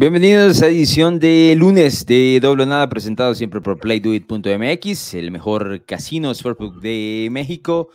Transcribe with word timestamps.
Bienvenidos 0.00 0.62
a 0.62 0.68
edición 0.68 1.18
de 1.18 1.56
lunes 1.58 2.06
de 2.06 2.38
Doble 2.40 2.66
Nada, 2.66 2.88
presentado 2.88 3.34
siempre 3.34 3.60
por 3.60 3.80
PlayDoIt.mx, 3.80 5.14
el 5.14 5.32
mejor 5.32 5.84
casino 5.84 6.32
sportbook 6.32 6.80
de 6.80 7.28
México, 7.32 7.90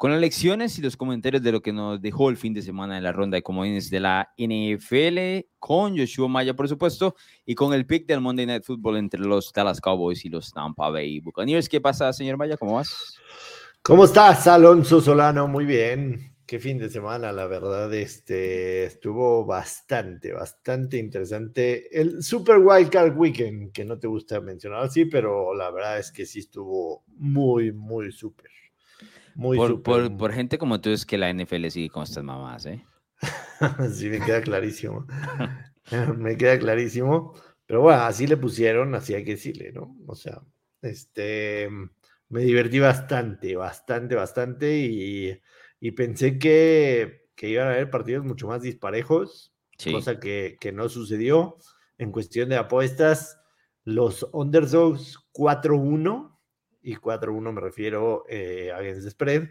con 0.00 0.12
las 0.12 0.20
lecciones 0.22 0.78
y 0.78 0.80
los 0.80 0.96
comentarios 0.96 1.42
de 1.42 1.52
lo 1.52 1.60
que 1.60 1.74
nos 1.74 2.00
dejó 2.00 2.30
el 2.30 2.38
fin 2.38 2.54
de 2.54 2.62
semana 2.62 2.96
en 2.96 3.04
la 3.04 3.12
ronda 3.12 3.34
de 3.34 3.42
comodines 3.42 3.90
de 3.90 4.00
la 4.00 4.32
NFL, 4.38 5.46
con 5.58 5.94
Joshua 5.94 6.26
Maya, 6.26 6.54
por 6.54 6.66
supuesto, 6.70 7.14
y 7.44 7.54
con 7.54 7.74
el 7.74 7.84
pick 7.84 8.06
del 8.06 8.22
Monday 8.22 8.46
Night 8.46 8.64
Football 8.64 8.96
entre 8.96 9.20
los 9.20 9.52
Dallas 9.52 9.78
Cowboys 9.78 10.24
y 10.24 10.30
los 10.30 10.52
Tampa 10.52 10.88
Bay 10.88 11.20
Buccaneers. 11.20 11.68
¿Qué 11.68 11.82
pasa, 11.82 12.10
señor 12.14 12.38
Maya? 12.38 12.56
¿Cómo 12.56 12.76
vas? 12.76 13.14
¿Cómo 13.82 14.06
estás, 14.06 14.46
Alonso 14.46 15.02
Solano? 15.02 15.46
Muy 15.46 15.66
bien 15.66 16.34
qué 16.46 16.58
fin 16.58 16.78
de 16.78 16.88
semana, 16.88 17.30
la 17.30 17.46
verdad, 17.46 17.92
este, 17.92 18.84
estuvo 18.84 19.44
bastante, 19.44 20.32
bastante 20.32 20.96
interesante. 20.96 22.00
El 22.00 22.22
Super 22.22 22.56
Wild 22.56 22.88
Card 22.88 23.18
Weekend, 23.18 23.70
que 23.70 23.84
no 23.84 23.98
te 23.98 24.08
gusta 24.08 24.40
mencionar 24.40 24.84
así, 24.84 25.04
pero 25.04 25.54
la 25.54 25.70
verdad 25.70 25.98
es 25.98 26.10
que 26.10 26.24
sí 26.24 26.38
estuvo 26.38 27.04
muy, 27.18 27.70
muy 27.70 28.10
súper. 28.12 28.50
Muy 29.34 29.56
por, 29.56 29.82
Por, 29.82 30.16
por, 30.16 30.32
gente 30.32 30.58
como 30.58 30.80
tú 30.80 30.90
es 30.90 31.06
que 31.06 31.18
la 31.18 31.32
NFL 31.32 31.68
sigue 31.68 31.90
con 31.90 32.02
estas 32.02 32.24
mamás, 32.24 32.66
¿eh? 32.66 32.84
sí, 33.92 34.08
me 34.08 34.20
queda 34.20 34.40
clarísimo. 34.40 35.06
me 36.18 36.36
queda 36.36 36.58
clarísimo. 36.58 37.34
Pero 37.66 37.82
bueno, 37.82 38.02
así 38.02 38.26
le 38.26 38.36
pusieron, 38.36 38.94
así 38.94 39.14
hay 39.14 39.24
que 39.24 39.32
decirle, 39.32 39.72
¿no? 39.72 39.96
O 40.06 40.14
sea, 40.14 40.40
este, 40.82 41.68
me 42.28 42.40
divertí 42.42 42.80
bastante, 42.80 43.54
bastante, 43.56 44.14
bastante 44.14 44.76
y 44.78 45.40
y 45.80 45.92
pensé 45.92 46.38
que, 46.38 47.30
que 47.34 47.48
iban 47.48 47.68
a 47.68 47.70
haber 47.70 47.90
partidos 47.90 48.24
mucho 48.24 48.46
más 48.46 48.60
disparejos, 48.62 49.54
cosa 49.90 50.20
que, 50.20 50.58
que, 50.60 50.72
no 50.72 50.88
sucedió. 50.90 51.56
En 51.96 52.12
cuestión 52.12 52.50
de 52.50 52.56
apuestas, 52.56 53.38
los 53.84 54.28
underdogs 54.32 55.18
4-1, 55.32 56.29
y 56.82 56.96
4-1 56.96 57.52
me 57.52 57.60
refiero 57.60 58.24
eh, 58.28 58.70
a 58.72 58.78
against 58.78 59.04
the 59.04 59.10
spread, 59.10 59.48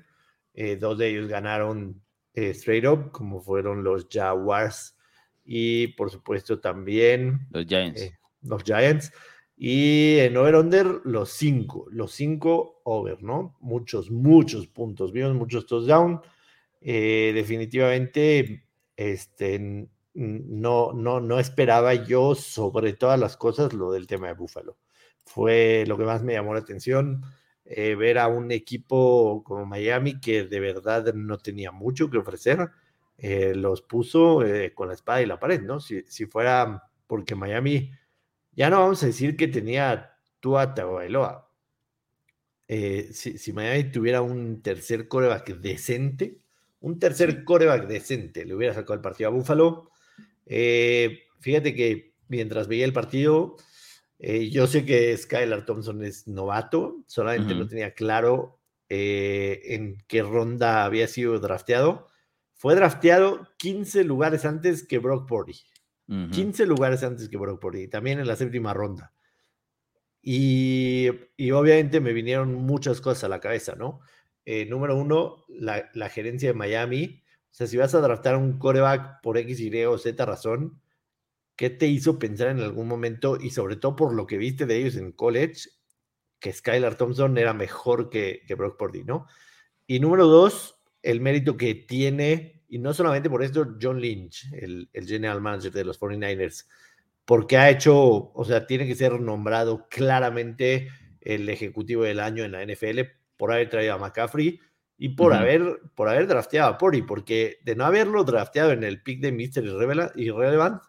eh, 0.53 0.75
dos 0.75 0.97
de 0.97 1.09
ellos 1.09 1.27
ganaron 1.27 2.01
eh, 2.33 2.49
straight 2.49 2.85
up, 2.85 3.11
como 3.11 3.41
fueron 3.41 3.83
los 3.83 4.07
Jaguars 4.09 4.95
y 5.43 5.87
por 5.89 6.11
supuesto 6.11 6.59
también 6.59 7.47
los 7.51 7.65
Giants. 7.65 8.11
los 8.41 8.63
Giants. 8.63 9.11
Y 9.61 10.19
en 10.19 10.37
over-under, 10.37 11.01
los 11.03 11.31
cinco, 11.31 11.85
los 11.89 12.13
cinco 12.13 12.79
over, 12.85 13.21
¿no? 13.21 13.57
Muchos, 13.59 14.09
muchos 14.09 14.67
puntos. 14.67 15.11
Vimos 15.11 15.35
muchos 15.35 15.65
touchdowns. 15.65 16.21
Eh, 16.79 17.33
definitivamente, 17.35 18.67
este, 18.95 19.89
no, 20.13 20.93
no, 20.93 21.19
no 21.19 21.39
esperaba 21.39 21.93
yo 21.93 22.35
sobre 22.35 22.93
todas 22.93 23.19
las 23.19 23.35
cosas 23.35 23.73
lo 23.73 23.91
del 23.91 24.07
tema 24.07 24.27
de 24.27 24.33
Buffalo. 24.33 24.77
Fue 25.29 25.85
lo 25.87 25.97
que 25.97 26.05
más 26.05 26.23
me 26.23 26.33
llamó 26.33 26.53
la 26.53 26.61
atención. 26.61 27.23
Eh, 27.65 27.95
ver 27.95 28.17
a 28.17 28.27
un 28.27 28.51
equipo 28.51 29.43
como 29.43 29.65
Miami 29.65 30.19
que 30.19 30.43
de 30.43 30.59
verdad 30.59 31.13
no 31.13 31.37
tenía 31.37 31.71
mucho 31.71 32.09
que 32.09 32.17
ofrecer, 32.17 32.69
eh, 33.17 33.53
los 33.55 33.83
puso 33.83 34.43
con 34.73 34.87
la 34.87 34.95
espada 34.95 35.21
y 35.21 35.27
la 35.27 35.39
pared, 35.39 35.61
¿no? 35.61 35.79
Si, 35.79 36.01
si 36.07 36.25
fuera 36.25 36.83
porque 37.05 37.35
Miami 37.35 37.91
ya 38.53 38.69
no 38.69 38.79
vamos 38.79 39.03
a 39.03 39.05
decir 39.05 39.37
que 39.37 39.47
tenía 39.47 40.17
Tua 40.39 40.73
Tagovailoa. 40.73 41.49
Eh, 42.67 43.09
si, 43.13 43.51
Miami 43.51 43.85
tuviera 43.91 44.21
un 44.21 44.61
tercer 44.61 45.07
coreback 45.07 45.57
decente, 45.57 46.41
un 46.81 46.99
tercer 46.99 47.43
coreback 47.43 47.87
decente, 47.87 48.45
le 48.45 48.53
hubiera 48.53 48.75
sacado 48.75 48.93
el 48.93 49.01
partido 49.01 49.29
a 49.29 49.33
Buffalo. 49.33 49.89
Eh, 50.45 51.23
fíjate 51.39 51.73
que 51.73 52.13
mientras 52.27 52.67
veía 52.67 52.85
el 52.85 52.93
partido, 52.93 53.55
eh, 54.19 54.49
yo 54.49 54.67
sé 54.67 54.85
que 54.85 55.17
Skylar 55.17 55.65
Thompson 55.65 56.03
es 56.03 56.27
novato, 56.27 57.03
solamente 57.07 57.55
no 57.55 57.67
tenía 57.67 57.93
claro 57.93 58.59
en 58.91 59.97
qué 60.07 60.23
ronda 60.23 60.83
había 60.83 61.07
sido 61.07 61.39
drafteado. 61.39 62.07
Fue 62.55 62.75
drafteado 62.75 63.47
15 63.57 64.03
lugares 64.03 64.45
antes 64.45 64.85
que 64.85 64.99
Brock 64.99 65.27
Purdy. 65.27 65.55
15 66.31 66.65
lugares 66.65 67.03
antes 67.03 67.29
que 67.29 67.37
Brock 67.37 67.61
Purdy, 67.61 67.87
también 67.87 68.19
en 68.19 68.27
la 68.27 68.35
séptima 68.35 68.73
ronda. 68.73 69.13
Y, 70.21 71.07
obviamente 71.53 72.01
me 72.01 72.13
vinieron 72.13 72.53
muchas 72.53 72.99
cosas 72.99 73.23
a 73.25 73.29
la 73.29 73.39
cabeza, 73.39 73.75
¿no? 73.75 74.01
Eh, 74.45 74.65
número 74.65 74.95
uno, 74.95 75.45
la, 75.47 76.09
gerencia 76.09 76.49
de 76.49 76.55
Miami. 76.55 77.23
O 77.51 77.53
sea, 77.53 77.67
si 77.67 77.77
vas 77.77 77.93
a 77.95 78.01
draftar 78.01 78.35
un 78.35 78.57
coreback 78.57 79.21
por 79.21 79.37
X, 79.37 79.59
Y 79.59 79.85
o 79.85 79.97
Z 79.97 80.25
razón, 80.25 80.81
¿qué 81.59 81.69
te 81.69 81.87
hizo 81.87 82.17
pensar 82.17 82.47
en 82.47 82.61
algún 82.61 82.87
momento 82.87 83.37
y 83.37 83.49
sobre 83.49 83.75
todo 83.75 83.97
por 83.97 84.13
lo 84.13 84.25
que 84.25 84.37
viste 84.37 84.65
de 84.65 84.77
ellos 84.77 84.95
en 84.95 85.11
college, 85.11 85.69
que 86.39 86.53
Skylar 86.53 86.95
Thompson 86.95 87.37
era 87.37 87.53
mejor 87.53 88.09
que, 88.09 88.43
que 88.47 88.55
Brock 88.55 88.77
Purdy, 88.77 89.03
¿no? 89.03 89.27
Y 89.85 89.99
número 89.99 90.25
dos, 90.25 90.79
el 91.03 91.19
mérito 91.19 91.57
que 91.57 91.75
tiene 91.75 92.63
y 92.69 92.77
no 92.77 92.93
solamente 92.93 93.29
por 93.29 93.43
esto, 93.43 93.75
John 93.81 93.99
Lynch, 93.99 94.47
el, 94.53 94.87
general 95.05 95.41
manager 95.41 95.73
de 95.73 95.83
los 95.83 95.99
49ers, 95.99 96.65
porque 97.25 97.57
ha 97.57 97.69
hecho, 97.69 98.31
o 98.31 98.45
sea, 98.45 98.65
tiene 98.67 98.87
que 98.87 98.95
ser 98.95 99.19
nombrado 99.19 99.87
claramente 99.89 100.87
el 101.19 101.49
ejecutivo 101.49 102.03
del 102.03 102.21
año 102.21 102.45
en 102.45 102.53
la 102.53 102.63
NFL 102.63 103.01
por 103.35 103.51
haber 103.51 103.69
traído 103.69 103.95
a 103.95 103.97
McCaffrey 103.97 104.61
y 104.97 105.09
por, 105.09 105.33
haber, 105.33 105.81
por 105.93 106.07
haber 106.07 106.25
drafteado 106.25 106.69
a 106.69 106.77
Pori, 106.77 107.01
porque 107.01 107.57
de 107.65 107.75
no 107.75 107.83
haberlo 107.83 108.23
drafteado 108.23 108.71
en 108.71 108.85
el 108.85 109.01
pick 109.01 109.19
de 109.19 109.33
Mr. 109.33 110.13
Irrelevant, 110.15 110.81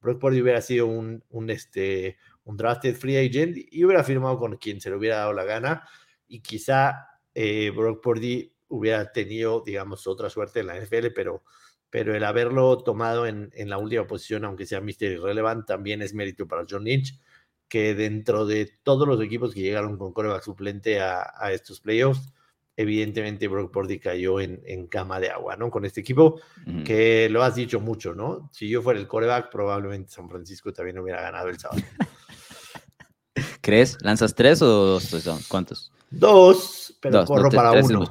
Brock 0.00 0.20
Purdy 0.20 0.40
hubiera 0.40 0.60
sido 0.62 0.86
un, 0.86 1.22
un, 1.30 1.50
este, 1.50 2.16
un 2.44 2.56
drafted 2.56 2.96
free 2.96 3.16
agent 3.16 3.56
y 3.70 3.84
hubiera 3.84 4.04
firmado 4.04 4.38
con 4.38 4.56
quien 4.56 4.80
se 4.80 4.90
le 4.90 4.96
hubiera 4.96 5.18
dado 5.18 5.32
la 5.32 5.44
gana 5.44 5.88
y 6.26 6.40
quizá 6.40 7.08
eh, 7.34 7.70
Brock 7.70 8.02
Purdy 8.02 8.54
hubiera 8.68 9.12
tenido, 9.12 9.62
digamos, 9.64 10.06
otra 10.06 10.30
suerte 10.30 10.60
en 10.60 10.68
la 10.68 10.76
NFL, 10.80 11.08
pero, 11.14 11.42
pero 11.90 12.14
el 12.14 12.24
haberlo 12.24 12.78
tomado 12.78 13.26
en, 13.26 13.50
en 13.54 13.68
la 13.68 13.78
última 13.78 14.06
posición, 14.06 14.44
aunque 14.44 14.66
sea 14.66 14.80
Mr. 14.80 15.12
Irrelevant, 15.12 15.66
también 15.66 16.02
es 16.02 16.14
mérito 16.14 16.46
para 16.46 16.64
John 16.68 16.84
Lynch, 16.84 17.20
que 17.68 17.94
dentro 17.94 18.46
de 18.46 18.78
todos 18.82 19.06
los 19.06 19.20
equipos 19.20 19.54
que 19.54 19.60
llegaron 19.60 19.98
con 19.98 20.12
coreback 20.12 20.42
suplente 20.42 21.00
a, 21.00 21.32
a 21.36 21.52
estos 21.52 21.80
playoffs, 21.80 22.32
evidentemente 22.80 23.48
Brock 23.48 23.72
Purdy 23.72 23.98
cayó 23.98 24.40
en, 24.40 24.60
en, 24.64 24.86
cama 24.86 25.20
de 25.20 25.30
agua, 25.30 25.56
¿no? 25.56 25.70
Con 25.70 25.84
este 25.84 26.00
equipo, 26.00 26.40
que 26.84 27.28
lo 27.30 27.42
has 27.42 27.54
dicho 27.54 27.80
mucho, 27.80 28.14
¿no? 28.14 28.48
Si 28.52 28.68
yo 28.68 28.82
fuera 28.82 28.98
el 28.98 29.06
coreback, 29.06 29.50
probablemente 29.50 30.10
San 30.10 30.28
Francisco 30.28 30.72
también 30.72 30.98
hubiera 30.98 31.20
ganado 31.20 31.48
el 31.48 31.58
sábado. 31.58 31.82
¿Crees? 33.60 33.98
¿Lanzas 34.02 34.34
tres 34.34 34.62
o 34.62 34.66
dos? 34.66 35.46
¿Cuántos? 35.48 35.92
Dos, 36.10 36.96
pero 37.00 37.24
corro 37.24 37.50
para 37.50 37.72
uno. 37.72 38.08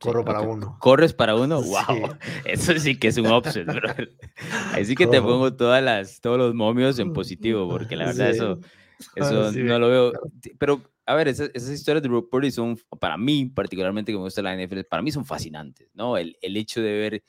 Corro 0.00 0.24
para 0.24 0.40
uno. 0.40 0.76
¿Corres 0.78 1.12
para 1.12 1.34
uno? 1.34 1.60
¡Wow! 1.60 2.16
Eso 2.44 2.78
sí 2.78 2.98
que 2.98 3.08
es 3.08 3.16
un 3.16 3.26
option, 3.26 3.66
bro. 3.66 3.92
Ahí 4.72 4.84
sí 4.84 4.94
que 4.94 5.06
te 5.06 5.20
pongo 5.20 5.54
todas 5.54 5.82
las, 5.82 6.20
todos 6.20 6.38
los 6.38 6.54
momios 6.54 6.98
en 6.98 7.12
positivo, 7.12 7.68
porque 7.68 7.96
la 7.96 8.06
verdad 8.06 8.30
eso, 8.30 8.60
eso 9.16 9.52
no 9.52 9.78
lo 9.78 9.88
veo. 9.88 10.12
Pero, 10.58 10.82
a 11.08 11.14
ver, 11.14 11.28
esas, 11.28 11.50
esas 11.54 11.70
historias 11.70 12.02
de 12.02 12.08
Brock 12.10 12.28
Purdy 12.28 12.50
son, 12.50 12.78
para 13.00 13.16
mí, 13.16 13.46
particularmente 13.46 14.12
que 14.12 14.18
me 14.18 14.24
gusta 14.24 14.42
la 14.42 14.54
NFL, 14.54 14.80
para 14.82 15.02
mí 15.02 15.10
son 15.10 15.24
fascinantes, 15.24 15.88
¿no? 15.94 16.18
El, 16.18 16.36
el 16.42 16.54
hecho 16.58 16.82
de 16.82 16.92
ver 16.92 17.24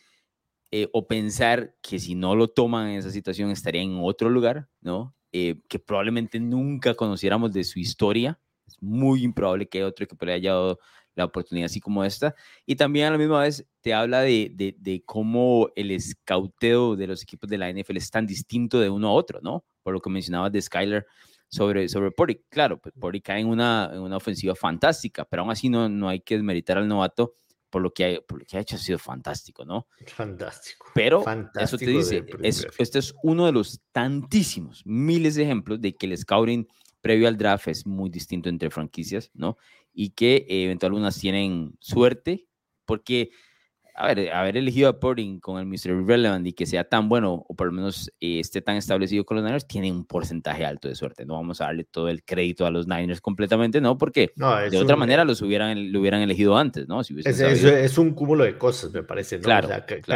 eh, 0.72 0.90
o 0.92 1.08
pensar 1.08 1.74
que 1.82 1.98
si 1.98 2.14
no 2.14 2.36
lo 2.36 2.50
toman 2.50 2.90
en 2.90 3.00
esa 3.00 3.10
situación 3.10 3.52
estaría 3.52 3.82
en 3.82 3.98
otro 4.02 4.30
lugar, 4.30 4.68
¿no? 4.82 5.16
Eh, 5.32 5.62
que 5.70 5.80
probablemente 5.80 6.42
nunca 6.42 6.94
conociéramos 6.94 7.54
de 7.54 7.64
su 7.64 7.80
historia. 7.80 8.38
Es 8.68 8.76
muy 8.82 9.24
improbable 9.24 9.70
que 9.70 9.86
otro 9.86 10.06
que 10.06 10.26
le 10.26 10.34
haya 10.34 10.52
dado 10.52 10.80
la 11.16 11.24
oportunidad 11.24 11.68
así 11.68 11.80
como 11.80 12.04
esta. 12.04 12.36
Y 12.66 12.76
también 12.76 13.08
a 13.08 13.12
la 13.12 13.18
misma 13.18 13.40
vez 13.40 13.66
te 13.80 13.94
habla 13.94 14.20
de, 14.22 14.76
de, 14.78 15.04
cómo 15.06 15.70
el 15.78 15.92
escauteo 15.92 16.98
de 16.98 17.08
los 17.08 17.24
equipos 17.24 17.50
de 17.50 17.58
la 17.58 17.72
NFL 17.72 17.96
es 17.96 18.12
tan 18.12 18.28
distinto 18.28 18.82
de 18.82 18.90
uno 18.90 19.08
a 19.08 19.14
otro, 19.14 19.40
¿no? 19.42 19.64
Por 19.84 19.94
lo 19.94 20.02
que 20.02 20.10
mencionabas 20.10 20.52
de 20.52 20.62
Skyler 20.62 21.08
sobre, 21.50 21.90
sobre 21.90 22.12
Pori. 22.12 22.44
Claro, 22.50 22.80
pues 22.80 22.94
Pori 22.98 23.22
cae 23.22 23.42
en 23.42 23.48
una, 23.48 23.90
en 23.92 24.00
una 24.00 24.18
ofensiva 24.18 24.56
fantástica, 24.56 25.26
pero 25.26 25.42
aún 25.42 25.52
así 25.52 25.68
no, 25.68 25.90
no 25.90 26.08
hay 26.08 26.22
que 26.22 26.36
desmeritar 26.36 26.78
al 26.78 26.88
novato 26.88 27.34
por 27.70 27.82
lo, 27.82 27.94
que 27.94 28.06
ha, 28.06 28.22
por 28.22 28.40
lo 28.40 28.46
que 28.46 28.58
ha 28.58 28.62
hecho, 28.62 28.76
ha 28.76 28.80
sido 28.80 28.98
fantástico, 28.98 29.66
¿no? 29.66 29.88
Fantástico. 30.08 30.88
Pero 30.96 31.24
eso 31.60 31.78
te 31.78 31.86
dice, 31.86 32.26
es, 32.42 32.68
este 32.78 33.00
es 33.00 33.14
uno 33.22 33.46
de 33.46 33.52
los 33.52 33.82
tantísimos, 33.92 34.84
miles 34.86 35.36
de 35.36 35.44
ejemplos 35.44 35.80
de 35.82 35.96
que 35.96 36.08
el 36.08 36.18
scouting 36.18 36.68
previo 37.02 37.28
al 37.28 37.38
draft 37.38 37.68
es 37.68 37.86
muy 37.86 38.10
distinto 38.10 38.50
entre 38.50 38.70
franquicias, 38.70 39.30
¿no? 39.34 39.58
Y 39.94 40.12
que 40.12 40.46
eventualmente 40.48 40.86
algunas 40.86 41.20
tienen 41.20 41.78
suerte, 41.80 42.48
porque 42.86 43.32
haber, 44.00 44.58
elegido 44.58 44.90
a 44.90 45.00
Purdy 45.00 45.40
con 45.40 45.60
el 45.60 45.66
Mr. 45.66 46.06
Relevant 46.06 46.48
y 46.48 46.54
que 46.54 46.66
sea 46.66 46.86
tan 46.86 47.10
bueno, 47.10 47.46
o 47.48 47.56
por 47.56 47.68
lo 47.68 47.74
menos 47.74 48.12
eh, 48.20 48.40
esté 48.40 48.62
tan 48.62 48.78
establecido 48.78 49.26
con 49.26 49.38
los 49.38 49.44
Niners, 49.44 49.68
tiene 49.68 49.92
un 49.92 50.06
porcentaje 50.06 50.66
alto 50.66 50.88
de 50.88 50.96
suerte. 50.96 51.26
No 51.26 51.34
vamos 51.36 51.60
a 51.62 51.66
darle 51.66 51.84
todo 51.84 52.08
el 52.08 52.24
crédito 52.24 52.66
a 52.66 52.72
los 52.72 52.88
Niners 52.88 53.22
completamente, 53.22 53.82
¿no? 53.82 53.98
Porque 53.98 54.32
de 54.72 54.78
otra 54.78 54.96
manera 54.96 55.26
los 55.26 55.42
hubieran, 55.42 55.92
lo 55.92 56.00
hubieran 56.00 56.22
elegido 56.22 56.58
antes, 56.58 56.88
¿no? 56.88 57.04
Si 57.04 57.16
es, 57.20 57.40
es, 57.40 57.98
un 57.98 58.12
cúmulo 58.12 58.46
de 58.46 58.58
cosas, 58.58 58.92
me 58.94 59.04
parece, 59.04 59.38
¿no? 59.38 59.44
Claro, 59.44 59.68
o 59.68 59.72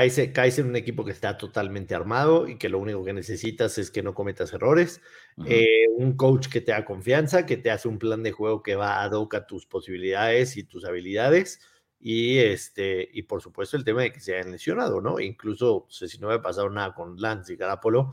sea, 0.10 0.34
Caes, 0.34 0.60
en 0.60 0.68
un 0.68 0.76
equipo 0.76 1.04
que 1.04 1.12
está 1.12 1.38
totalmente 1.38 1.94
armado 1.94 2.48
y 2.48 2.58
que 2.58 2.70
lo 2.70 2.80
único 2.80 3.04
que 3.04 3.14
necesitas 3.14 3.78
es 3.78 3.92
que 3.92 4.02
no 4.02 4.14
cometas 4.14 4.54
errores. 4.54 5.02
Eh, 5.46 5.88
un 5.98 6.16
coach 6.16 6.48
que 6.48 6.62
te 6.62 6.72
da 6.72 6.86
confianza, 6.86 7.46
que 7.46 7.58
te 7.58 7.72
hace 7.72 7.88
un 7.88 7.98
plan 7.98 8.24
de 8.24 8.32
juego 8.32 8.62
que 8.64 8.76
va 8.76 9.04
a 9.04 9.08
hoc 9.10 9.34
a 9.34 9.46
tus 9.46 9.66
posibilidades 9.66 10.58
y 10.58 10.64
tus 10.64 10.86
habilidades 10.86 11.60
y, 12.06 12.38
este, 12.40 13.10
y 13.14 13.24
por 13.24 13.42
supuesto 13.42 13.78
el 13.78 13.86
tema 13.86 14.02
de 14.02 14.12
que 14.12 14.20
se 14.20 14.36
hayan 14.36 14.52
lesionado, 14.52 15.00
¿no? 15.00 15.22
Incluso, 15.22 15.88
si 15.90 16.18
no 16.20 16.28
hubiera 16.28 16.44
pasado 16.44 16.70
nada 16.70 16.94
con 16.94 17.16
Lance 17.20 17.54
y 17.54 17.56
Garapolo, 17.56 18.12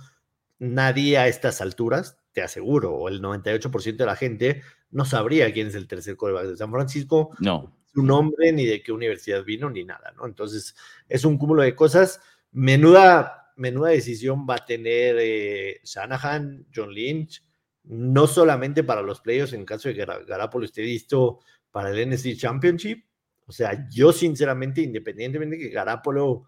nadie 0.60 1.18
a 1.18 1.26
estas 1.26 1.60
alturas, 1.60 2.16
te 2.32 2.40
aseguro, 2.40 2.94
o 2.94 3.08
el 3.08 3.20
98% 3.20 3.96
de 3.96 4.06
la 4.06 4.14
gente 4.14 4.62
no 4.92 5.04
sabría 5.04 5.52
quién 5.52 5.66
es 5.66 5.74
el 5.74 5.88
tercer 5.88 6.16
coreback 6.16 6.46
de 6.46 6.56
San 6.56 6.70
Francisco, 6.70 7.30
no. 7.40 7.76
su 7.92 8.04
nombre, 8.04 8.52
ni 8.52 8.64
de 8.64 8.80
qué 8.80 8.92
universidad 8.92 9.42
vino, 9.42 9.68
ni 9.68 9.82
nada, 9.82 10.12
¿no? 10.16 10.24
Entonces, 10.24 10.76
es 11.08 11.24
un 11.24 11.36
cúmulo 11.36 11.62
de 11.62 11.74
cosas. 11.74 12.20
Menuda, 12.52 13.52
menuda 13.56 13.88
decisión 13.88 14.46
va 14.48 14.54
a 14.54 14.66
tener 14.66 15.16
eh, 15.18 15.80
Shanahan, 15.82 16.66
John 16.72 16.94
Lynch, 16.94 17.42
no 17.82 18.28
solamente 18.28 18.84
para 18.84 19.02
los 19.02 19.20
playoffs 19.20 19.52
en 19.52 19.64
caso 19.64 19.88
de 19.88 19.96
que 19.96 20.04
Garapolo 20.04 20.64
esté 20.64 20.82
listo 20.82 21.40
para 21.72 21.90
el 21.90 22.08
NFC 22.08 22.36
Championship, 22.36 23.09
o 23.50 23.52
sea, 23.52 23.88
yo 23.90 24.12
sinceramente, 24.12 24.80
independientemente 24.80 25.56
de 25.56 25.62
que 25.64 25.70
Garapolo 25.70 26.44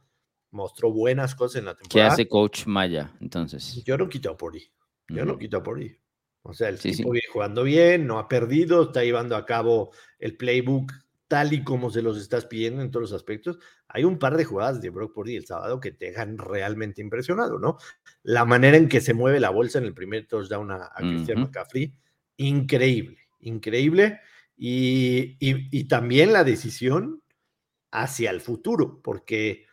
mostró 0.52 0.92
buenas 0.92 1.34
cosas 1.34 1.58
en 1.58 1.64
la 1.64 1.74
temporada. 1.74 2.10
¿Qué 2.10 2.12
hace 2.12 2.28
coach 2.28 2.64
Maya 2.66 3.12
entonces? 3.20 3.82
Yo 3.82 3.98
no 3.98 4.08
quito 4.08 4.30
a 4.30 4.36
Pori. 4.36 4.70
Yo 5.08 5.24
no 5.24 5.36
quito 5.36 5.56
a 5.56 5.64
Pori. 5.64 5.98
O 6.42 6.54
sea, 6.54 6.68
el 6.68 6.78
tipo 6.78 7.10
viene 7.10 7.26
jugando 7.32 7.64
bien, 7.64 8.06
no 8.06 8.20
ha 8.20 8.28
perdido, 8.28 8.84
está 8.84 9.02
llevando 9.02 9.34
a 9.34 9.44
cabo 9.44 9.90
el 10.20 10.36
playbook 10.36 10.92
tal 11.26 11.52
y 11.52 11.64
como 11.64 11.90
se 11.90 12.02
los 12.02 12.16
estás 12.18 12.46
pidiendo 12.46 12.82
en 12.82 12.92
todos 12.92 13.10
los 13.10 13.20
aspectos. 13.20 13.58
Hay 13.88 14.04
un 14.04 14.20
par 14.20 14.36
de 14.36 14.44
jugadas 14.44 14.80
de 14.80 14.90
Brock 14.90 15.12
Purdy 15.12 15.34
el 15.34 15.44
sábado 15.44 15.80
que 15.80 15.90
te 15.90 16.06
dejan 16.06 16.38
realmente 16.38 17.00
impresionado, 17.00 17.58
¿no? 17.58 17.78
La 18.22 18.44
manera 18.44 18.76
en 18.76 18.88
que 18.88 19.00
se 19.00 19.12
mueve 19.12 19.40
la 19.40 19.50
bolsa 19.50 19.78
en 19.78 19.86
el 19.86 19.94
primer 19.94 20.28
touchdown 20.28 20.70
a, 20.70 20.84
a 20.94 20.98
Christian 20.98 21.40
McCaffrey, 21.40 21.92
increíble, 22.36 23.18
increíble. 23.40 24.20
Y, 24.56 25.84
también 25.84 26.32
la 26.32 26.44
decisión 26.44 27.22
hacia 27.90 28.30
el 28.30 28.40
futuro, 28.40 29.00
porque 29.02 29.66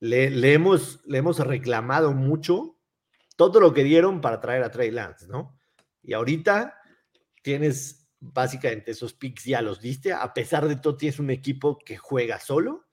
le, 0.00 0.52
hemos, 0.52 1.00
le 1.06 1.18
hemos 1.18 1.38
reclamado 1.40 2.12
mucho 2.12 2.78
todo 3.36 3.60
lo 3.60 3.74
que 3.74 3.84
dieron 3.84 4.20
para 4.20 4.40
traer 4.40 4.62
a 4.62 4.70
Trey 4.70 4.90
Lance, 4.90 5.26
¿no? 5.26 5.58
Y 6.02 6.12
ahorita 6.12 6.78
tienes 7.42 8.08
básicamente 8.20 8.92
esos 8.92 9.12
picks 9.12 9.44
ya 9.44 9.60
los 9.60 9.80
diste, 9.80 10.12
a 10.12 10.32
pesar 10.32 10.68
de 10.68 10.76
todo 10.76 10.96
tienes 10.96 11.18
un 11.18 11.30
equipo 11.30 11.78
que 11.78 11.96
juega 11.96 12.40
solo, 12.40 12.86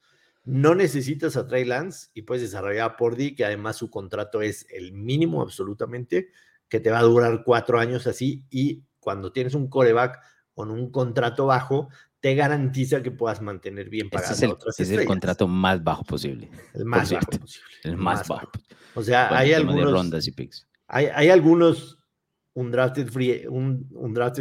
no 0.45 0.75
necesitas 0.75 1.37
a 1.37 1.47
Trey 1.47 1.63
Lance 1.63 2.09
y 2.13 2.23
puedes 2.23 2.43
desarrollar 2.43 2.91
a 2.91 2.97
Pordy, 2.97 3.33
que 3.33 3.45
además 3.45 3.77
su 3.77 3.89
contrato 3.89 4.41
es 4.41 4.67
el 4.69 4.91
mínimo 4.91 5.41
absolutamente, 5.41 6.29
que 6.67 6.79
te 6.79 6.91
va 6.91 6.99
a 6.99 7.03
durar 7.03 7.43
cuatro 7.45 7.79
años 7.79 8.07
así 8.07 8.45
y 8.49 8.83
cuando 8.99 9.31
tienes 9.31 9.53
un 9.53 9.69
coreback 9.69 10.19
con 10.53 10.71
un 10.71 10.91
contrato 10.91 11.47
bajo, 11.47 11.89
te 12.19 12.35
garantiza 12.35 13.03
que 13.03 13.11
puedas 13.11 13.41
mantener 13.41 13.89
bien 13.89 14.09
pagado. 14.09 14.33
es 14.33 14.41
el, 14.41 14.55
es 14.77 14.89
el 14.91 15.05
contrato 15.05 15.47
más 15.47 15.83
bajo 15.83 16.03
posible. 16.03 16.49
El 16.73 16.85
más 16.85 17.11
bajo 17.11 17.31
posible. 17.31 17.67
El 17.83 17.97
más, 17.97 18.27
bajo. 18.27 18.49
O 18.95 19.03
sea, 19.03 19.35
hay 19.37 19.53
algunos. 19.53 19.91
Rondas 19.91 20.27
y 20.27 20.31
picks. 20.31 20.67
Hay, 20.87 21.07
hay, 21.07 21.29
algunos 21.29 21.97
undrafted 22.53 23.09
free, 23.09 23.45
un, 23.47 23.89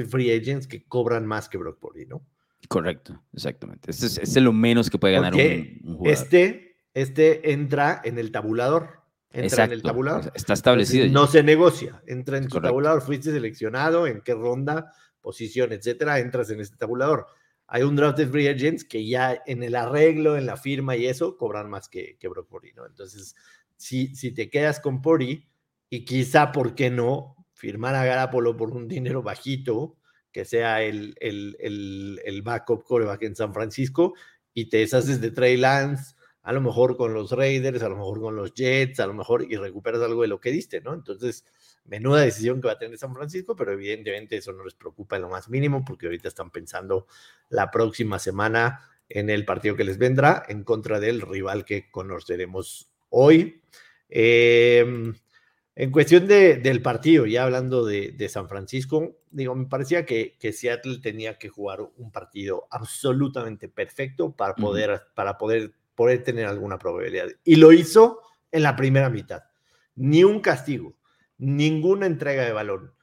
free 0.09 0.31
agents 0.31 0.67
que 0.67 0.85
cobran 0.85 1.27
más 1.27 1.49
que 1.49 1.59
Brock 1.59 1.81
Purdy, 1.81 2.07
¿no? 2.07 2.23
Correcto, 2.69 3.21
exactamente. 3.33 3.91
Este 3.91 4.07
es, 4.07 4.19
este 4.19 4.39
es 4.39 4.45
lo 4.45 4.53
menos 4.53 4.89
que 4.89 4.99
puede 4.99 5.15
ganar 5.15 5.35
un, 5.35 5.81
jugador. 5.83 6.07
Este, 6.07 6.77
este 6.95 7.53
entra 7.53 8.01
en 8.05 8.19
el 8.19 8.31
tabulador. 8.31 9.03
Entra 9.33 9.65
en 9.65 9.73
el 9.73 9.83
tabulador. 9.83 10.31
Está 10.35 10.53
establecido. 10.53 11.09
no 11.09 11.27
se 11.27 11.43
negocia. 11.43 12.03
Entra 12.07 12.37
en 12.39 12.47
tu 12.47 12.61
tabulador. 12.61 13.03
Fuiste 13.03 13.33
seleccionado. 13.33 14.07
¿En 14.07 14.21
qué 14.21 14.35
ronda? 14.35 14.93
Posición, 15.23 15.73
etcétera, 15.73 16.19
entras 16.19 16.51
en 16.51 16.61
este 16.61 16.77
tabulador. 16.77 17.27
Hay 17.67 17.83
un 17.85 17.97
draft 17.97 18.19
de 18.19 18.27
free 18.27 18.49
agents 18.49 18.85
que 18.85 19.07
ya 19.07 19.43
en 19.47 19.63
el 19.63 19.75
arreglo, 19.75 20.37
en 20.37 20.45
la 20.45 20.59
firma 20.59 20.97
y 20.97 21.07
eso, 21.07 21.39
cobran 21.39 21.71
más 21.71 21.89
que, 21.89 22.19
que 22.19 22.29
Brock 22.29 22.49
Purdy, 22.49 22.73
¿no? 22.75 22.85
Entonces, 22.85 23.35
si, 23.77 24.15
si 24.15 24.33
te 24.33 24.51
quedas 24.51 24.81
con 24.81 25.01
Purdy 25.01 25.49
y 25.89 26.05
quizá, 26.05 26.53
¿por 26.53 26.75
qué 26.75 26.91
no? 26.91 27.37
Firmar 27.55 27.95
a 27.95 28.05
Garapolo 28.05 28.57
por 28.57 28.71
un 28.73 28.89
dinero 28.89 29.23
bajito, 29.23 29.97
que 30.33 30.45
sea 30.45 30.83
el, 30.83 31.15
el, 31.21 31.57
el, 31.61 32.21
el 32.25 32.43
backup 32.43 32.85
coreback 32.85 33.23
en 33.23 33.37
San 33.37 33.55
Francisco, 33.55 34.15
y 34.53 34.69
te 34.69 34.79
deshaces 34.79 35.21
de 35.21 35.31
Trey 35.31 35.57
Lance, 35.57 36.15
a 36.43 36.53
lo 36.53 36.61
mejor 36.61 36.97
con 36.97 37.15
los 37.15 37.31
Raiders, 37.31 37.83
a 37.83 37.89
lo 37.89 37.97
mejor 37.97 38.21
con 38.21 38.37
los 38.37 38.53
Jets, 38.53 39.01
a 39.01 39.07
lo 39.07 39.15
mejor 39.15 39.47
y 39.49 39.57
recuperas 39.57 40.03
algo 40.03 40.23
de 40.23 40.29
lo 40.29 40.41
que 40.41 40.51
diste, 40.51 40.81
¿no? 40.81 40.93
Entonces, 40.93 41.45
menuda 41.85 42.21
decisión 42.21 42.61
que 42.61 42.69
va 42.69 42.75
a 42.75 42.79
tener 42.79 42.97
San 42.99 43.15
Francisco, 43.15 43.57
pero 43.57 43.73
evidentemente 43.73 44.37
eso 44.37 44.53
no 44.53 44.65
les 44.65 44.75
preocupa 44.75 45.17
en 45.17 45.23
lo 45.23 45.29
más 45.29 45.49
mínimo 45.49 45.85
porque 45.85 46.07
ahorita 46.07 46.29
están 46.29 46.51
pensando 46.51 47.07
la 47.49 47.71
próxima 47.71 48.19
semana 48.19 48.81
en 49.09 49.31
el 49.31 49.45
partido 49.45 49.77
que 49.77 49.85
les 49.85 49.99
vendrá 49.99 50.43
en 50.49 50.65
contra 50.65 51.01
del 51.01 51.21
rival 51.21 51.65
que 51.65 51.91
conoceremos 51.91 52.91
hoy. 53.11 53.63
Em, 54.09 55.15
en 55.75 55.91
cuestión 55.91 56.27
de, 56.27 56.57
del 56.57 56.83
partido, 56.83 57.27
ya 57.27 57.45
hablando 57.45 57.85
de, 57.85 58.13
de, 58.13 58.29
San 58.29 58.49
Francisco, 58.49 59.19
digo, 59.31 59.55
me 59.55 59.67
parecía 59.67 60.05
que, 60.05 60.37
que, 60.39 60.53
Seattle 60.53 60.99
tenía 61.01 61.39
que 61.39 61.49
jugar 61.49 61.81
un 61.97 62.13
partido 62.13 62.67
absolutamente 62.71 63.69
perfecto 63.69 64.37
para 64.37 64.55
poder, 64.55 65.03
para 65.15 65.39
poder, 65.39 65.73
poder 65.95 66.23
tener 66.23 66.47
alguna 66.47 66.79
probabilidad. 66.79 67.29
Y 67.45 67.57
lo 67.57 67.73
hizo 67.73 68.21
en 68.51 68.63
la 68.63 68.77
primera 68.77 69.09
mitad. 69.09 69.45
Ni 69.95 70.25
un 70.25 70.41
castigo, 70.41 70.95
ninguna 71.43 72.07
entrega 72.07 72.45
de 72.45 72.53
balón. 72.53 72.95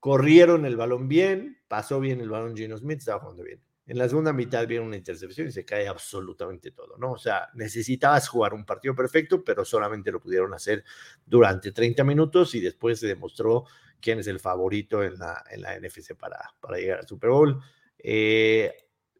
Corrieron 0.00 0.66
el 0.66 0.76
balón 0.76 1.08
bien, 1.08 1.62
pasó 1.68 2.00
bien 2.00 2.20
el 2.20 2.28
balón 2.28 2.56
Gino 2.56 2.76
Smith, 2.76 2.98
estaba 2.98 3.20
jugando 3.20 3.44
bien. 3.44 3.62
En 3.86 3.98
la 3.98 4.08
segunda 4.08 4.32
mitad 4.32 4.66
viene 4.66 4.84
una 4.84 4.96
intercepción 4.96 5.46
y 5.46 5.52
se 5.52 5.64
cae 5.64 5.86
absolutamente 5.86 6.72
todo, 6.72 6.98
¿no? 6.98 7.12
O 7.12 7.18
sea, 7.18 7.48
necesitabas 7.54 8.28
jugar 8.28 8.54
un 8.54 8.66
partido 8.66 8.96
perfecto, 8.96 9.44
pero 9.44 9.64
solamente 9.64 10.10
lo 10.10 10.20
pudieron 10.20 10.52
hacer 10.52 10.82
durante 11.24 11.70
30 11.70 12.02
minutos 12.02 12.56
y 12.56 12.60
después 12.60 12.98
se 12.98 13.06
demostró 13.06 13.66
quién 14.00 14.18
es 14.18 14.26
el 14.26 14.40
favorito 14.40 15.04
en 15.04 15.16
la, 15.20 15.44
en 15.48 15.62
la 15.62 15.78
NFC 15.78 16.16
para, 16.16 16.38
para 16.60 16.78
llegar 16.78 16.98
al 16.98 17.06
Super 17.06 17.30
Bowl. 17.30 17.60
Eh, 17.98 18.74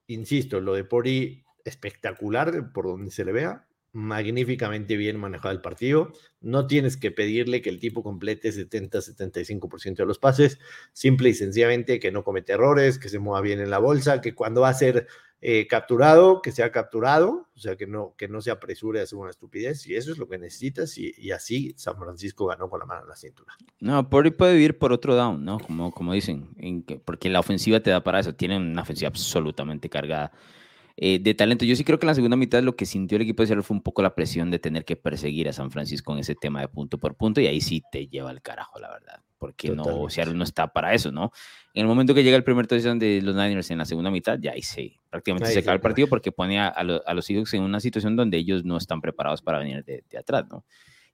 insisto, 0.09 0.61
lo 0.61 0.75
de 0.75 0.83
Pori 0.83 1.45
espectacular 1.65 2.73
por 2.73 2.87
donde 2.87 3.13
se 3.13 3.25
le 3.25 3.31
vea 3.31 3.67
magníficamente 3.97 4.97
bien 4.99 5.19
manejado 5.19 5.53
el 5.53 5.63
partido. 5.63 6.13
No 6.43 6.67
tienes 6.67 6.99
que 6.99 7.11
pedirle 7.11 7.63
que 7.63 7.71
el 7.71 7.81
tipo 7.81 8.03
complete 8.03 8.51
70-75% 8.51 9.97
de 9.97 10.07
los 10.07 10.19
pases, 10.19 10.59
simple 10.93 11.31
y 11.31 11.35
sencillamente 11.35 11.99
que 11.99 12.13
no 12.13 12.23
comete 12.23 12.53
errores, 12.53 12.99
que 12.99 13.09
se 13.09 13.19
mueva 13.19 13.41
bien 13.41 13.59
en 13.59 13.71
la 13.71 13.79
bolsa, 13.79 14.21
que 14.21 14.35
cuando 14.35 14.61
va 14.61 14.69
a 14.69 14.75
ser 14.75 15.07
eh, 15.41 15.67
capturado, 15.67 16.43
que 16.43 16.53
sea 16.53 16.71
capturado, 16.73 17.49
o 17.55 17.59
sea, 17.59 17.77
que 17.77 17.87
no, 17.87 18.15
que 18.19 18.29
no 18.29 18.43
se 18.43 18.51
apresure 18.51 19.01
a 19.01 19.05
hacer 19.05 19.19
una 19.19 19.31
estupidez, 19.31 19.87
y 19.87 19.95
eso 19.95 20.13
es 20.13 20.19
lo 20.19 20.29
que 20.29 20.37
necesitas, 20.37 20.99
y, 20.99 21.31
así 21.31 21.73
San 21.79 21.97
Francisco 21.97 22.47
ganó 22.47 22.69
con 22.69 22.81
la 22.81 22.87
mano 22.87 23.03
en 23.03 23.09
la 23.09 23.17
cintura. 23.17 23.55
No, 23.81 24.11
por 24.11 24.27
ahí 24.27 24.31
puede 24.31 24.55
vivir 24.55 24.77
por 24.77 24.93
otro 24.93 25.15
down, 25.15 25.43
¿no? 25.43 25.59
Como, 25.59 25.91
como 25.91 26.13
dicen, 26.13 26.51
en 26.59 26.83
que, 26.83 26.99
porque 26.99 27.31
la 27.31 27.41
ofensiva 27.41 27.81
te 27.81 27.91
da 27.91 28.05
para 28.05 28.21
eso, 28.21 28.35
tienen 28.35 28.61
una 28.61 28.83
ofensiva 28.83 29.09
absolutamente 29.09 29.89
cargada. 29.89 30.33
Eh, 30.99 31.19
de 31.19 31.35
talento. 31.35 31.67
Yo 31.67 31.77
sí 31.77 31.85
creo 31.85 31.99
que 31.99 32.07
en 32.07 32.09
la 32.09 32.15
segunda 32.15 32.39
mitad 32.39 32.63
lo 32.63 32.75
que 32.75 32.87
sintió 32.87 33.17
el 33.17 33.23
equipo 33.23 33.43
de 33.43 33.49
Seattle 33.49 33.63
fue 33.63 33.77
un 33.77 33.83
poco 33.83 34.01
la 34.01 34.15
presión 34.15 34.51
de 34.51 34.59
tener 34.59 34.87
que 34.87 34.97
perseguir 34.97 35.47
a 35.47 35.53
San 35.53 35.71
Francisco 35.71 36.15
en 36.15 36.21
ese 36.21 36.35
tema 36.35 36.61
de 36.63 36.69
punto 36.69 36.97
por 36.97 37.17
punto 37.17 37.41
y 37.41 37.47
ahí 37.47 37.61
sí 37.61 37.83
te 37.93 38.07
lleva 38.07 38.31
al 38.31 38.41
carajo, 38.41 38.79
la 38.79 38.91
verdad, 38.91 39.21
porque 39.37 39.71
no, 39.71 40.09
Seattle 40.09 40.35
no 40.35 40.45
está 40.45 40.73
para 40.73 40.95
eso, 40.95 41.13
¿no? 41.13 41.33
En 41.75 41.83
el 41.83 41.87
momento 41.87 42.15
que 42.15 42.25
llega 42.25 42.39
el 42.39 42.45
primer 42.45 42.67
touchdown 42.67 42.99
de 42.99 43.21
los 43.21 43.35
Niners 43.35 43.71
en 43.71 43.77
la 43.77 43.85
segunda 43.85 44.11
mitad, 44.11 44.39
ya 44.41 44.53
ahí 44.53 44.63
sí, 44.63 44.99
prácticamente 45.11 45.53
se 45.53 45.59
acaba 45.59 45.75
el 45.75 45.83
partido 45.83 46.09
porque 46.09 46.33
pone 46.33 46.59
a, 46.59 46.83
los 46.83 47.27
Seahawks 47.27 47.53
en 47.53 47.63
una 47.63 47.81
situación 47.81 48.17
donde 48.17 48.39
ellos 48.39 48.65
no 48.65 48.79
están 48.79 49.03
preparados 49.03 49.43
para 49.43 49.59
venir 49.59 49.85
de, 49.85 50.03
atrás, 50.19 50.47
¿no? 50.51 50.65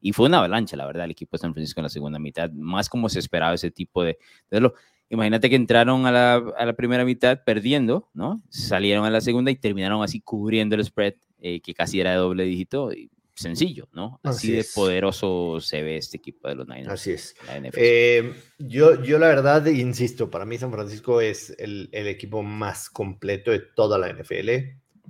Y 0.00 0.12
fue 0.12 0.26
una 0.26 0.38
avalancha, 0.38 0.76
la 0.76 0.86
verdad, 0.86 1.04
el 1.04 1.12
equipo 1.12 1.36
de 1.36 1.40
San 1.40 1.54
Francisco 1.54 1.80
en 1.80 1.84
la 1.84 1.88
segunda 1.88 2.20
mitad, 2.20 2.50
más 2.52 2.88
como 2.88 3.08
se 3.08 3.18
esperaba 3.18 3.54
ese 3.54 3.72
tipo 3.72 4.04
de... 4.04 4.18
de 4.50 4.60
lo, 4.60 4.74
Imagínate 5.12 5.50
que 5.50 5.56
entraron 5.56 6.06
a 6.06 6.10
la, 6.10 6.34
a 6.56 6.66
la, 6.66 6.72
primera 6.72 7.04
mitad 7.04 7.44
perdiendo, 7.44 8.08
¿no? 8.14 8.42
Salieron 8.48 9.04
a 9.04 9.10
la 9.10 9.20
segunda 9.20 9.50
y 9.50 9.56
terminaron 9.56 10.02
así 10.02 10.20
cubriendo 10.20 10.74
el 10.74 10.84
spread, 10.84 11.14
eh, 11.38 11.60
que 11.60 11.74
casi 11.74 12.00
era 12.00 12.12
de 12.12 12.16
doble 12.16 12.44
dígito. 12.44 12.90
Y 12.92 13.10
sencillo, 13.34 13.88
¿no? 13.92 14.20
Así, 14.22 14.52
de 14.52 14.64
poderoso 14.74 15.60
se 15.60 15.82
ve 15.82 15.96
este 15.96 16.16
equipo 16.16 16.48
de 16.48 16.54
los 16.54 16.66
Niners. 16.66 16.88
Así 16.88 17.12
es. 17.12 17.34
Eh, 17.74 18.34
yo, 18.58 19.02
yo 19.02 19.18
la 19.18 19.28
verdad, 19.28 19.66
insisto, 19.66 20.30
para 20.30 20.44
mí 20.44 20.58
San 20.58 20.72
Francisco 20.72 21.20
es 21.20 21.54
el, 21.58 21.88
el 21.92 22.06
equipo 22.06 22.42
más 22.42 22.88
completo 22.88 23.50
de 23.50 23.60
toda 23.60 23.98
la 23.98 24.12
NFL, 24.12 24.50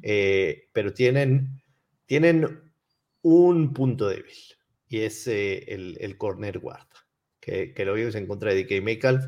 eh, 0.03 0.69
pero 0.73 0.93
tienen 0.93 1.63
tienen 2.07 2.73
un 3.23 3.73
punto 3.73 4.09
débil 4.09 4.35
y 4.89 5.01
es 5.01 5.27
eh, 5.27 5.65
el, 5.69 5.97
el, 6.01 6.19
corner 6.19 6.59
guard, 6.59 6.89
que, 7.41 7.73
que 7.73 7.85
lo 7.85 7.95
vimos 7.95 8.15
en 8.17 8.27
contra 8.27 8.53
de 8.53 8.65
DK 8.65 8.83
Metcalf. 8.83 9.25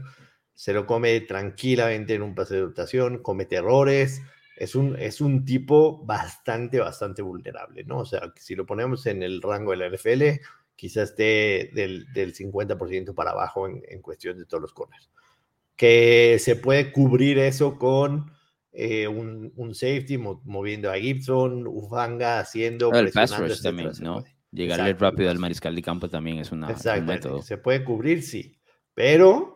Se 0.54 0.72
lo 0.72 0.86
come 0.86 1.20
tranquilamente 1.20 2.14
en 2.14 2.22
un 2.22 2.34
pase 2.34 2.54
de 2.54 2.62
rotación, 2.62 3.18
comete 3.18 3.56
errores. 3.56 4.22
Es 4.56 4.74
un, 4.74 4.96
es 4.96 5.20
un 5.20 5.44
tipo 5.44 6.04
bastante, 6.04 6.78
bastante 6.78 7.22
vulnerable, 7.22 7.84
¿no? 7.84 7.98
O 7.98 8.06
sea, 8.06 8.32
si 8.36 8.54
lo 8.54 8.64
ponemos 8.64 9.04
en 9.06 9.22
el 9.22 9.42
rango 9.42 9.72
de 9.72 9.78
la 9.78 9.88
NFL, 9.88 10.40
quizás 10.76 11.10
esté 11.10 11.70
del, 11.74 12.12
del 12.12 12.34
50% 12.34 13.14
para 13.14 13.32
abajo 13.32 13.66
en, 13.66 13.82
en, 13.88 14.00
cuestión 14.00 14.38
de 14.38 14.46
todos 14.46 14.62
los 14.62 14.72
corners. 14.72 15.10
Que 15.74 16.36
se 16.38 16.54
puede 16.54 16.92
cubrir 16.92 17.38
eso 17.38 17.78
con 17.78 18.30
eh, 18.76 19.06
un, 19.06 19.52
un, 19.54 19.72
safety 19.72 20.18
moviendo 20.18 20.90
a 20.90 20.96
Gibson, 20.96 21.66
Ufanga 21.66 22.40
haciendo. 22.40 22.92
El 22.92 23.12
pass 23.12 23.38
rush 23.38 23.62
también, 23.62 23.90
¿no? 24.00 24.24
Llegarle 24.50 24.94
rápido 24.94 25.30
al 25.30 25.38
mariscal 25.38 25.74
de 25.74 25.82
campo 25.82 26.08
también 26.08 26.38
es 26.38 26.50
una, 26.50 26.68
un 26.68 27.06
método. 27.06 27.42
Se 27.42 27.56
puede 27.56 27.84
cubrir, 27.84 28.22
sí. 28.22 28.56
Pero 28.92 29.53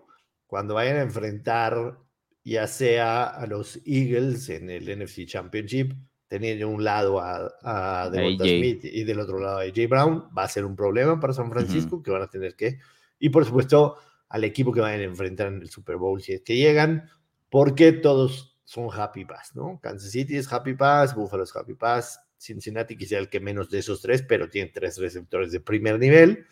cuando 0.49 0.75
vayan 0.75 0.97
a 0.97 1.03
enfrentar 1.03 1.99
ya 2.43 2.67
sea 2.67 3.25
a 3.25 3.47
los 3.47 3.79
Eagles 3.85 4.49
en 4.49 4.71
el 4.71 4.85
NFC 4.99 5.27
Championship, 5.27 5.93
teniendo 6.27 6.69
un 6.69 6.83
lado 6.83 7.21
a, 7.21 7.53
a 7.63 8.09
Devonta 8.11 8.45
Smith 8.45 8.85
y 8.85 9.05
del 9.05 9.21
otro 9.21 9.39
lado 9.39 9.59
a 9.59 9.63
AJ 9.63 9.89
Brown, 9.89 10.25
va 10.37 10.45
a 10.45 10.49
ser 10.49 10.65
un 10.65 10.75
problema 10.75 11.21
para 11.21 11.35
San 11.35 11.51
Francisco 11.51 12.03
que 12.03 12.11
van 12.11 12.23
a 12.23 12.27
tener 12.27 12.57
que, 12.57 12.79
y 13.19 13.29
por 13.29 13.45
supuesto 13.45 13.97
al 14.31 14.45
equipo 14.45 14.73
que 14.73 14.81
vayan 14.81 15.01
a 15.01 15.05
enfrentar 15.05 15.49
en 15.49 15.61
el 15.61 15.69
Super 15.69 15.97
Bowl 15.97 16.23
si 16.23 16.33
es 16.33 16.41
que 16.41 16.57
llegan, 16.57 17.11
porque 17.51 17.93
todos 17.93 18.59
son 18.65 18.89
Happy 18.93 19.27
Pass, 19.27 19.55
¿no? 19.55 19.79
Kansas 19.83 20.11
City 20.11 20.37
es 20.37 20.51
Happy 20.51 20.75
Pass, 20.75 21.15
Buffalo 21.15 21.45
es 21.45 21.55
Happy 21.55 21.75
Pass, 21.75 22.21
Cincinnati 22.39 22.97
quizá 22.97 23.19
el 23.19 23.29
que 23.29 23.41
menos 23.41 23.69
de 23.69 23.81
esos 23.81 24.01
tres, 24.01 24.23
pero 24.23 24.49
tiene 24.49 24.71
tres 24.73 24.97
receptores 24.99 25.53
de 25.53 25.61
primer 25.61 25.99
nivel. 25.99 26.47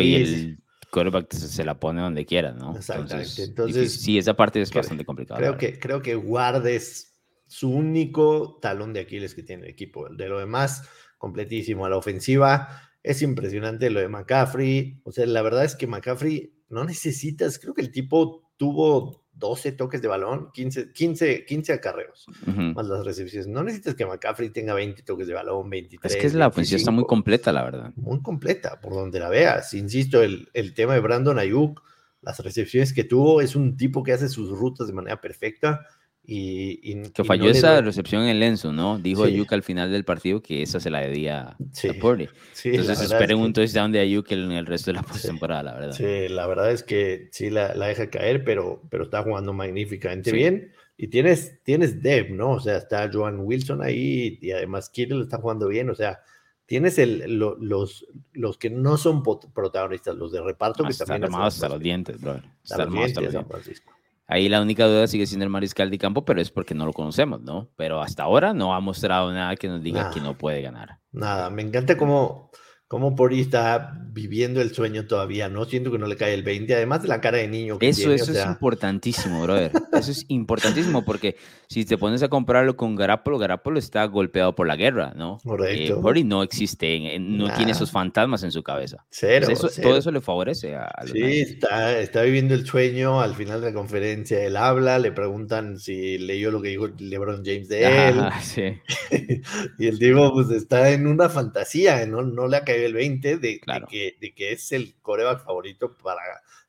y, 0.00 0.14
el 0.14 0.58
quarterback 0.90 1.32
se 1.32 1.64
la 1.64 1.78
pone 1.78 2.00
donde 2.00 2.24
quiera, 2.24 2.52
¿no? 2.52 2.76
Exactamente. 2.76 3.44
Entonces, 3.44 4.00
sí, 4.00 4.18
esa 4.18 4.34
parte 4.34 4.60
es 4.60 4.72
bastante 4.72 5.04
complicada. 5.04 5.38
Creo 5.38 5.56
que, 5.56 5.78
creo 5.78 6.02
que 6.02 6.14
guardes 6.14 7.20
su 7.46 7.70
único 7.70 8.58
talón 8.60 8.92
de 8.92 9.00
Aquiles 9.00 9.34
que 9.34 9.42
tiene 9.42 9.64
el 9.64 9.70
equipo. 9.70 10.08
De 10.08 10.28
lo 10.28 10.38
demás, 10.38 10.88
completísimo 11.18 11.86
a 11.86 11.90
la 11.90 11.96
ofensiva. 11.96 12.80
Es 13.02 13.22
impresionante 13.22 13.90
lo 13.90 14.00
de 14.00 14.08
McCaffrey. 14.08 15.00
O 15.04 15.12
sea, 15.12 15.26
la 15.26 15.42
verdad 15.42 15.64
es 15.64 15.76
que 15.76 15.86
McCaffrey 15.86 16.54
no 16.68 16.84
necesitas, 16.84 17.58
creo 17.58 17.74
que 17.74 17.82
el 17.82 17.92
tipo 17.92 18.50
tuvo 18.56 19.25
12 19.38 19.72
toques 19.72 20.00
de 20.00 20.08
balón, 20.08 20.50
15, 20.52 20.92
15, 20.92 21.44
15 21.44 21.72
acarreos, 21.74 22.26
más 22.46 22.86
las 22.86 23.04
recepciones. 23.04 23.46
No 23.46 23.62
necesitas 23.62 23.94
que 23.94 24.06
McCaffrey 24.06 24.50
tenga 24.50 24.74
20 24.74 25.02
toques 25.02 25.26
de 25.26 25.34
balón, 25.34 25.68
23. 25.68 26.12
Es 26.14 26.20
que 26.20 26.26
es 26.26 26.34
la 26.34 26.48
ofensiva 26.48 26.78
está 26.78 26.90
muy 26.90 27.04
completa, 27.04 27.52
la 27.52 27.64
verdad. 27.64 27.92
Muy 27.96 28.22
completa, 28.22 28.80
por 28.80 28.94
donde 28.94 29.20
la 29.20 29.28
veas. 29.28 29.74
Insisto, 29.74 30.22
el, 30.22 30.48
el 30.54 30.72
tema 30.72 30.94
de 30.94 31.00
Brandon 31.00 31.38
Ayuk, 31.38 31.82
las 32.22 32.40
recepciones 32.40 32.94
que 32.94 33.04
tuvo, 33.04 33.40
es 33.42 33.54
un 33.54 33.76
tipo 33.76 34.02
que 34.02 34.12
hace 34.12 34.28
sus 34.28 34.50
rutas 34.50 34.86
de 34.86 34.94
manera 34.94 35.20
perfecta 35.20 35.86
y, 36.28 37.02
que 37.10 37.24
falló 37.24 37.48
esa 37.48 37.80
recepción 37.80 38.24
en 38.24 38.40
Lenzo, 38.40 38.72
¿no? 38.72 38.98
Dijo 38.98 39.24
Ayuk 39.24 39.52
al 39.52 39.62
final 39.62 39.92
del 39.92 40.04
partido 40.04 40.42
que 40.42 40.62
esa 40.62 40.80
se 40.80 40.90
la 40.90 41.00
debía 41.00 41.50
a 41.50 41.92
Purdy. 42.00 42.28
Entonces 42.64 43.00
esperen 43.00 43.38
un 43.38 43.52
touchdown 43.52 43.92
de 43.92 44.00
Ayuk 44.00 44.32
en 44.32 44.50
el 44.50 44.66
resto 44.66 44.90
de 44.90 44.96
la 44.96 45.02
postemporada, 45.02 45.62
la 45.62 45.74
verdad. 45.74 45.92
Sí, 45.92 46.28
la 46.28 46.46
verdad 46.46 46.72
es 46.72 46.82
que 46.82 47.28
sí 47.30 47.50
la, 47.50 47.74
deja 47.74 48.10
caer, 48.10 48.44
pero, 48.44 48.82
pero 48.90 49.04
está 49.04 49.22
jugando 49.22 49.52
magníficamente 49.52 50.32
bien. 50.32 50.72
Y 50.96 51.08
tienes, 51.08 51.62
tienes 51.62 52.02
Dev, 52.02 52.32
¿no? 52.32 52.52
O 52.52 52.60
sea, 52.60 52.78
está 52.78 53.08
Joan 53.12 53.40
Wilson 53.40 53.82
ahí 53.82 54.38
y 54.40 54.50
además 54.50 54.88
Kittle 54.88 55.22
está 55.22 55.38
jugando 55.38 55.68
bien. 55.68 55.90
O 55.90 55.94
sea, 55.94 56.20
tienes 56.64 56.98
el, 56.98 57.38
los, 57.38 58.06
los 58.32 58.58
que 58.58 58.70
no 58.70 58.96
son 58.96 59.22
protagonistas, 59.22 60.16
los 60.16 60.32
de 60.32 60.42
reparto 60.42 60.84
que 60.84 60.94
también. 60.94 61.24
Están 61.24 61.42
hasta 61.42 61.68
los 61.68 61.80
dientes, 61.80 62.20
bro. 62.20 62.40
Están 62.64 62.80
armados 62.80 63.08
hasta 63.08 63.20
los 63.20 63.32
dientes. 63.32 63.82
Ahí 64.28 64.48
la 64.48 64.60
única 64.60 64.86
duda 64.86 65.06
sigue 65.06 65.26
siendo 65.26 65.44
el 65.44 65.50
mariscal 65.50 65.90
de 65.90 65.98
campo, 65.98 66.24
pero 66.24 66.40
es 66.40 66.50
porque 66.50 66.74
no 66.74 66.84
lo 66.84 66.92
conocemos, 66.92 67.40
¿no? 67.42 67.68
Pero 67.76 68.00
hasta 68.00 68.24
ahora 68.24 68.52
no 68.54 68.74
ha 68.74 68.80
mostrado 68.80 69.32
nada 69.32 69.54
que 69.54 69.68
nos 69.68 69.82
diga 69.82 70.10
que 70.10 70.20
no 70.20 70.36
puede 70.36 70.62
ganar. 70.62 70.98
Nada, 71.12 71.48
me 71.48 71.62
encanta 71.62 71.96
cómo 71.96 72.50
cómo 72.88 73.16
Pori 73.16 73.40
está 73.40 73.98
viviendo 74.12 74.60
el 74.60 74.72
sueño 74.72 75.06
todavía, 75.06 75.48
¿no? 75.48 75.64
Siento 75.64 75.90
que 75.90 75.98
no 75.98 76.06
le 76.06 76.16
cae 76.16 76.34
el 76.34 76.42
20, 76.42 76.74
además 76.74 77.02
de 77.02 77.08
la 77.08 77.20
cara 77.20 77.38
de 77.38 77.48
niño 77.48 77.78
que 77.78 77.88
Eso, 77.88 78.02
tiene, 78.02 78.14
eso 78.14 78.32
es 78.32 78.46
importantísimo, 78.46 79.42
brother. 79.42 79.72
Eso 79.96 80.10
es 80.10 80.26
importantísimo 80.28 81.06
porque 81.06 81.36
si 81.68 81.86
te 81.86 81.96
pones 81.96 82.22
a 82.22 82.28
compararlo 82.28 82.76
con 82.76 82.96
Garapolo, 82.96 83.38
Garapolo 83.38 83.78
está 83.78 84.04
golpeado 84.04 84.54
por 84.54 84.66
la 84.66 84.76
guerra, 84.76 85.14
¿no? 85.16 85.38
Correcto. 85.42 85.98
Eh, 85.98 86.02
Pori 86.02 86.22
no 86.22 86.42
existe, 86.42 87.18
no 87.18 87.52
tiene 87.54 87.72
esos 87.72 87.90
fantasmas 87.90 88.42
en 88.42 88.52
su 88.52 88.62
cabeza. 88.62 89.06
Cero, 89.08 89.48
Todo 89.82 89.96
eso 89.96 90.10
le 90.10 90.20
favorece 90.20 90.76
a, 90.76 90.92
los 91.00 91.12
Sí, 91.12 91.40
está, 91.40 91.98
está, 91.98 92.22
viviendo 92.22 92.52
el 92.52 92.66
sueño 92.66 93.22
al 93.22 93.34
final 93.34 93.62
de 93.62 93.68
la 93.68 93.74
conferencia, 93.74 94.44
él 94.44 94.56
habla, 94.56 94.98
le 94.98 95.12
preguntan 95.12 95.78
si 95.78 96.18
leyó 96.18 96.50
lo 96.50 96.60
que 96.60 96.68
dijo 96.68 96.88
LeBron 96.98 97.42
James 97.42 97.68
de 97.68 98.08
él. 98.08 98.20
sí. 98.42 98.78
y 99.78 99.86
el 99.86 99.98
tipo 99.98 100.30
pues 100.34 100.50
está 100.50 100.90
en 100.90 101.06
una 101.06 101.30
fantasía, 101.30 102.04
¿no? 102.04 102.20
No 102.20 102.48
le 102.48 102.58
ha 102.58 102.64
caído 102.64 102.75
el 102.82 102.94
20 102.94 103.38
de, 103.38 103.60
que, 103.88 104.16
de 104.20 104.34
que 104.34 104.52
es 104.52 104.72
el 104.72 104.94
coreback 105.00 105.44
favorito 105.44 105.96
para, 105.96 106.20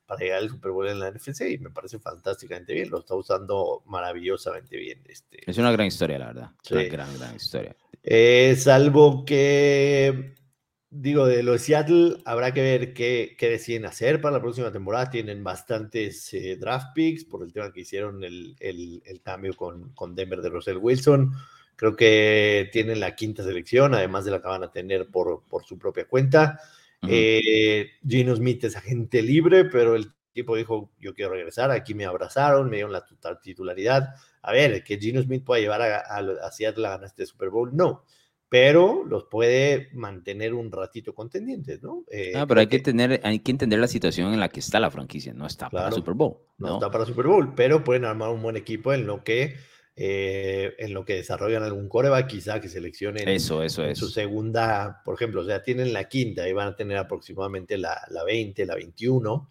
para 0.08 0.20
llegar 0.20 0.38
al 0.38 0.48
Super 0.48 0.72
Bowl 0.72 0.88
en 0.88 1.00
la 1.00 1.10
NFC 1.10 1.42
y 1.50 1.58
me 1.58 1.70
parece 1.70 1.98
fantásticamente 1.98 2.72
bien, 2.72 2.88
lo 2.88 3.00
está 3.00 3.14
usando 3.14 3.82
maravillosamente 3.86 4.76
bien. 4.78 5.02
Este. 5.06 5.38
Es 5.46 5.58
una 5.58 5.70
gran 5.70 5.86
historia, 5.86 6.18
la 6.18 6.26
verdad. 6.28 6.50
Una 6.70 6.82
gran, 6.84 7.18
gran 7.18 7.36
historia. 7.36 7.76
Eh, 8.02 8.56
salvo 8.58 9.26
que, 9.26 10.34
digo, 10.88 11.26
de 11.26 11.42
los 11.42 11.60
Seattle, 11.60 12.22
habrá 12.24 12.54
que 12.54 12.62
ver 12.62 12.94
qué, 12.94 13.36
qué, 13.38 13.50
deciden 13.50 13.84
hacer 13.84 14.22
para 14.22 14.36
la 14.36 14.42
próxima 14.42 14.72
temporada. 14.72 15.10
Tienen 15.10 15.44
bastantes 15.44 16.32
eh, 16.32 16.56
draft 16.56 16.94
picks 16.94 17.24
por 17.24 17.42
el 17.42 17.52
tema 17.52 17.70
que 17.70 17.80
hicieron 17.80 18.24
el, 18.24 18.56
el, 18.60 19.02
el 19.04 19.20
cambio 19.20 19.54
con, 19.54 19.90
con 19.90 20.14
Denver 20.14 20.40
de 20.40 20.48
Russell 20.48 20.78
Wilson. 20.78 21.34
Creo 21.78 21.94
que 21.94 22.68
tienen 22.72 22.98
la 22.98 23.14
quinta 23.14 23.44
selección, 23.44 23.94
además 23.94 24.24
de 24.24 24.32
la 24.32 24.42
que 24.42 24.48
van 24.48 24.64
a 24.64 24.72
tener 24.72 25.06
por, 25.06 25.44
por 25.48 25.64
su 25.64 25.78
propia 25.78 26.06
cuenta. 26.06 26.60
eh, 27.08 27.92
Gino 28.06 28.34
Smith 28.34 28.64
es 28.64 28.76
agente 28.76 29.22
libre, 29.22 29.64
pero 29.64 29.94
el 29.94 30.12
tipo 30.32 30.56
dijo, 30.56 30.90
yo 30.98 31.14
quiero 31.14 31.30
regresar, 31.32 31.70
aquí 31.70 31.94
me 31.94 32.04
abrazaron, 32.04 32.68
me 32.68 32.78
dieron 32.78 32.92
la 32.92 33.04
titularidad. 33.40 34.08
A 34.42 34.52
ver, 34.52 34.82
que 34.82 34.98
Gino 34.98 35.22
Smith 35.22 35.44
pueda 35.44 35.60
llevar 35.60 35.82
a, 35.82 35.98
a, 36.00 36.18
a 36.18 36.50
Seattle 36.50 36.86
a 36.86 36.90
ganar 36.90 37.06
este 37.06 37.24
Super 37.24 37.50
Bowl, 37.50 37.70
no 37.74 38.04
pero 38.48 39.04
los 39.04 39.24
puede 39.24 39.90
mantener 39.92 40.54
un 40.54 40.72
ratito 40.72 41.14
contendientes, 41.14 41.82
¿no? 41.82 42.04
Eh, 42.10 42.32
ah, 42.34 42.46
pero 42.46 42.60
hay 42.60 42.66
que, 42.66 42.78
tener, 42.78 43.20
hay 43.22 43.40
que 43.40 43.50
entender 43.50 43.78
la 43.78 43.88
situación 43.88 44.32
en 44.32 44.40
la 44.40 44.48
que 44.48 44.60
está 44.60 44.80
la 44.80 44.90
franquicia, 44.90 45.34
no 45.34 45.46
está 45.46 45.68
para 45.68 45.92
Super 45.92 46.14
Bowl. 46.14 46.38
¿no? 46.56 46.68
no 46.68 46.74
está 46.74 46.90
para 46.90 47.04
Super 47.04 47.26
Bowl, 47.26 47.54
pero 47.54 47.84
pueden 47.84 48.06
armar 48.06 48.30
un 48.30 48.40
buen 48.40 48.56
equipo 48.56 48.92
en 48.94 49.06
lo 49.06 49.22
que 49.22 49.56
eh, 50.00 50.76
en 50.78 50.94
lo 50.94 51.04
que 51.04 51.14
desarrollan 51.14 51.64
algún 51.64 51.88
coreback, 51.88 52.28
quizá 52.28 52.60
que 52.60 52.68
seleccionen 52.68 53.28
eso, 53.28 53.64
eso, 53.64 53.84
en 53.84 53.96
su 53.96 54.08
segunda, 54.08 55.02
por 55.04 55.16
ejemplo, 55.16 55.40
o 55.40 55.44
sea, 55.44 55.60
tienen 55.60 55.92
la 55.92 56.08
quinta 56.08 56.48
y 56.48 56.52
van 56.52 56.68
a 56.68 56.76
tener 56.76 56.98
aproximadamente 56.98 57.76
la, 57.76 58.00
la 58.10 58.22
20, 58.22 58.64
la 58.64 58.76
21. 58.76 59.48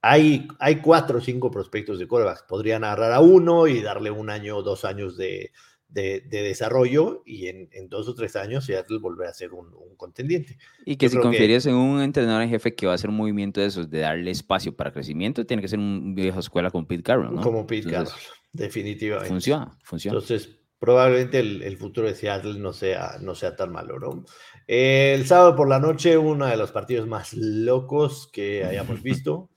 Hay, 0.00 0.48
hay 0.60 0.76
cuatro 0.76 1.18
o 1.18 1.20
cinco 1.20 1.50
prospectos 1.50 1.98
de 1.98 2.08
corebacks. 2.08 2.44
Podrían 2.48 2.84
agarrar 2.84 3.12
a 3.12 3.20
uno 3.20 3.66
y 3.66 3.82
darle 3.82 4.10
un 4.10 4.30
año 4.30 4.56
o 4.56 4.62
dos 4.62 4.86
años 4.86 5.18
de, 5.18 5.52
de, 5.90 6.22
desarrollo 6.30 7.22
y 7.26 7.48
en, 7.48 7.68
en, 7.72 7.90
dos 7.90 8.08
o 8.08 8.14
tres 8.14 8.34
años 8.34 8.64
Seattle 8.64 8.98
volver 8.98 9.28
a 9.28 9.34
ser 9.34 9.52
un, 9.52 9.66
un 9.74 9.94
contendiente. 9.96 10.56
Y 10.86 10.96
que 10.96 11.10
si 11.10 11.18
confiarías 11.18 11.66
en 11.66 11.74
un 11.74 12.00
entrenador 12.00 12.40
en 12.40 12.48
jefe 12.48 12.74
que 12.74 12.86
va 12.86 12.92
a 12.92 12.94
hacer 12.94 13.10
un 13.10 13.16
movimiento 13.16 13.60
de 13.60 13.66
esos, 13.66 13.90
de 13.90 13.98
darle 13.98 14.30
espacio 14.30 14.74
para 14.74 14.90
crecimiento, 14.90 15.44
tiene 15.44 15.60
que 15.60 15.68
ser 15.68 15.78
un 15.78 16.14
viejo 16.14 16.40
escuela 16.40 16.70
como 16.70 16.86
Pete 16.86 17.02
Carroll, 17.02 17.34
¿no? 17.34 17.42
Como 17.42 17.66
Pete 17.66 17.90
Carroll. 17.90 18.14
Definitivamente. 18.56 19.28
Funciona, 19.28 19.78
funciona. 19.82 20.16
Entonces, 20.16 20.56
probablemente 20.78 21.38
el, 21.40 21.62
el, 21.62 21.76
futuro 21.76 22.06
de 22.06 22.14
Seattle 22.14 22.58
no 22.58 22.72
sea, 22.72 23.18
no 23.20 23.34
sea 23.34 23.56
tan 23.56 23.72
malo, 23.72 23.98
¿no? 23.98 24.24
El 24.66 25.26
sábado 25.26 25.54
por 25.54 25.68
la 25.68 25.78
noche, 25.78 26.16
uno 26.16 26.46
de 26.46 26.56
los 26.56 26.72
partidos 26.72 27.06
más 27.06 27.34
locos 27.34 28.28
que 28.32 28.64
hayamos 28.64 29.02
visto. 29.02 29.50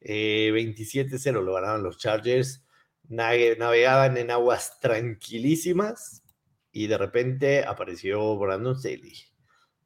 Eh, 0.00 0.50
27-0 0.52 1.42
lo 1.42 1.54
ganaron 1.54 1.82
los 1.82 1.98
Chargers. 1.98 2.64
Navegaban 3.08 4.16
en 4.16 4.30
aguas 4.30 4.78
tranquilísimas 4.80 6.22
y 6.70 6.86
de 6.86 6.96
repente 6.96 7.64
apareció 7.64 8.38
Brandon 8.38 8.78
Staley, 8.78 9.14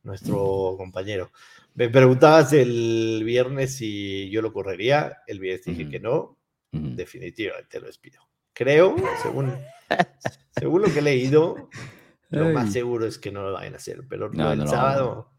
nuestro 0.05 0.75
compañero. 0.77 1.33
Me 1.75 1.89
preguntabas 1.89 2.53
el 2.53 3.23
viernes 3.25 3.77
si 3.77 4.31
yo 4.31 4.43
lo 4.43 4.53
correría. 4.53 5.19
El 5.27 5.41
viernes 5.41 5.67
dije 5.67 5.89
que 5.89 5.99
no. 5.99 6.39
Definitivamente 6.71 7.81
lo 7.81 7.87
despido 7.87 8.26
creo, 8.57 8.97
según, 9.23 9.53
según 10.59 10.83
lo 10.83 10.93
que 10.93 11.01
he 11.01 11.03
leído, 11.03 11.69
lo 12.31 12.49
más 12.51 12.73
seguro 12.73 13.07
es 13.07 13.19
que 13.19 13.31
no 13.31 13.43
lo 13.43 13.53
vayan 13.53 13.75
a 13.75 13.77
hacer, 13.77 14.01
pero 14.09 14.29
lo 14.29 14.51
del 14.51 14.67
sábado, 14.67 15.31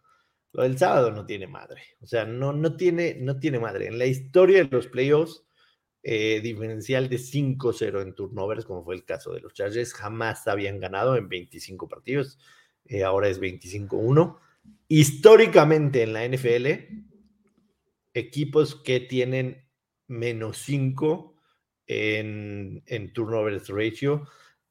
lo 0.53 0.63
del 0.63 0.77
sábado 0.77 1.11
no 1.11 1.25
tiene 1.25 1.47
madre. 1.47 1.81
O 1.99 2.05
sea, 2.05 2.25
no, 2.25 2.53
no, 2.53 2.77
tiene, 2.77 3.17
no 3.19 3.39
tiene 3.39 3.59
madre. 3.59 3.87
En 3.87 3.97
la 3.97 4.05
historia 4.05 4.63
de 4.63 4.69
los 4.69 4.87
playoffs, 4.87 5.43
eh, 6.03 6.39
diferencial 6.41 7.09
de 7.09 7.17
5-0 7.17 8.01
en 8.03 8.13
turnovers, 8.13 8.65
como 8.65 8.83
fue 8.83 8.93
el 8.93 9.03
caso 9.03 9.33
de 9.33 9.41
los 9.41 9.53
Chargers, 9.53 9.93
jamás 9.93 10.47
habían 10.47 10.79
ganado 10.79 11.17
en 11.17 11.27
25 11.27 11.89
partidos. 11.89 12.37
eh, 12.85 13.03
ahora 13.03 13.27
es 13.27 13.41
25-1. 13.41 14.37
Históricamente 14.87 16.03
en 16.03 16.13
la 16.13 16.23
NFL, 16.25 16.67
equipos 18.13 18.75
que 18.75 18.99
tienen 18.99 19.67
menos 20.07 20.59
5 20.59 21.36
en, 21.87 22.83
en 22.85 23.13
turnover 23.13 23.61
ratio, 23.67 24.27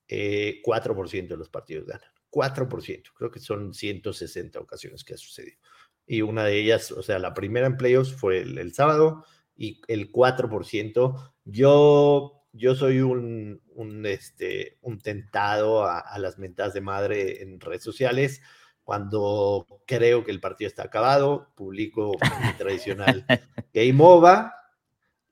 4% 0.08 1.14
eh, 1.14 1.26
de 1.28 1.37
los 1.37 1.49
partidos 1.49 1.87
ganan. 1.87 2.08
4%, 2.30 3.02
creo 3.14 3.30
que 3.30 3.40
son 3.40 3.73
160 3.73 4.61
ocasiones 4.61 5.04
que 5.04 5.14
ha 5.14 5.16
sucedido. 5.16 5.58
Y 6.06 6.23
una 6.23 6.44
de 6.44 6.61
ellas, 6.61 6.92
o 6.92 7.02
sea, 7.02 7.18
la 7.18 7.35
primera 7.35 7.66
en 7.66 7.76
playoffs 7.76 8.12
fue 8.12 8.40
el, 8.40 8.75
sábado 8.75 9.25
y 9.56 9.80
el 9.88 10.12
4%. 10.12 11.32
Yo, 11.44 12.46
yo 12.52 12.75
soy 12.75 13.00
un, 13.00 13.62
un, 13.68 14.06
este, 14.06 14.78
un 14.82 15.00
tentado 15.00 15.85
a, 15.85 15.99
a 15.99 16.18
las 16.18 16.38
mentadas 16.38 16.75
de 16.75 16.80
madre 16.82 17.42
en 17.42 17.58
redes 17.58 17.82
sociales 17.82 18.42
cuando 18.87 19.66
creo 19.85 20.23
que 20.23 20.30
el 20.30 20.38
partido 20.38 20.68
está 20.68 20.85
acabado, 20.85 21.52
publico 21.56 22.12
mi 22.44 22.52
tradicional 22.56 23.26
Game 23.75 23.99
Over. 24.00 24.44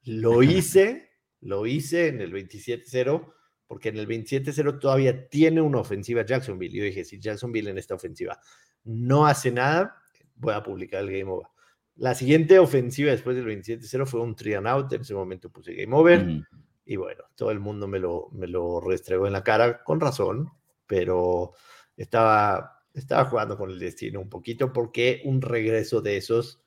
Lo 0.02 0.42
hice, 0.42 1.12
lo 1.44 1.66
hice 1.66 2.08
en 2.08 2.20
el 2.20 2.32
27-0, 2.32 3.32
porque 3.66 3.90
en 3.90 3.98
el 3.98 4.08
27-0 4.08 4.78
todavía 4.78 5.28
tiene 5.28 5.60
una 5.60 5.80
ofensiva 5.80 6.24
Jacksonville. 6.24 6.76
Yo 6.76 6.84
dije, 6.84 7.04
si 7.04 7.20
Jacksonville 7.20 7.70
en 7.70 7.78
esta 7.78 7.94
ofensiva 7.94 8.38
no 8.84 9.26
hace 9.26 9.52
nada, 9.52 9.96
voy 10.36 10.54
a 10.54 10.62
publicar 10.62 11.02
el 11.02 11.10
Game 11.10 11.30
Over. 11.30 11.46
La 11.96 12.14
siguiente 12.14 12.58
ofensiva 12.58 13.12
después 13.12 13.36
del 13.36 13.46
27-0 13.46 14.06
fue 14.06 14.20
un 14.20 14.34
three 14.34 14.54
and 14.54 14.66
out, 14.66 14.92
en 14.92 15.02
ese 15.02 15.14
momento 15.14 15.50
puse 15.50 15.74
Game 15.74 15.94
Over. 15.94 16.44
Y 16.84 16.96
bueno, 16.96 17.24
todo 17.34 17.50
el 17.50 17.60
mundo 17.60 17.86
me 17.86 17.98
lo, 17.98 18.28
me 18.32 18.48
lo 18.48 18.80
restregó 18.80 19.26
en 19.26 19.32
la 19.32 19.44
cara, 19.44 19.82
con 19.84 20.00
razón, 20.00 20.50
pero 20.86 21.52
estaba 21.96 22.74
estaba 22.94 23.24
jugando 23.24 23.58
con 23.58 23.70
el 23.70 23.78
destino 23.78 24.20
un 24.20 24.30
poquito 24.30 24.72
porque 24.72 25.20
un 25.24 25.42
regreso 25.42 26.00
de 26.00 26.16
esos 26.16 26.60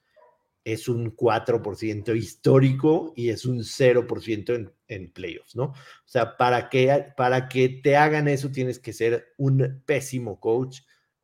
es 0.67 0.89
un 0.89 1.15
4% 1.15 2.13
histórico 2.17 3.13
y 3.15 3.29
es 3.29 3.45
un 3.45 3.59
0% 3.59 4.53
en, 4.53 4.73
en, 4.89 5.11
playoffs, 5.13 5.55
¿no? 5.55 5.63
O 5.67 5.75
sea, 6.03 6.35
para 6.35 6.67
que, 6.67 7.05
para 7.15 7.47
que 7.47 7.69
te 7.69 7.95
hagan 7.95 8.27
eso 8.27 8.51
tienes 8.51 8.77
que 8.77 8.91
ser 8.91 9.33
un 9.37 9.81
pésimo 9.85 10.41
coach 10.41 10.81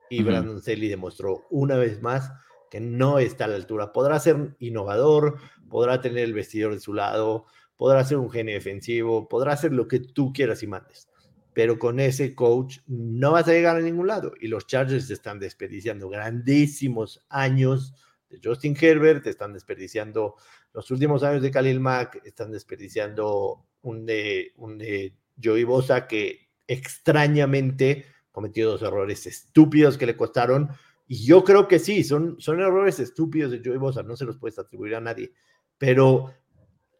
y 0.09 0.23
Brandon 0.23 0.61
Staley 0.61 0.87
demostró 0.87 1.45
una 1.49 1.75
vez 1.75 2.01
más 2.01 2.31
que 2.71 2.79
no 2.79 3.19
está 3.19 3.43
a 3.43 3.47
la 3.49 3.55
altura. 3.55 3.91
Podrá 3.91 4.17
ser 4.21 4.55
innovador, 4.59 5.39
podrá 5.69 5.99
tener 5.99 6.23
el 6.23 6.33
vestidor 6.33 6.73
de 6.73 6.79
su 6.79 6.93
lado, 6.93 7.45
podrá 7.75 8.05
ser 8.05 8.19
un 8.19 8.31
genio 8.31 8.55
defensivo, 8.55 9.27
podrá 9.27 9.51
hacer 9.51 9.73
lo 9.73 9.89
que 9.89 9.99
tú 9.99 10.31
quieras 10.31 10.63
y 10.63 10.67
mandes 10.67 11.09
pero 11.55 11.77
con 11.77 11.99
ese 11.99 12.33
coach 12.33 12.79
no 12.87 13.33
vas 13.33 13.47
a 13.47 13.51
llegar 13.51 13.75
a 13.75 13.81
ningún 13.81 14.07
lado. 14.07 14.33
Y 14.41 14.47
los 14.47 14.65
Chargers 14.65 15.11
están 15.11 15.37
desperdiciando 15.37 16.09
grandísimos 16.09 17.23
años 17.29 17.93
de 18.33 18.39
Justin 18.43 18.75
Herbert, 18.79 19.25
están 19.27 19.53
desperdiciando 19.53 20.35
los 20.73 20.89
últimos 20.91 21.23
años 21.23 21.41
de 21.41 21.51
Khalil 21.51 21.79
Mack, 21.79 22.21
están 22.25 22.51
desperdiciando 22.51 23.65
un 23.83 24.05
de, 24.05 24.53
un 24.57 24.77
de 24.77 25.15
Joey 25.41 25.63
Bosa 25.63 26.07
que 26.07 26.49
extrañamente 26.67 28.05
cometió 28.31 28.69
dos 28.69 28.81
errores 28.81 29.27
estúpidos 29.27 29.97
que 29.97 30.07
le 30.07 30.17
costaron. 30.17 30.69
Y 31.07 31.25
yo 31.25 31.43
creo 31.43 31.67
que 31.67 31.79
sí, 31.79 32.03
son, 32.03 32.37
son 32.39 32.59
errores 32.59 32.99
estúpidos 32.99 33.51
de 33.51 33.61
Joey 33.63 33.77
Bosa, 33.77 34.01
no 34.01 34.15
se 34.15 34.25
los 34.25 34.37
puedes 34.37 34.57
atribuir 34.57 34.95
a 34.95 35.01
nadie. 35.01 35.31
Pero 35.77 36.33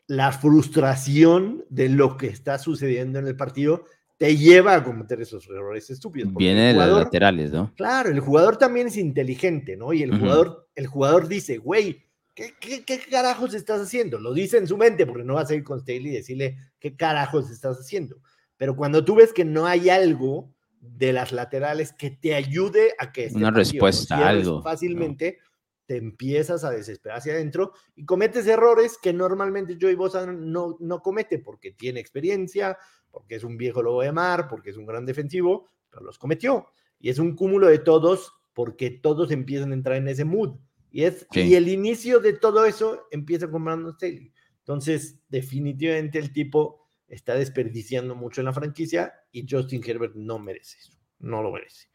la 0.06 0.32
frustración 0.32 1.66
de 1.70 1.90
lo 1.90 2.18
que 2.18 2.28
está 2.28 2.60
sucediendo 2.60 3.18
en 3.20 3.28
el 3.28 3.36
partido 3.36 3.86
te 4.17 4.38
lleva 4.38 4.75
a 4.75 4.84
cometer 4.84 5.22
esos 5.22 5.48
errores 5.50 5.89
estúpidos. 5.89 6.34
Viene 6.36 6.67
de 6.67 6.74
los 6.74 7.00
laterales, 7.00 7.51
¿no? 7.51 7.74
Claro, 7.75 8.10
el 8.10 8.20
jugador 8.20 8.58
también 8.58 8.88
es 8.88 8.98
inteligente, 8.98 9.75
¿no? 9.75 9.93
Y 9.93 10.03
el, 10.03 10.17
jugador, 10.17 10.70
el 10.75 10.88
jugador 10.88 11.27
dice, 11.27 11.58
güey, 11.58 12.05
¿qué, 12.34 12.53
¿qué, 12.60 13.00
carajos 13.10 13.53
estás 13.53 13.82
haciendo? 13.82 14.20
Lo 14.20 14.34
dice 14.34 14.58
en 14.58 14.67
su 14.67 14.77
mente, 14.77 15.05
porque 15.05 15.24
no 15.24 15.36
vas 15.36 15.50
a 15.50 15.55
ir 15.55 15.63
con 15.63 15.79
Staley 15.79 16.08
y 16.08 16.15
decirle, 16.15 16.58
¿qué 16.79 16.96
carajos 16.96 17.50
estás 17.50 17.77
haciendo? 17.77 18.22
Pero 18.58 18.75
cuando 18.75 19.03
tú 19.03 19.15
ves 19.15 19.34
que 19.34 19.46
no 19.46 19.65
hay 19.65 19.89
algo 19.89 20.53
de 20.79 21.13
las 21.13 21.32
laterales 21.32 21.93
que 21.93 22.12
te 22.12 22.36
ayude 22.36 22.93
a 22.99 23.12
que... 23.12 23.26
Este 23.26 23.38
Una 23.38 23.52
respuesta, 23.52 24.28
algo. 24.28 24.62
Fácilmente, 24.62 25.39
te 25.86 25.98
empiezas 25.98 26.63
a 26.63 26.72
desesperar 26.72 27.17
hacia 27.17 27.34
adentro 27.34 27.74
y 27.96 28.06
cometes 28.06 28.48
errores 28.48 28.98
que 29.02 29.13
normalmente 29.13 29.78
Joey 29.80 29.96
Bosa 29.96 30.26
no, 30.26 30.78
no 30.80 31.02
comete 31.02 31.39
porque 31.39 31.72
tiene 31.72 32.00
experiencia, 32.00 32.78
porque 33.12 33.36
es 33.36 33.43
un 33.43 33.58
viejo 33.58 33.82
lobo 33.82 34.02
de 34.02 34.12
mar, 34.12 34.48
porque 34.50 34.69
es 34.69 34.78
un 34.78 34.86
gran 34.86 35.06
defensivo, 35.06 35.67
pero 35.89 36.04
los 36.04 36.17
cometió. 36.17 36.67
Y 37.00 37.10
es 37.10 37.19
un 37.19 37.36
cúmulo 37.36 37.67
de 37.67 37.80
todos 37.80 38.34
porque 38.54 38.89
todos 38.91 39.32
empiezan 39.32 39.72
a 39.72 39.76
entrar 39.76 39.98
en 39.98 40.08
ese 40.08 40.26
mood. 40.26 40.58
Y, 40.91 41.04
es, 41.04 41.28
y 41.34 41.56
el 41.56 41.67
inicio 41.67 42.19
de 42.19 42.34
todo 42.34 42.65
eso 42.65 43.08
empieza 43.12 43.50
con 43.50 43.65
Brandon 43.65 43.93
Staley. 43.93 44.32
Entonces, 44.60 45.19
definitivamente 45.28 46.19
el 46.19 46.32
tipo 46.32 46.88
está 47.08 47.36
desperdiciando 47.36 48.15
mucho 48.15 48.41
en 48.41 48.46
la 48.46 48.54
franquicia 48.54 49.13
y 49.32 49.46
Justin 49.50 49.84
Herbert 49.86 50.15
no 50.15 50.39
merece 50.39 50.78
eso. 50.80 50.93
No 51.19 51.41
lo 51.41 51.52
merece. 51.52 51.88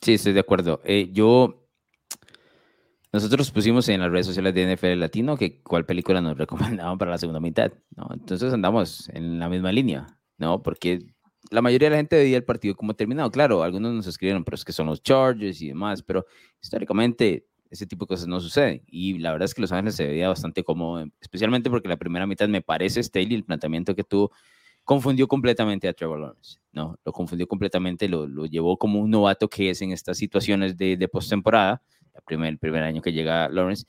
Sí, 0.00 0.14
estoy 0.14 0.32
de 0.32 0.40
acuerdo. 0.40 0.80
Eh, 0.84 1.10
yo 1.12 1.67
nosotros 3.12 3.50
pusimos 3.50 3.88
en 3.88 4.00
las 4.00 4.10
redes 4.10 4.26
sociales 4.26 4.54
de 4.54 4.74
NFL 4.74 5.00
Latino 5.00 5.36
que 5.36 5.62
cuál 5.62 5.86
película 5.86 6.20
nos 6.20 6.36
recomendaban 6.38 6.98
para 6.98 7.12
la 7.12 7.18
segunda 7.18 7.40
mitad, 7.40 7.72
¿no? 7.96 8.08
Entonces 8.12 8.52
andamos 8.52 9.08
en 9.10 9.38
la 9.38 9.48
misma 9.48 9.72
línea. 9.72 10.18
¿no? 10.38 10.62
Porque 10.62 11.00
la 11.50 11.60
mayoría 11.60 11.86
de 11.86 11.90
la 11.90 11.96
gente 11.98 12.16
veía 12.16 12.36
el 12.36 12.44
partido 12.44 12.74
como 12.74 12.94
terminado. 12.94 13.30
Claro, 13.30 13.62
algunos 13.62 13.92
nos 13.92 14.06
escribieron, 14.06 14.44
pero 14.44 14.54
es 14.54 14.64
que 14.64 14.72
son 14.72 14.86
los 14.86 15.02
Chargers 15.02 15.60
y 15.60 15.68
demás, 15.68 16.02
pero 16.02 16.24
históricamente 16.62 17.46
ese 17.70 17.86
tipo 17.86 18.06
de 18.06 18.08
cosas 18.08 18.28
no 18.28 18.40
suceden. 18.40 18.82
Y 18.86 19.18
la 19.18 19.32
verdad 19.32 19.44
es 19.44 19.54
que 19.54 19.60
Los 19.60 19.72
Ángeles 19.72 19.96
se 19.96 20.06
veía 20.06 20.28
bastante 20.28 20.64
cómodo, 20.64 21.04
especialmente 21.20 21.68
porque 21.68 21.88
la 21.88 21.98
primera 21.98 22.26
mitad 22.26 22.48
me 22.48 22.62
parece 22.62 23.02
Staley, 23.02 23.34
el 23.34 23.44
planteamiento 23.44 23.94
que 23.94 24.04
tuvo, 24.04 24.30
confundió 24.84 25.28
completamente 25.28 25.86
a 25.86 25.92
Trevor 25.92 26.20
Lawrence, 26.20 26.58
¿no? 26.72 26.98
Lo 27.04 27.12
confundió 27.12 27.46
completamente, 27.46 28.08
lo, 28.08 28.26
lo 28.26 28.46
llevó 28.46 28.78
como 28.78 29.00
un 29.00 29.10
novato 29.10 29.48
que 29.48 29.68
es 29.68 29.82
en 29.82 29.92
estas 29.92 30.16
situaciones 30.16 30.78
de, 30.78 30.96
de 30.96 31.08
postemporada, 31.08 31.82
el 32.18 32.24
primer, 32.24 32.48
el 32.50 32.58
primer 32.58 32.82
año 32.82 33.02
que 33.02 33.12
llega 33.12 33.48
Lawrence. 33.48 33.86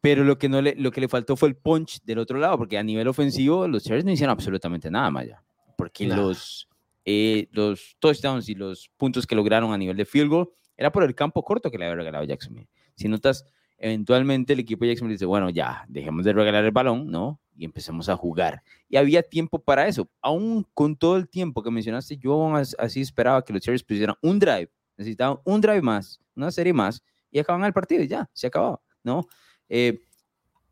Pero 0.00 0.22
lo 0.22 0.38
que, 0.38 0.48
no 0.48 0.62
le, 0.62 0.76
lo 0.76 0.92
que 0.92 1.00
le 1.00 1.08
faltó 1.08 1.36
fue 1.36 1.48
el 1.48 1.56
punch 1.56 2.00
del 2.04 2.18
otro 2.18 2.38
lado, 2.38 2.56
porque 2.56 2.78
a 2.78 2.82
nivel 2.82 3.08
ofensivo 3.08 3.66
los 3.66 3.82
Chargers 3.82 4.04
no 4.04 4.12
hicieron 4.12 4.32
absolutamente 4.32 4.90
nada 4.90 5.10
más 5.10 5.24
allá 5.24 5.42
porque 5.78 6.08
los, 6.08 6.68
eh, 7.04 7.48
los 7.52 7.96
touchdowns 8.00 8.48
y 8.48 8.56
los 8.56 8.90
puntos 8.96 9.28
que 9.28 9.36
lograron 9.36 9.72
a 9.72 9.78
nivel 9.78 9.96
de 9.96 10.04
field 10.04 10.28
goal 10.28 10.50
era 10.76 10.90
por 10.90 11.04
el 11.04 11.14
campo 11.14 11.44
corto 11.44 11.70
que 11.70 11.78
le 11.78 11.84
había 11.84 11.94
regalado 11.94 12.24
Jacksonville. 12.24 12.68
Si 12.96 13.06
notas, 13.06 13.44
eventualmente 13.78 14.54
el 14.54 14.58
equipo 14.58 14.84
de 14.84 14.90
Jacksonville 14.90 15.14
dice, 15.14 15.24
bueno, 15.24 15.50
ya, 15.50 15.84
dejemos 15.88 16.24
de 16.24 16.32
regalar 16.32 16.64
el 16.64 16.72
balón, 16.72 17.08
¿no? 17.08 17.40
Y 17.56 17.64
empecemos 17.64 18.08
a 18.08 18.16
jugar. 18.16 18.64
Y 18.88 18.96
había 18.96 19.22
tiempo 19.22 19.60
para 19.60 19.86
eso. 19.86 20.10
Aún 20.20 20.66
con 20.74 20.96
todo 20.96 21.16
el 21.16 21.28
tiempo 21.28 21.62
que 21.62 21.70
mencionaste, 21.70 22.16
yo 22.16 22.52
así 22.56 23.00
esperaba 23.00 23.44
que 23.44 23.52
los 23.52 23.62
Chargers 23.62 23.84
pusieran 23.84 24.16
un 24.20 24.40
drive. 24.40 24.70
Necesitaban 24.96 25.38
un 25.44 25.60
drive 25.60 25.82
más, 25.82 26.20
una 26.34 26.50
serie 26.50 26.72
más, 26.72 27.04
y 27.30 27.38
acaban 27.38 27.64
el 27.64 27.72
partido 27.72 28.02
y 28.02 28.08
ya, 28.08 28.28
se 28.32 28.46
acababa, 28.46 28.80
¿no? 29.02 29.26
Eh, 29.68 30.00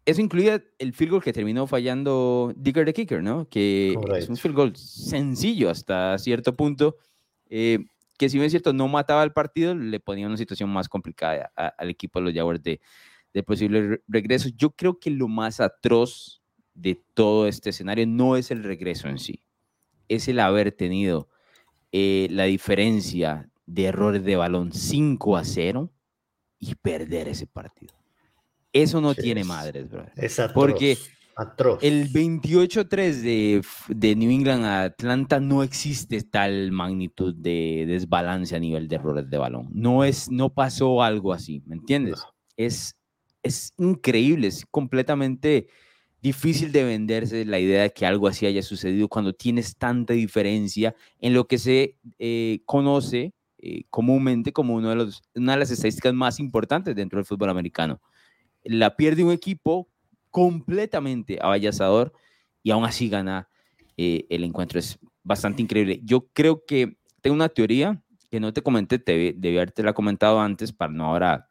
eso 0.04 0.20
incluía 0.20 0.62
el 0.78 0.92
field 0.92 1.10
goal 1.10 1.22
que 1.22 1.32
terminó 1.32 1.66
fallando 1.66 2.52
Digger 2.56 2.86
the 2.86 2.92
Kicker, 2.92 3.22
¿no? 3.22 3.48
Que 3.48 3.96
es 4.16 4.28
un 4.28 4.36
field 4.36 4.54
goal 4.54 4.76
sencillo 4.76 5.68
hasta 5.68 6.16
cierto 6.18 6.54
punto, 6.54 6.96
eh, 7.48 7.80
que 8.16 8.28
si 8.28 8.38
bien 8.38 8.46
es 8.46 8.52
cierto 8.52 8.72
no 8.72 8.86
mataba 8.86 9.24
el 9.24 9.32
partido, 9.32 9.74
le 9.74 9.98
ponía 9.98 10.26
una 10.28 10.36
situación 10.36 10.70
más 10.70 10.88
complicada 10.88 11.50
al 11.56 11.90
equipo 11.90 12.20
de 12.20 12.24
los 12.24 12.34
Jaguars 12.34 12.62
de, 12.62 12.80
de 13.34 13.42
posible 13.42 14.00
regreso. 14.06 14.48
Yo 14.56 14.70
creo 14.70 14.98
que 14.98 15.10
lo 15.10 15.28
más 15.28 15.60
atroz 15.60 16.40
de 16.72 17.02
todo 17.14 17.48
este 17.48 17.70
escenario 17.70 18.06
no 18.06 18.36
es 18.36 18.50
el 18.50 18.62
regreso 18.62 19.08
en 19.08 19.18
sí, 19.18 19.42
es 20.08 20.28
el 20.28 20.38
haber 20.38 20.72
tenido 20.72 21.28
eh, 21.90 22.28
la 22.30 22.44
diferencia 22.44 23.50
de 23.66 23.86
errores 23.86 24.24
de 24.24 24.36
balón 24.36 24.72
5 24.72 25.36
a 25.36 25.44
0 25.44 25.90
y 26.58 26.74
perder 26.74 27.28
ese 27.28 27.46
partido. 27.46 27.94
Eso 28.72 29.00
no 29.00 29.14
tiene 29.14 29.44
madres, 29.44 29.88
bro. 29.88 30.06
Porque 30.54 30.98
el 31.82 32.10
28-3 32.12 33.12
de, 33.20 33.62
de, 33.88 34.16
New 34.16 34.30
England 34.30 34.64
a 34.64 34.82
Atlanta 34.84 35.38
no 35.38 35.62
existe 35.62 36.22
tal 36.22 36.72
magnitud 36.72 37.34
de 37.34 37.84
desbalance 37.86 38.56
a 38.56 38.58
nivel 38.58 38.88
de 38.88 38.96
errores 38.96 39.28
de 39.28 39.38
balón. 39.38 39.68
No, 39.72 40.04
es, 40.04 40.30
no 40.30 40.52
pasó 40.52 41.02
algo 41.02 41.32
así, 41.32 41.62
¿me 41.66 41.76
entiendes? 41.76 42.22
Es, 42.56 42.96
es 43.42 43.72
increíble, 43.76 44.48
es 44.48 44.64
completamente 44.70 45.68
difícil 46.22 46.72
de 46.72 46.84
venderse 46.84 47.44
la 47.44 47.60
idea 47.60 47.82
de 47.82 47.92
que 47.92 48.06
algo 48.06 48.28
así 48.28 48.46
haya 48.46 48.62
sucedido 48.62 49.08
cuando 49.08 49.32
tienes 49.32 49.76
tanta 49.76 50.14
diferencia 50.14 50.94
en 51.20 51.34
lo 51.34 51.46
que 51.46 51.58
se 51.58 51.96
eh, 52.18 52.60
conoce 52.64 53.32
eh, 53.58 53.84
comúnmente 53.90 54.52
como 54.52 54.74
uno 54.74 54.90
de 54.90 54.96
los, 54.96 55.22
una 55.34 55.52
de 55.52 55.58
las 55.58 55.70
estadísticas 55.70 56.14
más 56.14 56.40
importantes 56.40 56.94
dentro 56.94 57.18
del 57.18 57.26
fútbol 57.26 57.50
americano 57.50 58.00
la 58.66 58.96
pierde 58.96 59.24
un 59.24 59.32
equipo 59.32 59.88
completamente 60.30 61.38
avallazador 61.40 62.12
y 62.62 62.70
aún 62.70 62.84
así 62.84 63.08
gana 63.08 63.48
eh, 63.96 64.26
el 64.28 64.44
encuentro. 64.44 64.78
Es 64.78 64.98
bastante 65.22 65.62
increíble. 65.62 66.00
Yo 66.04 66.28
creo 66.32 66.64
que 66.66 66.98
tengo 67.20 67.34
una 67.34 67.48
teoría 67.48 68.02
que 68.30 68.40
no 68.40 68.52
te 68.52 68.62
comenté, 68.62 68.98
te, 68.98 69.34
debí 69.36 69.56
haberte 69.56 69.82
la 69.82 69.92
comentado 69.92 70.40
antes 70.40 70.72
para 70.72 70.92
no 70.92 71.06
ahora 71.06 71.48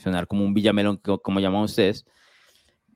sonar 0.00 0.26
como 0.26 0.44
un 0.44 0.54
villamelón, 0.54 0.96
como 0.98 1.40
llaman 1.40 1.62
ustedes, 1.62 2.06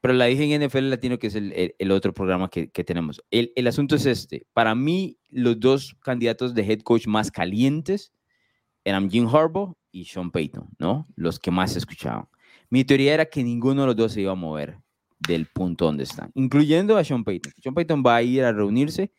pero 0.00 0.14
la 0.14 0.24
dije 0.26 0.52
en 0.52 0.66
NFL 0.66 0.90
Latino, 0.90 1.18
que 1.18 1.28
es 1.28 1.34
el, 1.34 1.74
el, 1.78 1.90
otro 1.92 2.12
programa 2.12 2.48
que, 2.48 2.70
que 2.70 2.82
tenemos. 2.82 3.22
El, 3.30 3.52
el, 3.54 3.66
asunto 3.68 3.94
es 3.94 4.06
este. 4.06 4.46
Para 4.52 4.74
mí, 4.74 5.18
los 5.28 5.60
dos 5.60 5.96
candidatos 6.00 6.54
de 6.54 6.62
head 6.62 6.80
coach 6.80 7.06
más 7.06 7.30
calientes 7.30 8.12
eran 8.84 9.10
Jim 9.10 9.28
Harbaugh 9.28 9.74
y 9.90 10.04
Sean 10.04 10.30
Payton, 10.30 10.68
¿no? 10.78 11.06
Los 11.16 11.38
que 11.38 11.50
más 11.50 11.72
se 11.72 11.78
escuchaban. 11.78 12.26
Mi 12.70 12.84
teoría 12.84 13.14
era 13.14 13.26
que 13.26 13.44
ninguno 13.44 13.82
de 13.82 13.86
los 13.88 13.96
dos 13.96 14.12
se 14.12 14.22
iba 14.22 14.32
a 14.32 14.36
mover 14.36 14.78
del 15.18 15.46
punto 15.46 15.84
donde 15.84 16.04
están, 16.04 16.30
incluyendo 16.34 16.96
a 16.96 17.04
Sean 17.04 17.22
Payton. 17.22 17.52
Sean 17.62 17.74
Payton 17.74 18.02
va 18.04 18.16
a 18.16 18.22
ir 18.22 18.44
a 18.44 18.52
reunirse 18.52 19.12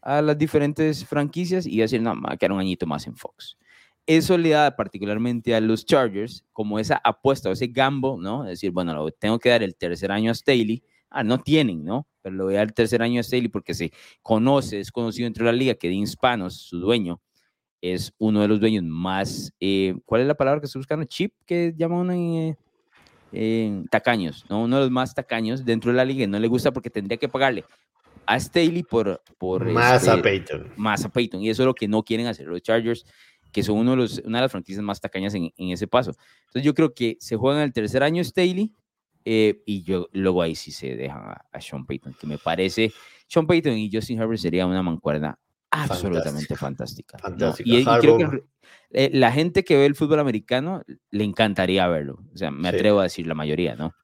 a 0.00 0.22
las 0.22 0.36
diferentes 0.36 1.04
franquicias 1.04 1.66
y 1.66 1.78
va 1.78 1.82
a 1.82 1.84
decir, 1.84 2.02
no, 2.02 2.20
va 2.20 2.32
a 2.32 2.36
quedar 2.36 2.52
un 2.52 2.60
añito 2.60 2.86
más 2.86 3.06
en 3.06 3.16
Fox. 3.16 3.56
Eso 4.06 4.36
le 4.36 4.50
da 4.50 4.74
particularmente 4.74 5.54
a 5.54 5.60
los 5.60 5.86
Chargers 5.86 6.44
como 6.52 6.78
esa 6.78 7.00
apuesta 7.04 7.48
o 7.48 7.52
ese 7.52 7.68
gambo, 7.68 8.18
¿no? 8.20 8.44
Es 8.44 8.50
decir, 8.50 8.72
bueno, 8.72 9.08
tengo 9.12 9.38
que 9.38 9.48
dar 9.48 9.62
el 9.62 9.76
tercer 9.76 10.10
año 10.10 10.32
a 10.32 10.34
Staley. 10.34 10.82
Ah, 11.08 11.22
no 11.22 11.38
tienen, 11.38 11.84
¿no? 11.84 12.08
Pero 12.20 12.34
lo 12.34 12.44
voy 12.44 12.54
a 12.54 12.58
dar 12.58 12.68
el 12.68 12.74
tercer 12.74 13.00
año 13.02 13.20
a 13.20 13.22
Staley 13.22 13.48
porque 13.48 13.74
se 13.74 13.92
conoce, 14.22 14.80
es 14.80 14.90
conocido 14.90 15.28
entre 15.28 15.44
la 15.44 15.52
liga 15.52 15.74
que 15.74 15.88
Dean 15.88 16.06
Spanos, 16.06 16.54
su 16.54 16.80
dueño, 16.80 17.20
es 17.82 18.14
uno 18.18 18.40
de 18.40 18.48
los 18.48 18.60
dueños 18.60 18.84
más, 18.84 19.52
eh, 19.58 19.96
¿cuál 20.06 20.22
es 20.22 20.28
la 20.28 20.36
palabra 20.36 20.60
que 20.60 20.66
estoy 20.66 20.78
buscando? 20.78 21.04
Chip, 21.04 21.34
que 21.44 21.74
llaman 21.76 22.10
eh, 22.12 22.56
eh, 23.32 23.84
tacaños, 23.90 24.46
¿no? 24.48 24.62
Uno 24.62 24.76
de 24.76 24.82
los 24.82 24.90
más 24.92 25.12
tacaños 25.12 25.64
dentro 25.64 25.90
de 25.90 25.96
la 25.96 26.04
liga. 26.04 26.24
No 26.28 26.38
le 26.38 26.46
gusta 26.46 26.72
porque 26.72 26.90
tendría 26.90 27.18
que 27.18 27.28
pagarle 27.28 27.64
a 28.24 28.38
Staley 28.38 28.84
por... 28.84 29.20
por 29.36 29.64
más 29.64 30.06
a 30.06 30.12
este, 30.12 30.22
Peyton. 30.22 30.72
Más 30.76 31.04
a 31.04 31.08
Peyton. 31.08 31.42
Y 31.42 31.50
eso 31.50 31.64
es 31.64 31.66
lo 31.66 31.74
que 31.74 31.88
no 31.88 32.04
quieren 32.04 32.28
hacer 32.28 32.46
los 32.46 32.62
Chargers, 32.62 33.04
que 33.50 33.64
son 33.64 33.78
uno 33.78 33.90
de 33.90 33.96
los, 33.96 34.18
una 34.24 34.38
de 34.38 34.42
las 34.42 34.52
franquicias 34.52 34.84
más 34.84 35.00
tacañas 35.00 35.34
en, 35.34 35.52
en 35.56 35.70
ese 35.70 35.88
paso. 35.88 36.12
Entonces 36.42 36.62
yo 36.62 36.74
creo 36.74 36.94
que 36.94 37.16
se 37.18 37.36
juegan 37.36 37.62
el 37.62 37.72
tercer 37.72 38.04
año 38.04 38.22
Staley 38.22 38.72
y 39.24 39.82
yo 39.82 40.08
luego 40.12 40.40
ahí 40.40 40.54
sí 40.54 40.70
se 40.70 40.94
dejan 40.94 41.34
a, 41.52 41.60
Sean 41.60 41.84
Payton, 41.84 42.14
que 42.14 42.28
me 42.28 42.38
parece... 42.38 42.92
Sean 43.26 43.46
Payton 43.46 43.72
y 43.72 43.90
Justin 43.92 44.20
Herbert 44.20 44.40
sería 44.40 44.66
una 44.66 44.82
mancuerna 44.82 45.38
absolutamente 45.72 46.54
fantástica. 46.54 47.18
Y, 47.64 47.84
creo 47.84 48.18
que 48.18 48.44
eh, 48.90 49.10
la 49.12 49.32
gente 49.32 49.64
que 49.64 49.76
ve 49.76 49.86
el 49.86 49.94
fútbol 49.94 50.20
americano 50.20 50.82
le 51.10 51.24
encantaría 51.24 51.88
verlo. 51.88 52.18
O 52.32 52.36
sea, 52.36 52.50
me 52.50 52.68
atrevo 52.68 53.00
a 53.00 53.04
decir 53.04 53.26
la 53.26 53.34
mayoría, 53.34 53.74
¿no? 53.74 53.94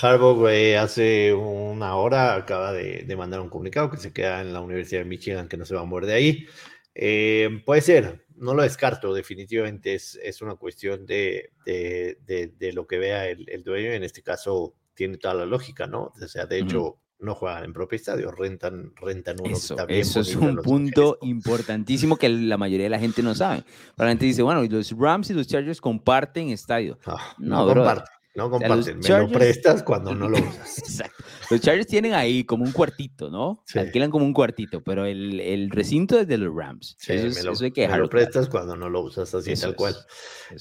Harbaugh 0.00 0.46
hace 0.78 1.32
una 1.34 1.96
hora 1.96 2.34
acaba 2.34 2.72
de, 2.72 3.14
mandar 3.16 3.40
un 3.40 3.50
comunicado 3.50 3.90
que 3.90 3.98
se 3.98 4.12
queda 4.12 4.40
en 4.40 4.52
la 4.52 4.60
Universidad 4.60 5.02
de 5.02 5.08
Michigan, 5.08 5.48
que 5.48 5.56
no 5.56 5.64
se 5.64 5.74
va 5.74 5.82
a 5.82 5.84
mover 5.84 6.06
de 6.06 6.14
ahí. 6.14 6.46
Eh, 6.94 7.62
puede 7.64 7.82
ser, 7.82 8.26
no 8.36 8.54
lo 8.54 8.62
descarto, 8.62 9.14
definitivamente 9.14 9.94
es, 9.94 10.18
es 10.22 10.42
una 10.42 10.56
cuestión 10.56 11.06
de, 11.06 11.52
de, 11.64 12.72
lo 12.72 12.86
que 12.86 12.98
vea 12.98 13.28
el, 13.28 13.48
el, 13.48 13.62
dueño, 13.62 13.92
en 13.92 14.02
este 14.02 14.22
caso 14.22 14.74
tiene 14.94 15.18
toda 15.18 15.34
la 15.34 15.46
lógica, 15.46 15.86
¿no? 15.86 16.12
O 16.20 16.28
sea, 16.28 16.46
de 16.46 16.58
hecho, 16.58 17.01
no 17.22 17.34
juegan 17.34 17.64
en 17.64 17.72
propio 17.72 17.96
estadio, 17.96 18.30
rentan, 18.30 18.92
rentan 18.96 19.36
uno. 19.40 19.56
Eso, 19.56 19.76
eso 19.88 20.20
es 20.20 20.34
un 20.36 20.56
punto 20.56 21.18
importantísimo 21.22 22.16
que 22.16 22.28
la 22.28 22.58
mayoría 22.58 22.84
de 22.84 22.90
la 22.90 22.98
gente 22.98 23.22
no 23.22 23.34
sabe. 23.34 23.64
La 23.96 24.08
gente 24.08 24.26
dice, 24.26 24.42
bueno, 24.42 24.62
los 24.62 24.98
Rams 24.98 25.30
y 25.30 25.34
los 25.34 25.46
Chargers 25.46 25.80
comparten 25.80 26.50
estadio. 26.50 26.98
no, 27.38 27.66
no 27.66 27.74
comparten. 27.74 28.22
No 28.34 28.48
comparten, 28.48 28.98
me 28.98 29.08
lo 29.08 29.30
prestas 29.30 29.82
cuando 29.82 30.14
no 30.14 30.26
lo 30.26 30.38
usas. 30.48 30.78
Exacto. 30.78 31.22
Los 31.50 31.60
Chargers 31.60 31.86
tienen 31.86 32.14
ahí 32.14 32.44
como 32.44 32.64
un 32.64 32.72
cuartito, 32.72 33.30
¿no? 33.30 33.62
Alquilan 33.74 34.10
como 34.10 34.24
un 34.24 34.32
cuartito, 34.32 34.82
pero 34.82 35.04
el, 35.04 35.38
el, 35.38 35.68
recinto 35.68 36.18
es 36.18 36.26
de 36.26 36.38
los 36.38 36.54
Rams. 36.54 36.96
Sí, 36.98 37.12
me 37.12 37.42
lo, 37.42 37.52
que 37.72 37.88
me 37.88 37.98
lo 37.98 38.08
prestas 38.08 38.48
cuando 38.48 38.74
no 38.74 38.88
lo 38.88 39.02
usas, 39.02 39.34
así 39.34 39.54
tal 39.54 39.76
cual. 39.76 39.94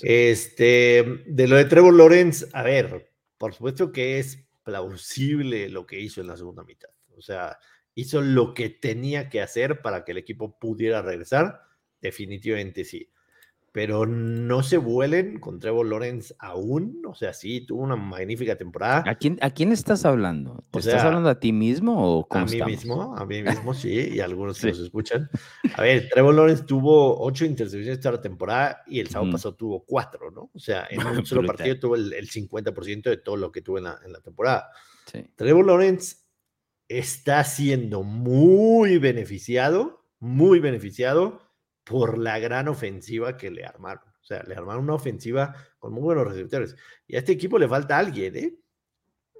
Este, 0.02 1.24
de 1.26 1.48
lo 1.48 1.56
de 1.56 1.64
Trevor 1.64 1.94
Lawrence, 1.94 2.46
a 2.52 2.64
ver, 2.64 3.10
por 3.38 3.54
supuesto 3.54 3.94
que 3.94 4.20
es 4.20 4.44
plausible 4.64 5.70
lo 5.70 5.86
que 5.86 6.00
hizo 6.00 6.22
en 6.22 6.28
la 6.28 6.38
segunda 6.38 6.64
mitad. 6.64 6.90
O 7.18 7.22
sea, 7.22 7.58
hizo 7.96 8.22
lo 8.22 8.54
que 8.54 8.70
tenía 8.70 9.30
que 9.30 9.42
hacer 9.42 9.82
para 9.82 10.04
que 10.04 10.12
el 10.12 10.18
equipo 10.18 10.58
pudiera 10.60 11.02
regresar. 11.02 11.62
Definitivamente 12.00 12.84
sí. 12.84 13.12
Pero 13.74 14.06
no 14.06 14.64
se 14.64 14.78
vuelen 14.78 15.40
con 15.40 15.60
Trevor 15.60 15.86
Lawrence 15.86 16.36
aún. 16.40 17.02
O 17.08 17.16
sea, 17.16 17.34
sí, 17.34 17.62
tuvo 17.66 17.84
una 17.84 17.96
magnífica 17.96 18.58
temporada. 18.58 19.04
¿A 19.08 19.16
quién, 19.16 19.38
a 19.42 19.50
quién 19.52 19.72
estás 19.72 20.04
hablando? 20.04 20.66
¿Te 20.72 20.80
estás 20.80 21.06
hablando 21.06 21.30
a 21.30 21.40
ti 21.40 21.54
mismo 21.54 22.20
o 22.20 22.28
A 22.30 22.44
mí 22.44 22.62
mismo, 22.64 23.16
a 23.16 23.26
mí 23.26 23.42
mismo, 23.42 23.74
sí, 23.74 24.10
y 24.14 24.20
algunos 24.20 24.60
que 24.60 24.68
nos 24.68 24.80
escuchan. 24.80 25.30
A 25.76 25.84
ver, 25.84 26.10
Trevor 26.10 26.36
Lawrence 26.36 26.64
tuvo 26.64 27.22
ocho 27.24 27.46
intercepciones 27.46 27.98
esta 27.98 28.22
temporada 28.22 28.84
y 28.88 29.00
el 29.00 29.08
sábado 29.08 29.32
pasado 29.32 29.56
tuvo 29.56 29.86
cuatro, 29.86 30.32
¿no? 30.32 30.52
O 30.54 30.60
sea, 30.60 30.88
en 30.90 31.00
un 31.20 31.26
solo 31.26 31.48
partido 31.48 31.80
tuvo 31.80 31.96
el, 31.96 32.12
50% 32.12 33.04
de 33.04 33.18
todo 33.18 33.38
lo 33.38 33.52
que 33.54 33.62
tuvo 33.62 33.78
en 33.78 33.86
la, 33.86 34.00
en 34.06 34.12
la 34.12 34.20
temporada. 34.20 34.70
Trevor 35.36 35.66
Lawrence 35.66 36.18
está 36.90 37.44
siendo 37.46 38.04
muy 38.04 38.98
beneficiado, 38.98 40.06
muy 40.20 40.60
beneficiado 40.60 41.51
por 41.84 42.18
la 42.18 42.40
gran 42.40 42.68
ofensiva 42.68 43.38
que 43.38 43.52
le 43.52 43.66
armaron. 43.66 44.04
O 44.10 44.24
sea, 44.24 44.44
le 44.44 44.56
armaron 44.56 44.84
una 44.84 44.94
ofensiva 44.94 45.56
con 45.80 45.94
muy 45.94 46.04
buenos 46.04 46.28
receptores. 46.28 46.76
Y 47.08 47.16
a 47.16 47.20
este 47.20 47.32
equipo 47.32 47.58
le 47.58 47.68
falta 47.68 47.98
alguien, 47.98 48.36
¿eh? 48.36 48.56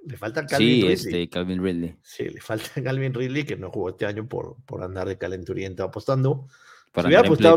Le 0.04 0.16
falta 0.16 0.44
Calvin 0.44 0.68
sí, 0.68 0.80
Ridley. 0.80 0.92
Este, 0.92 1.28
Calvin 1.28 1.62
Ridley. 1.62 1.96
Sí, 2.02 2.28
le 2.28 2.40
falta 2.40 2.68
Calvin 2.82 3.14
Ridley, 3.14 3.44
que 3.44 3.56
no 3.56 3.70
jugó 3.70 3.90
este 3.90 4.06
año 4.06 4.28
por, 4.28 4.56
por 4.64 4.82
andar 4.82 5.06
de 5.08 5.16
calenturiento 5.16 5.84
apostando. 5.84 6.48
Para 6.92 7.08
si 7.08 7.14
hubiera, 7.14 7.26
apostado, 7.26 7.56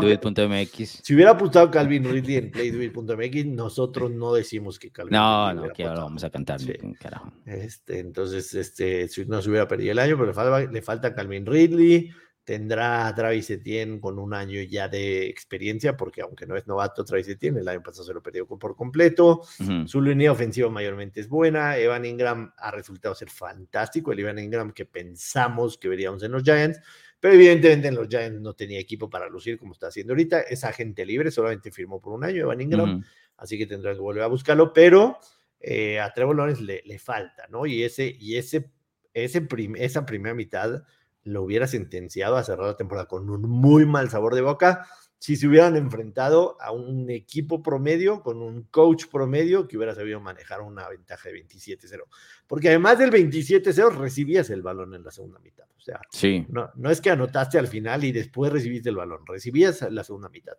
si 0.74 1.14
hubiera 1.14 1.32
apostado 1.32 1.70
Calvin 1.70 2.10
Ridley 2.10 2.36
en 2.36 2.50
playduit.mx, 2.50 3.46
nosotros 3.46 4.10
no 4.10 4.32
decimos 4.32 4.78
que 4.78 4.90
Calvin 4.90 5.12
No, 5.12 5.52
no, 5.52 5.68
que 5.74 5.84
ahora 5.84 6.04
vamos 6.04 6.24
a 6.24 6.30
cantar. 6.30 6.58
Carajo. 6.98 7.32
Este, 7.44 7.98
entonces, 7.98 8.54
este, 8.54 9.06
no 9.26 9.42
se 9.42 9.50
hubiera 9.50 9.68
perdido 9.68 9.92
el 9.92 9.98
año, 9.98 10.16
pero 10.16 10.28
le 10.28 10.32
falta, 10.32 10.72
le 10.72 10.80
falta 10.80 11.14
Calvin 11.14 11.44
Ridley. 11.44 12.10
Tendrá 12.46 13.08
a 13.08 13.14
Travis 13.16 13.50
Etienne 13.50 13.98
con 13.98 14.20
un 14.20 14.32
año 14.32 14.62
ya 14.62 14.86
de 14.86 15.26
experiencia, 15.26 15.96
porque 15.96 16.22
aunque 16.22 16.46
no 16.46 16.56
es 16.56 16.64
novato, 16.68 17.04
Travis 17.04 17.26
Etienne 17.26 17.58
el 17.58 17.66
año 17.66 17.82
pasado 17.82 18.04
se 18.04 18.14
lo 18.14 18.22
perdió 18.22 18.46
por 18.46 18.76
completo. 18.76 19.42
Su 19.86 20.00
línea 20.00 20.30
ofensiva 20.30 20.70
mayormente 20.70 21.18
es 21.18 21.28
buena. 21.28 21.76
Evan 21.76 22.04
Ingram 22.04 22.52
ha 22.56 22.70
resultado 22.70 23.16
ser 23.16 23.30
fantástico. 23.30 24.12
El 24.12 24.20
Evan 24.20 24.38
Ingram 24.38 24.70
que 24.70 24.84
pensamos 24.84 25.76
que 25.76 25.88
veríamos 25.88 26.22
en 26.22 26.30
los 26.30 26.44
Giants, 26.44 26.78
pero 27.18 27.34
evidentemente 27.34 27.88
en 27.88 27.96
los 27.96 28.06
Giants 28.06 28.40
no 28.40 28.54
tenía 28.54 28.78
equipo 28.78 29.10
para 29.10 29.28
lucir 29.28 29.58
como 29.58 29.72
está 29.72 29.88
haciendo 29.88 30.12
ahorita. 30.12 30.42
Es 30.42 30.62
agente 30.62 31.04
libre, 31.04 31.32
solamente 31.32 31.72
firmó 31.72 32.00
por 32.00 32.12
un 32.12 32.22
año 32.22 32.42
Evan 32.42 32.60
Ingram, 32.60 33.02
así 33.38 33.58
que 33.58 33.66
tendrá 33.66 33.92
que 33.92 33.98
volver 33.98 34.22
a 34.22 34.28
buscarlo, 34.28 34.72
pero 34.72 35.18
eh, 35.58 35.98
a 35.98 36.12
Trevor 36.12 36.36
Lawrence 36.36 36.62
le, 36.62 36.80
le, 36.84 37.00
falta, 37.00 37.48
¿no? 37.50 37.66
Y, 37.66 37.82
ese, 37.82 38.16
y 38.20 38.36
ese, 38.36 38.70
ese 39.12 39.48
esa 39.78 40.06
primera 40.06 40.32
mitad 40.32 40.84
lo 41.26 41.42
hubiera 41.42 41.66
sentenciado 41.66 42.36
a 42.36 42.44
cerrar 42.44 42.66
la 42.68 42.76
temporada 42.76 43.06
con 43.06 43.28
un 43.28 43.42
muy 43.42 43.84
mal 43.84 44.08
sabor 44.08 44.34
de 44.34 44.42
boca 44.42 44.86
si 45.18 45.36
se 45.36 45.48
hubieran 45.48 45.76
enfrentado 45.76 46.56
a 46.60 46.72
un 46.72 47.10
equipo 47.10 47.62
promedio 47.62 48.22
con 48.22 48.42
un 48.42 48.64
coach 48.64 49.06
promedio 49.10 49.66
que 49.66 49.76
hubiera 49.76 49.94
sabido 49.94 50.20
manejar 50.20 50.60
una 50.60 50.88
ventaja 50.88 51.28
de 51.28 51.42
27-0. 51.46 52.02
Porque 52.46 52.68
además 52.68 52.98
del 52.98 53.10
27-0 53.10 53.96
recibías 53.96 54.50
el 54.50 54.62
balón 54.62 54.94
en 54.94 55.02
la 55.02 55.10
segunda 55.10 55.40
mitad. 55.40 55.66
O 55.76 55.80
sea, 55.80 56.00
sí. 56.10 56.46
no, 56.48 56.70
no 56.76 56.90
es 56.90 57.00
que 57.00 57.10
anotaste 57.10 57.58
al 57.58 57.66
final 57.66 58.04
y 58.04 58.12
después 58.12 58.52
recibiste 58.52 58.90
el 58.90 58.96
balón, 58.96 59.26
recibías 59.26 59.82
la 59.90 60.04
segunda 60.04 60.28
mitad. 60.28 60.54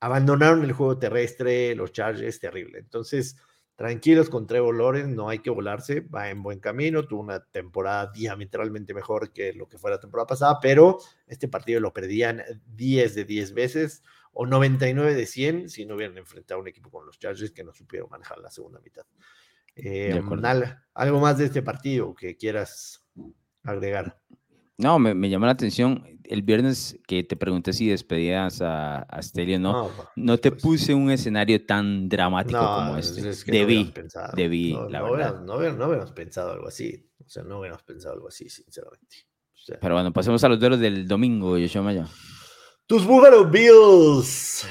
Abandonaron 0.00 0.62
el 0.62 0.72
juego 0.72 0.98
terrestre, 0.98 1.74
los 1.74 1.92
charges, 1.92 2.38
terrible. 2.38 2.78
Entonces, 2.78 3.36
Tranquilos 3.78 4.28
con 4.28 4.48
Trevor 4.48 4.74
Lawrence, 4.74 5.14
no 5.14 5.28
hay 5.28 5.38
que 5.38 5.50
volarse, 5.50 6.00
va 6.00 6.30
en 6.30 6.42
buen 6.42 6.58
camino, 6.58 7.06
tuvo 7.06 7.20
una 7.20 7.44
temporada 7.44 8.10
diametralmente 8.12 8.92
mejor 8.92 9.32
que 9.32 9.52
lo 9.52 9.68
que 9.68 9.78
fue 9.78 9.92
la 9.92 10.00
temporada 10.00 10.26
pasada, 10.26 10.58
pero 10.60 10.98
este 11.28 11.46
partido 11.46 11.78
lo 11.78 11.92
perdían 11.92 12.42
10 12.74 13.14
de 13.14 13.24
10 13.24 13.54
veces 13.54 14.02
o 14.32 14.46
99 14.46 15.14
de 15.14 15.26
100 15.26 15.68
si 15.68 15.86
no 15.86 15.94
hubieran 15.94 16.18
enfrentado 16.18 16.58
a 16.58 16.62
un 16.62 16.66
equipo 16.66 16.90
con 16.90 17.06
los 17.06 17.20
Chargers 17.20 17.52
que 17.52 17.62
no 17.62 17.72
supieron 17.72 18.10
manejar 18.10 18.38
la 18.38 18.50
segunda 18.50 18.80
mitad. 18.80 19.06
Eh, 19.76 20.20
¿Algo 20.94 21.20
más 21.20 21.38
de 21.38 21.44
este 21.44 21.62
partido 21.62 22.16
que 22.16 22.36
quieras 22.36 23.06
agregar? 23.62 24.18
No, 24.78 25.00
me, 25.00 25.12
me, 25.12 25.28
llamó 25.28 25.46
la 25.46 25.52
atención. 25.52 26.04
El 26.22 26.42
viernes 26.42 26.96
que 27.08 27.24
te 27.24 27.36
pregunté 27.36 27.72
si 27.72 27.88
despedías 27.88 28.62
a, 28.62 28.98
a 29.00 29.22
Stelio, 29.22 29.58
no, 29.58 29.90
no, 30.14 30.38
te 30.38 30.52
pues 30.52 30.62
puse 30.62 30.94
un 30.94 31.10
escenario 31.10 31.66
tan 31.66 32.08
dramático 32.08 32.60
como 32.60 32.96
este. 32.96 33.28
Es 33.28 33.44
que 33.44 33.50
debí, 33.50 33.92
no 33.92 34.22
debí, 34.34 34.72
la 34.88 35.02
verdad. 35.02 35.40
no, 35.40 35.56
hubiéramos 35.56 36.12
pensado 36.12 36.52
algo 36.52 36.68
así. 36.68 37.10
O 37.18 37.28
sea, 37.28 37.42
no 37.42 37.58
hubiéramos 37.58 37.82
pensado 37.82 38.14
algo 38.14 38.28
así, 38.28 38.48
sinceramente. 38.48 39.16
Pero 39.80 39.94
bueno, 39.94 40.12
pasemos 40.12 40.42
a 40.44 40.48
los 40.48 40.60
duelos 40.60 40.78
del 40.78 41.08
domingo, 41.08 41.58
Yoshua 41.58 41.82
Maya. 41.82 42.06
Tus 42.86 43.04
Buffalo 43.04 43.46
Bills. 43.46 44.66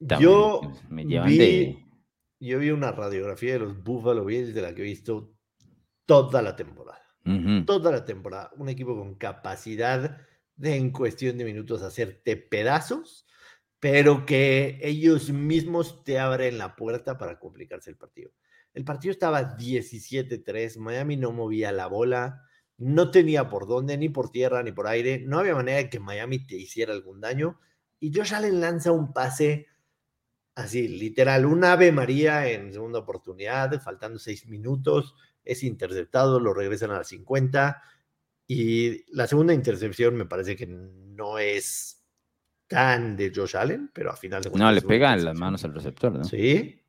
yo, 0.18 0.62
me 0.88 1.04
llevan 1.04 1.28
vi, 1.28 1.78
yo 2.40 2.58
vi 2.58 2.70
una 2.70 2.90
radiografía 2.90 3.52
de 3.54 3.58
los 3.58 3.82
Buffalo 3.84 4.24
Bills 4.24 4.54
de 4.54 4.62
la 4.62 4.74
que 4.74 4.80
he 4.80 4.84
visto 4.84 5.34
toda 6.06 6.40
la 6.40 6.56
temporada 6.56 7.07
toda 7.66 7.90
la 7.90 8.04
temporada. 8.04 8.50
Un 8.56 8.68
equipo 8.68 8.96
con 8.96 9.14
capacidad 9.16 10.18
de 10.56 10.76
en 10.76 10.90
cuestión 10.90 11.38
de 11.38 11.44
minutos 11.44 11.82
hacerte 11.82 12.36
pedazos, 12.36 13.26
pero 13.80 14.26
que 14.26 14.80
ellos 14.82 15.30
mismos 15.30 16.04
te 16.04 16.18
abren 16.18 16.58
la 16.58 16.74
puerta 16.76 17.16
para 17.16 17.38
complicarse 17.38 17.90
el 17.90 17.96
partido. 17.96 18.32
El 18.74 18.84
partido 18.84 19.12
estaba 19.12 19.56
17-3, 19.56 20.78
Miami 20.78 21.16
no 21.16 21.32
movía 21.32 21.72
la 21.72 21.86
bola, 21.86 22.42
no 22.76 23.10
tenía 23.10 23.48
por 23.48 23.66
dónde, 23.66 23.96
ni 23.96 24.08
por 24.08 24.30
tierra, 24.30 24.62
ni 24.62 24.72
por 24.72 24.86
aire, 24.86 25.22
no 25.26 25.38
había 25.38 25.54
manera 25.54 25.78
de 25.78 25.90
que 25.90 26.00
Miami 26.00 26.46
te 26.46 26.56
hiciera 26.56 26.92
algún 26.92 27.20
daño. 27.20 27.58
Y 28.00 28.12
Josh 28.14 28.34
Allen 28.34 28.60
lanza 28.60 28.92
un 28.92 29.12
pase 29.12 29.66
así, 30.54 30.88
literal, 30.88 31.46
un 31.46 31.64
ave 31.64 31.92
María 31.92 32.48
en 32.48 32.72
segunda 32.72 33.00
oportunidad, 33.00 33.80
faltando 33.80 34.18
seis 34.18 34.46
minutos, 34.46 35.14
es 35.48 35.62
interceptado, 35.64 36.38
lo 36.38 36.54
regresan 36.54 36.90
a 36.90 36.98
las 36.98 37.08
50. 37.08 37.82
Y 38.46 39.04
la 39.14 39.26
segunda 39.26 39.54
intercepción 39.54 40.14
me 40.14 40.26
parece 40.26 40.54
que 40.54 40.66
no 40.66 41.38
es 41.38 42.04
tan 42.66 43.16
de 43.16 43.32
Josh 43.34 43.56
Allen, 43.56 43.90
pero 43.92 44.10
a 44.10 44.16
final 44.16 44.42
de 44.42 44.50
cuentas. 44.50 44.68
No, 44.68 44.72
le 44.72 44.82
pega 44.82 45.14
en 45.14 45.24
las 45.24 45.36
manos 45.36 45.64
al 45.64 45.74
receptor, 45.74 46.12
¿no? 46.12 46.24
Sí. 46.24 46.80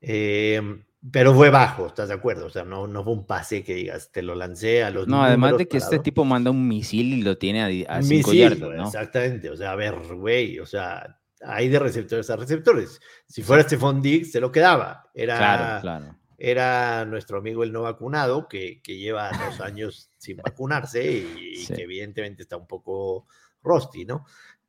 Eh, 0.00 0.82
pero 1.12 1.34
fue 1.34 1.50
bajo, 1.50 1.86
¿estás 1.86 2.08
de 2.08 2.14
acuerdo? 2.14 2.46
O 2.46 2.50
sea, 2.50 2.64
no, 2.64 2.86
no 2.86 3.02
fue 3.02 3.12
un 3.14 3.26
pase 3.26 3.62
que 3.62 3.74
digas, 3.74 4.10
te 4.12 4.22
lo 4.22 4.34
lancé 4.34 4.82
a 4.82 4.90
los. 4.90 5.08
No, 5.08 5.22
además 5.22 5.56
de 5.56 5.66
que 5.66 5.78
este 5.78 5.98
tipo 5.98 6.24
manda 6.24 6.50
un 6.50 6.68
misil 6.68 7.14
y 7.14 7.22
lo 7.22 7.38
tiene 7.38 7.86
a, 7.86 7.96
a 7.96 8.02
cinco 8.02 8.32
yardas, 8.32 8.76
¿no? 8.76 8.86
Exactamente, 8.86 9.48
o 9.48 9.56
sea, 9.56 9.72
a 9.72 9.76
ver, 9.76 9.94
güey, 10.14 10.58
o 10.58 10.66
sea, 10.66 11.18
hay 11.42 11.68
de 11.68 11.78
receptores 11.78 12.28
a 12.28 12.36
receptores. 12.36 13.00
Si 13.26 13.42
fuera 13.42 13.62
Stephon 13.62 14.02
Diggs, 14.02 14.32
se 14.32 14.40
lo 14.40 14.52
quedaba. 14.52 15.10
Era, 15.14 15.38
claro, 15.38 15.80
claro. 15.80 16.19
Era 16.42 17.04
nuestro 17.04 17.36
amigo 17.36 17.62
el 17.62 17.70
no 17.70 17.82
vacunado, 17.82 18.48
que, 18.48 18.80
que 18.82 18.96
lleva 18.96 19.30
dos 19.30 19.60
años 19.60 20.10
sin 20.18 20.38
vacunarse 20.38 21.04
y, 21.04 21.66
que 21.66 21.82
evidentemente 21.82 22.42
está 22.42 22.56
un 22.56 22.66
poco 22.66 23.26
rusty, 23.62 24.06
¿no? 24.06 24.24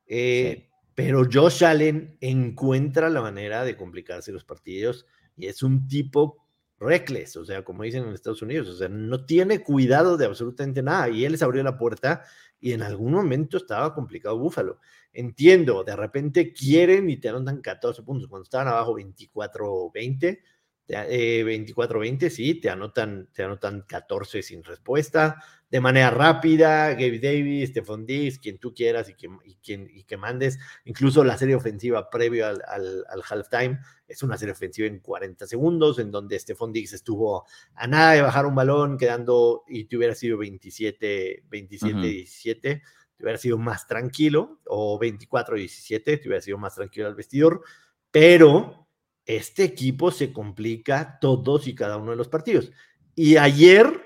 Eh, 0.05 0.69
pero 0.93 1.23
Josh 1.31 1.63
Allen 1.63 2.17
encuentra 2.19 3.10
la 3.10 3.21
manera 3.21 3.63
de 3.63 3.77
complicarse 3.77 4.34
los 4.34 4.43
partidos 4.43 5.05
y 5.38 5.47
es 5.47 5.63
un 5.63 5.88
tipo 5.88 6.45
reckless, 6.77 7.38
o 7.38 7.45
sea, 7.45 7.63
como 7.63 7.84
dicen 7.84 8.03
en 8.03 8.13
Estados 8.13 8.41
Unidos, 8.41 8.67
o 8.67 8.75
sea, 8.75 8.89
no 8.89 9.25
tiene 9.25 9.63
cuidado 9.63 10.17
de 10.17 10.25
absolutamente 10.25 10.84
nada 10.84 11.07
y 11.07 11.23
él 11.23 11.31
les 11.31 11.43
abrió 11.43 11.63
la 11.63 11.77
puerta 11.77 12.23
y 12.60 12.73
en 12.73 12.81
algún 12.81 13.13
momento 13.13 13.55
estaba 13.55 13.93
complicado 13.93 14.38
Búfalo. 14.38 14.79
Entiendo, 15.13 15.86
de 15.86 15.95
repente 15.95 16.51
quieren 16.51 17.10
y 17.10 17.15
te 17.15 17.29
anotan 17.29 17.62
14 17.62 18.03
puntos 18.03 18.27
cuando 18.27 18.43
estaban 18.43 18.67
abajo 18.67 18.97
24-20 18.97 20.41
24-20, 20.88 22.24
eh, 22.24 22.30
sí, 22.30 22.56
te 22.56 22.70
anotan, 22.70 23.30
te 23.34 23.44
anotan 23.44 23.84
14 23.88 24.41
sin 24.41 24.63
respuesta, 24.63 25.44
de 25.70 25.80
manera 25.80 26.10
rápida, 26.10 26.89
Gabe 26.91 27.20
Davis, 27.20 27.70
Stephon 27.70 28.06
Diggs, 28.06 28.39
quien 28.39 28.58
tú 28.58 28.74
quieras 28.74 29.10
y 29.10 29.13
quien, 29.13 29.89
y 29.89 30.04
que 30.04 30.17
mandes, 30.17 30.60
incluso 30.84 31.24
la 31.24 31.38
serie 31.38 31.56
ofensiva 31.56 32.10
previo 32.10 32.46
al, 32.46 32.62
al, 32.67 33.06
al, 33.10 33.24
halftime, 33.28 33.80
es 34.06 34.22
una 34.22 34.38
serie 34.38 34.52
ofensiva 34.52 34.88
en 34.88 35.00
40 35.00 35.48
segundos, 35.48 35.98
en 36.00 36.12
donde 36.12 36.38
Stephon 36.38 36.74
Diggs 36.74 36.91
estuvo 36.91 37.46
a 37.74 37.88
nada 37.88 38.12
de 38.12 38.22
bajar 38.22 38.46
un 38.46 38.56
balón, 38.56 38.98
quedando, 38.98 39.63
y 39.70 39.86
te 39.86 39.96
hubiera 39.96 40.13
sido 40.13 40.38
27, 40.38 41.44
27, 41.50 42.00
17, 42.00 42.82
te 43.15 43.24
hubiera 43.24 43.38
sido 43.38 43.58
más 43.58 43.88
tranquilo, 43.88 44.60
o 44.65 45.00
24, 45.00 45.56
17, 45.56 46.17
te 46.17 46.28
hubiera 46.28 46.41
sido 46.41 46.58
más 46.58 46.76
tranquilo 46.76 47.08
al 47.08 47.15
vestidor, 47.15 47.63
pero 48.12 48.81
este 49.25 49.63
equipo 49.63 50.12
se 50.12 50.34
complica 50.34 51.19
todos 51.19 51.67
y 51.67 51.75
cada 51.75 51.97
uno 51.97 52.12
de 52.12 52.17
los 52.17 52.27
partidos. 52.27 52.71
Y 53.15 53.38
ayer, 53.38 54.01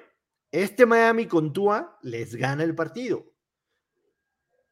este 0.52 0.86
Miami 0.86 1.26
con 1.26 1.54
Tua 1.54 1.98
les 2.02 2.36
gana 2.36 2.64
el 2.64 2.76
partido. 2.76 3.32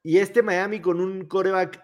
Y 0.01 0.17
este 0.17 0.41
Miami 0.41 0.81
con 0.81 0.99
un 0.99 1.25
coreback 1.27 1.81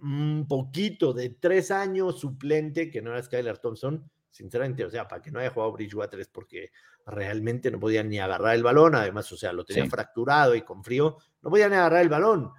un 0.00 0.46
poquito 0.48 1.12
de 1.12 1.30
tres 1.30 1.70
años 1.70 2.20
suplente, 2.20 2.90
que 2.90 3.02
no 3.02 3.10
era 3.10 3.22
Skylar 3.22 3.58
Thompson, 3.58 4.08
sinceramente, 4.30 4.84
o 4.84 4.90
sea, 4.90 5.08
para 5.08 5.22
que 5.22 5.30
no 5.30 5.40
haya 5.40 5.50
jugado 5.50 5.72
Bridgewater 5.72 6.20
es 6.20 6.28
porque 6.28 6.70
realmente 7.06 7.70
no 7.70 7.80
podía 7.80 8.04
ni 8.04 8.18
agarrar 8.18 8.54
el 8.54 8.62
balón, 8.62 8.94
además, 8.94 9.30
o 9.32 9.36
sea, 9.36 9.52
lo 9.52 9.64
tenía 9.64 9.86
fracturado 9.86 10.54
y 10.54 10.62
con 10.62 10.84
frío, 10.84 11.16
no 11.40 11.50
podía 11.50 11.68
ni 11.68 11.74
agarrar 11.74 12.02
el 12.02 12.08
balón. 12.08 12.52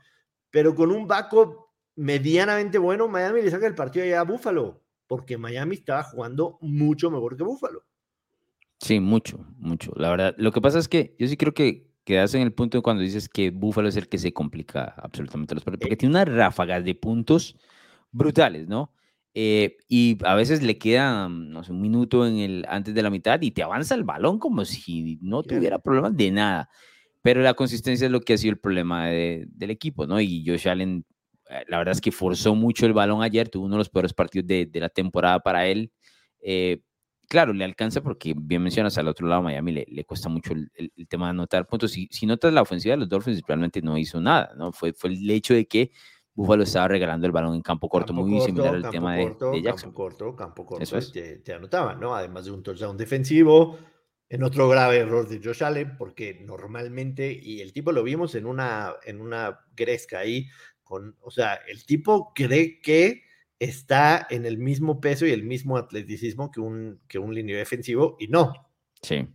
Pero 0.49 0.73
con 0.73 0.91
un 0.91 1.07
backup 1.07 1.67
medianamente 1.95 2.77
bueno, 2.77 3.07
Miami 3.07 3.43
le 3.43 3.51
saca 3.51 3.67
el 3.67 3.75
partido 3.75 4.05
allá 4.05 4.21
a 4.21 4.23
Buffalo 4.23 4.86
porque 5.07 5.37
Miami 5.37 5.75
estaba 5.75 6.03
jugando 6.03 6.57
mucho 6.61 7.09
mejor 7.09 7.37
que 7.37 7.43
Buffalo. 7.43 7.83
Sí, 8.79 8.99
mucho, 8.99 9.45
mucho. 9.57 9.91
La 9.95 10.09
verdad, 10.11 10.35
lo 10.37 10.51
que 10.51 10.61
pasa 10.61 10.79
es 10.79 10.87
que 10.87 11.15
yo 11.17 11.27
sí 11.27 11.35
creo 11.35 11.53
que 11.53 11.87
quedas 12.03 12.33
en 12.35 12.41
el 12.41 12.53
punto 12.53 12.81
cuando 12.81 13.01
dices 13.01 13.27
que 13.27 13.49
Buffalo 13.49 13.89
es 13.89 13.97
el 13.97 14.07
que 14.07 14.17
se 14.17 14.31
complica 14.31 14.93
absolutamente 14.97 15.55
los 15.55 15.63
partidos, 15.63 15.81
porque 15.81 15.95
eh. 15.95 15.97
tiene 15.97 16.13
unas 16.13 16.27
ráfagas 16.27 16.85
de 16.85 16.95
puntos 16.95 17.57
brutales, 18.11 18.67
¿no? 18.67 18.93
Eh, 19.33 19.77
y 19.87 20.17
a 20.23 20.33
veces 20.33 20.63
le 20.63 20.77
queda, 20.77 21.29
no 21.29 21.63
sé, 21.63 21.71
un 21.71 21.81
minuto 21.81 22.25
en 22.25 22.37
el, 22.37 22.65
antes 22.69 22.95
de 22.95 23.03
la 23.03 23.09
mitad 23.09 23.39
y 23.41 23.51
te 23.51 23.61
avanza 23.61 23.93
el 23.93 24.03
balón 24.03 24.39
como 24.39 24.65
si 24.65 25.19
no 25.21 25.43
tuviera 25.43 25.79
problemas 25.79 26.15
de 26.15 26.31
nada. 26.31 26.69
Pero 27.21 27.41
la 27.41 27.53
consistencia 27.53 28.05
es 28.05 28.11
lo 28.11 28.21
que 28.21 28.33
ha 28.33 28.37
sido 28.37 28.53
el 28.53 28.59
problema 28.59 29.07
del 29.07 29.69
equipo, 29.69 30.07
¿no? 30.07 30.19
Y 30.21 30.43
Josh 30.45 30.67
Allen 30.67 31.05
la 31.67 31.77
verdad 31.77 31.93
es 31.93 32.01
que 32.01 32.11
forzó 32.11 32.55
mucho 32.55 32.85
el 32.85 32.93
balón 32.93 33.21
ayer, 33.21 33.49
tuvo 33.49 33.65
uno 33.65 33.75
de 33.75 33.79
los 33.79 33.89
peores 33.89 34.13
partidos 34.13 34.47
de, 34.47 34.69
la 34.73 34.89
temporada 34.89 35.39
para 35.39 35.67
él. 35.67 35.91
Eh, 36.41 36.81
claro, 37.27 37.53
le 37.53 37.65
alcanza 37.65 38.01
porque, 38.01 38.33
bien 38.35 38.61
mencionas, 38.61 38.97
al 38.97 39.07
otro 39.07 39.27
lado 39.27 39.41
Miami 39.41 39.71
le, 39.71 39.85
le 39.89 40.05
cuesta 40.05 40.29
mucho 40.29 40.53
el, 40.53 40.91
tema 41.07 41.27
de 41.27 41.31
anotar 41.31 41.67
puntos. 41.67 41.91
Si, 41.91 42.07
si 42.11 42.25
notas 42.25 42.53
la 42.53 42.61
ofensiva 42.61 42.93
de 42.93 42.99
los 42.99 43.09
Dolphins, 43.09 43.41
realmente 43.47 43.81
no 43.81 43.97
hizo 43.97 44.19
nada, 44.19 44.51
¿no? 44.57 44.71
Fue, 44.71 44.93
fue 44.93 45.11
el 45.11 45.29
hecho 45.29 45.53
de 45.53 45.67
que 45.67 45.91
Buffalo 46.37 46.63
estaba 46.63 46.87
regalando 46.87 47.25
el 47.25 47.31
balón 47.31 47.55
en 47.55 47.61
campo 47.61 47.89
corto, 47.89 48.13
muy 48.13 48.39
similar 48.41 48.75
al 48.75 48.89
tema 48.91 49.15
de, 49.15 49.23
Jackson. 49.61 49.89
Campo 49.89 49.93
corto, 49.93 50.35
campo 50.35 50.65
corto, 50.65 50.83
Eso 50.83 50.97
es. 50.97 51.11
te, 51.11 51.39
te 51.39 51.53
anotaban, 51.53 51.99
¿no? 51.99 52.13
Además 52.15 52.45
de 52.45 52.51
un 52.51 52.61
touchdown 52.61 52.95
defensivo, 52.95 53.79
en 54.29 54.43
otro 54.43 54.69
grave 54.69 54.97
error 54.97 55.27
de 55.27 55.41
Josh 55.43 55.63
Allen, 55.63 55.97
porque 55.97 56.39
normalmente, 56.45 57.31
y 57.31 57.61
el 57.61 57.73
tipo 57.73 57.91
lo 57.91 58.03
vimos 58.03 58.35
en 58.35 58.45
una, 58.45 58.93
en 59.03 59.19
una 59.19 59.61
gresca 59.75 60.19
ahí, 60.19 60.47
o 60.89 61.31
sea, 61.31 61.55
el 61.67 61.85
tipo 61.85 62.33
cree 62.33 62.81
que 62.81 63.23
está 63.59 64.27
en 64.29 64.45
el 64.45 64.57
mismo 64.57 65.01
peso 65.01 65.25
y 65.25 65.31
el 65.31 65.43
mismo 65.43 65.77
atleticismo 65.77 66.51
que 66.51 66.59
un, 66.59 66.99
que 67.07 67.19
un 67.19 67.33
línea 67.33 67.57
defensivo 67.57 68.15
y 68.19 68.27
no. 68.27 68.53
Sí. 69.01 69.27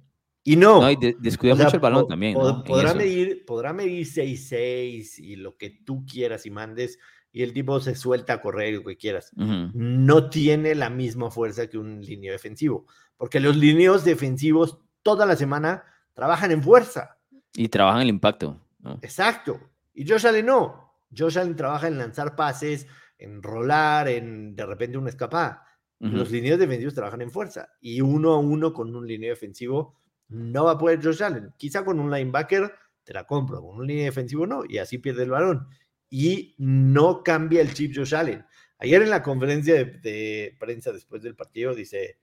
Y 0.45 0.57
no. 0.57 0.81
No, 0.81 0.91
y 0.91 0.97
descuida 1.19 1.55
mucho 1.55 1.77
el 1.77 1.81
balón 1.81 2.09
también. 2.09 2.35
Podrá, 2.35 2.95
medir, 2.95 3.45
podrá 3.45 3.73
medir 3.73 4.07
6-6 4.07 5.19
y 5.19 5.37
lo 5.37 5.57
que 5.57 5.71
tú 5.71 6.05
quieras 6.05 6.47
y 6.47 6.51
mandes, 6.51 6.99
y 7.31 7.43
el 7.43 7.53
tipo 7.53 7.81
se 7.81 7.95
suelta 7.95 8.35
a 8.35 8.41
correr 8.41 8.75
lo 8.75 8.85
que 8.85 8.97
quieras. 8.97 9.33
No 9.37 10.29
tiene 10.31 10.75
la 10.75 10.91
misma 10.91 11.31
fuerza 11.31 11.69
que 11.69 11.79
un 11.79 12.01
línea 12.01 12.33
defensivo, 12.33 12.87
porque 13.17 13.41
los 13.41 13.57
lineos 13.57 14.05
defensivos 14.05 14.79
toda 15.03 15.27
la 15.27 15.37
semana 15.37 15.85
trabajan 16.13 16.51
en 16.51 16.63
fuerza. 16.63 17.19
Y 17.55 17.69
trabajan 17.69 18.03
el 18.03 18.09
impacto. 18.09 18.61
Exacto. 19.01 19.61
Y 19.95 20.09
Josh 20.09 20.27
Allen 20.27 20.47
no. 20.47 20.82
Josh 21.17 21.39
Allen 21.39 21.57
trabaja 21.57 21.89
en 21.89 21.99
lanzar 21.99 22.37
pases, 22.37 22.87
en 23.19 23.43
rolar, 23.43 24.09
en 24.09 24.55
de 24.57 24.67
repente 24.67 24.99
una 24.99 25.11
escapada. 25.11 25.67
Los 26.01 26.33
lineos 26.33 26.59
defensivos 26.59 26.95
trabajan 26.95 27.23
en 27.23 27.31
fuerza 27.31 27.69
y 27.81 28.01
uno 28.01 28.33
a 28.33 28.39
uno 28.41 28.73
con 28.73 28.93
un 28.97 29.07
lineo 29.07 29.31
defensivo 29.31 30.01
no 30.27 30.65
va 30.65 30.73
a 30.73 30.79
poder 30.79 31.01
Josh 31.01 31.23
Allen. 31.23 31.55
Quizá 31.57 31.85
con 31.85 32.01
un 32.01 32.11
linebacker 32.11 32.75
te 33.05 33.13
la 33.13 33.25
compro, 33.25 33.61
con 33.61 33.77
un 33.77 33.87
línea 33.87 34.07
defensivo 34.07 34.45
no, 34.45 34.65
y 34.69 34.79
así 34.79 34.99
pierde 34.99 35.23
el 35.23 35.31
balón. 35.31 35.69
Y 36.11 36.57
no 36.59 37.23
cambia 37.23 37.61
el 37.61 37.73
chip 37.73 37.93
Josh 37.95 38.17
Allen. 38.17 38.45
Ayer 38.79 39.01
en 39.01 39.11
la 39.11 39.23
conferencia 39.23 39.75
de, 39.75 40.57
prensa 40.59 40.91
después 40.91 41.23
del 41.23 41.37
partido 41.37 41.73
dice, 41.73 42.19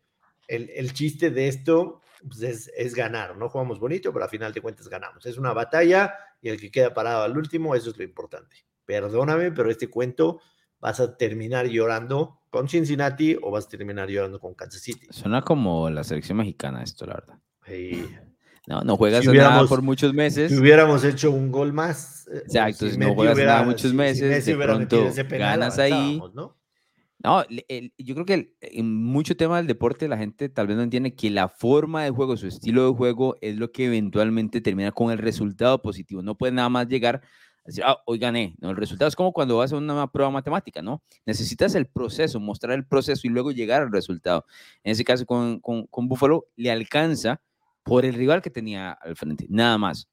el, 0.46 0.92
chiste 0.92 1.30
de 1.30 1.48
esto 1.48 2.02
pues, 2.28 2.42
es, 2.42 2.72
es, 2.76 2.94
ganar, 2.94 3.38
no 3.38 3.48
jugamos 3.48 3.80
bonito, 3.80 4.12
pero 4.12 4.26
al 4.26 4.32
final 4.32 4.52
de 4.52 4.60
cuentas 4.60 4.90
ganamos. 4.90 5.26
Es 5.26 5.38
una 5.38 5.54
batalla 5.54 6.14
y 6.42 6.50
el 6.50 6.60
que 6.60 6.70
queda 6.70 6.94
parado 6.94 7.24
al 7.24 7.38
último, 7.38 7.76
eso 7.76 7.92
es 7.92 7.98
lo 7.98 8.04
importante 8.04 8.69
perdóname, 8.90 9.52
pero 9.52 9.70
este 9.70 9.88
cuento 9.88 10.42
vas 10.80 11.00
a 11.00 11.16
terminar 11.16 11.68
llorando 11.68 12.42
con 12.50 12.68
Cincinnati 12.68 13.38
o 13.40 13.52
vas 13.52 13.68
a 13.68 13.70
terminar 13.70 14.10
llorando 14.10 14.40
con 14.40 14.56
Kansas 14.56 14.82
City. 14.82 15.06
Suena 15.12 15.44
como 15.44 15.92
la 15.92 16.04
selección 16.04 16.40
mexicana 16.40 16.82
esto, 16.82 17.06
la 17.06 17.14
verdad. 17.14 17.40
No, 18.66 18.82
no 18.82 18.98
juegas 18.98 19.24
nada 19.26 19.68
por 19.68 19.84
muchos 19.84 20.12
meses. 20.16 20.50
Si 20.52 20.58
hubiéramos 20.58 21.04
hecho 21.04 21.30
un 21.30 21.52
gol 21.52 21.72
más. 21.72 22.28
Eh, 22.34 22.42
Exacto, 22.46 22.90
si 22.90 22.98
no 22.98 23.14
juegas 23.14 23.38
nada 23.38 23.62
muchos 23.62 23.94
meses, 23.94 24.44
de 24.44 24.56
pronto 24.56 25.12
ganas 25.30 25.78
ahí. 25.78 26.20
¿no? 26.34 26.58
No, 27.24 27.44
yo 27.48 28.16
creo 28.16 28.26
que 28.26 28.56
en 28.60 28.96
mucho 28.96 29.38
tema 29.38 29.58
del 29.58 29.68
deporte 29.68 30.08
la 30.08 30.18
gente 30.18 30.50
tal 30.50 30.66
vez 30.66 30.78
no 30.78 30.84
entiende 30.84 31.14
que 31.14 31.30
la 31.30 31.48
forma 31.48 32.04
de 32.04 32.10
juego, 32.10 32.38
su 32.38 32.48
estilo 32.48 32.90
de 32.90 32.98
juego 32.98 33.36
es 33.42 33.58
lo 33.58 33.72
que 33.72 33.86
eventualmente 33.86 34.62
termina 34.62 34.92
con 34.92 35.12
el 35.12 35.20
resultado 35.20 35.80
positivo. 35.84 36.24
No 36.24 36.38
puede 36.38 36.54
nada 36.54 36.70
más 36.70 36.88
llegar 36.88 37.22
decir, 37.70 37.84
ah, 37.86 37.98
hoy 38.06 38.20
gané. 38.20 38.56
¿no? 38.60 38.70
El 38.70 38.78
resultado 38.78 39.08
es 39.08 39.16
como 39.16 39.34
cuando 39.34 39.58
vas 39.58 39.72
a 39.74 39.78
una 39.78 40.08
prueba 40.08 40.32
matemática, 40.32 40.82
¿no? 40.82 41.02
Necesitas 41.26 41.76
el 41.76 41.88
proceso, 41.88 42.40
mostrar 42.40 42.74
el 42.74 42.86
proceso 42.86 43.28
y 43.28 43.30
luego 43.30 43.52
llegar 43.52 43.82
al 43.82 43.92
resultado. 43.92 44.46
En 44.84 44.92
ese 44.92 45.04
caso, 45.04 45.26
con, 45.26 45.60
con, 45.60 45.88
con 45.88 46.08
Buffalo, 46.08 46.48
le 46.56 46.72
alcanza 46.72 47.42
por 47.84 48.06
el 48.06 48.14
rival 48.14 48.42
que 48.42 48.50
tenía 48.50 48.92
al 48.92 49.16
frente, 49.16 49.48
nada 49.50 49.78
más. 49.78 50.08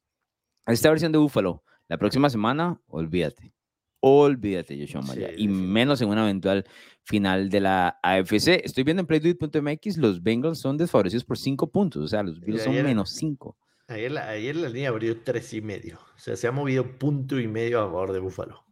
Esta 0.65 0.89
versión 0.89 1.11
de 1.11 1.17
Buffalo 1.17 1.63
La 1.87 1.97
próxima 1.97 2.29
semana, 2.29 2.79
olvídate. 2.87 3.53
Olvídate, 3.99 4.79
Joshua 4.79 5.01
Maya. 5.01 5.29
y 5.35 5.47
menos 5.47 6.01
en 6.01 6.09
una 6.09 6.23
eventual 6.23 6.65
final 7.03 7.49
de 7.49 7.59
la 7.61 7.99
AFC. 8.03 8.63
Estoy 8.63 8.83
viendo 8.83 9.01
en 9.01 9.07
playduit.mx, 9.07 9.97
los 9.97 10.21
Bengals 10.21 10.59
son 10.59 10.77
desfavorecidos 10.77 11.23
por 11.23 11.37
5 11.37 11.71
puntos. 11.71 12.03
O 12.03 12.07
sea, 12.07 12.21
los 12.21 12.39
Bills 12.39 12.63
son 12.63 12.73
menos 12.75 13.11
5. 13.11 13.57
Ayer 13.87 14.11
la, 14.11 14.29
ayer 14.29 14.55
la 14.55 14.69
línea 14.69 14.89
abrió 14.89 15.21
tres 15.23 15.53
y 15.53 15.61
medio. 15.61 15.99
O 16.15 16.19
sea, 16.19 16.35
se 16.35 16.47
ha 16.47 16.51
movido 16.51 16.97
punto 16.97 17.39
y 17.39 17.47
medio 17.47 17.79
a 17.79 17.85
favor 17.85 18.11
de 18.11 18.19
Búfalo. 18.19 18.65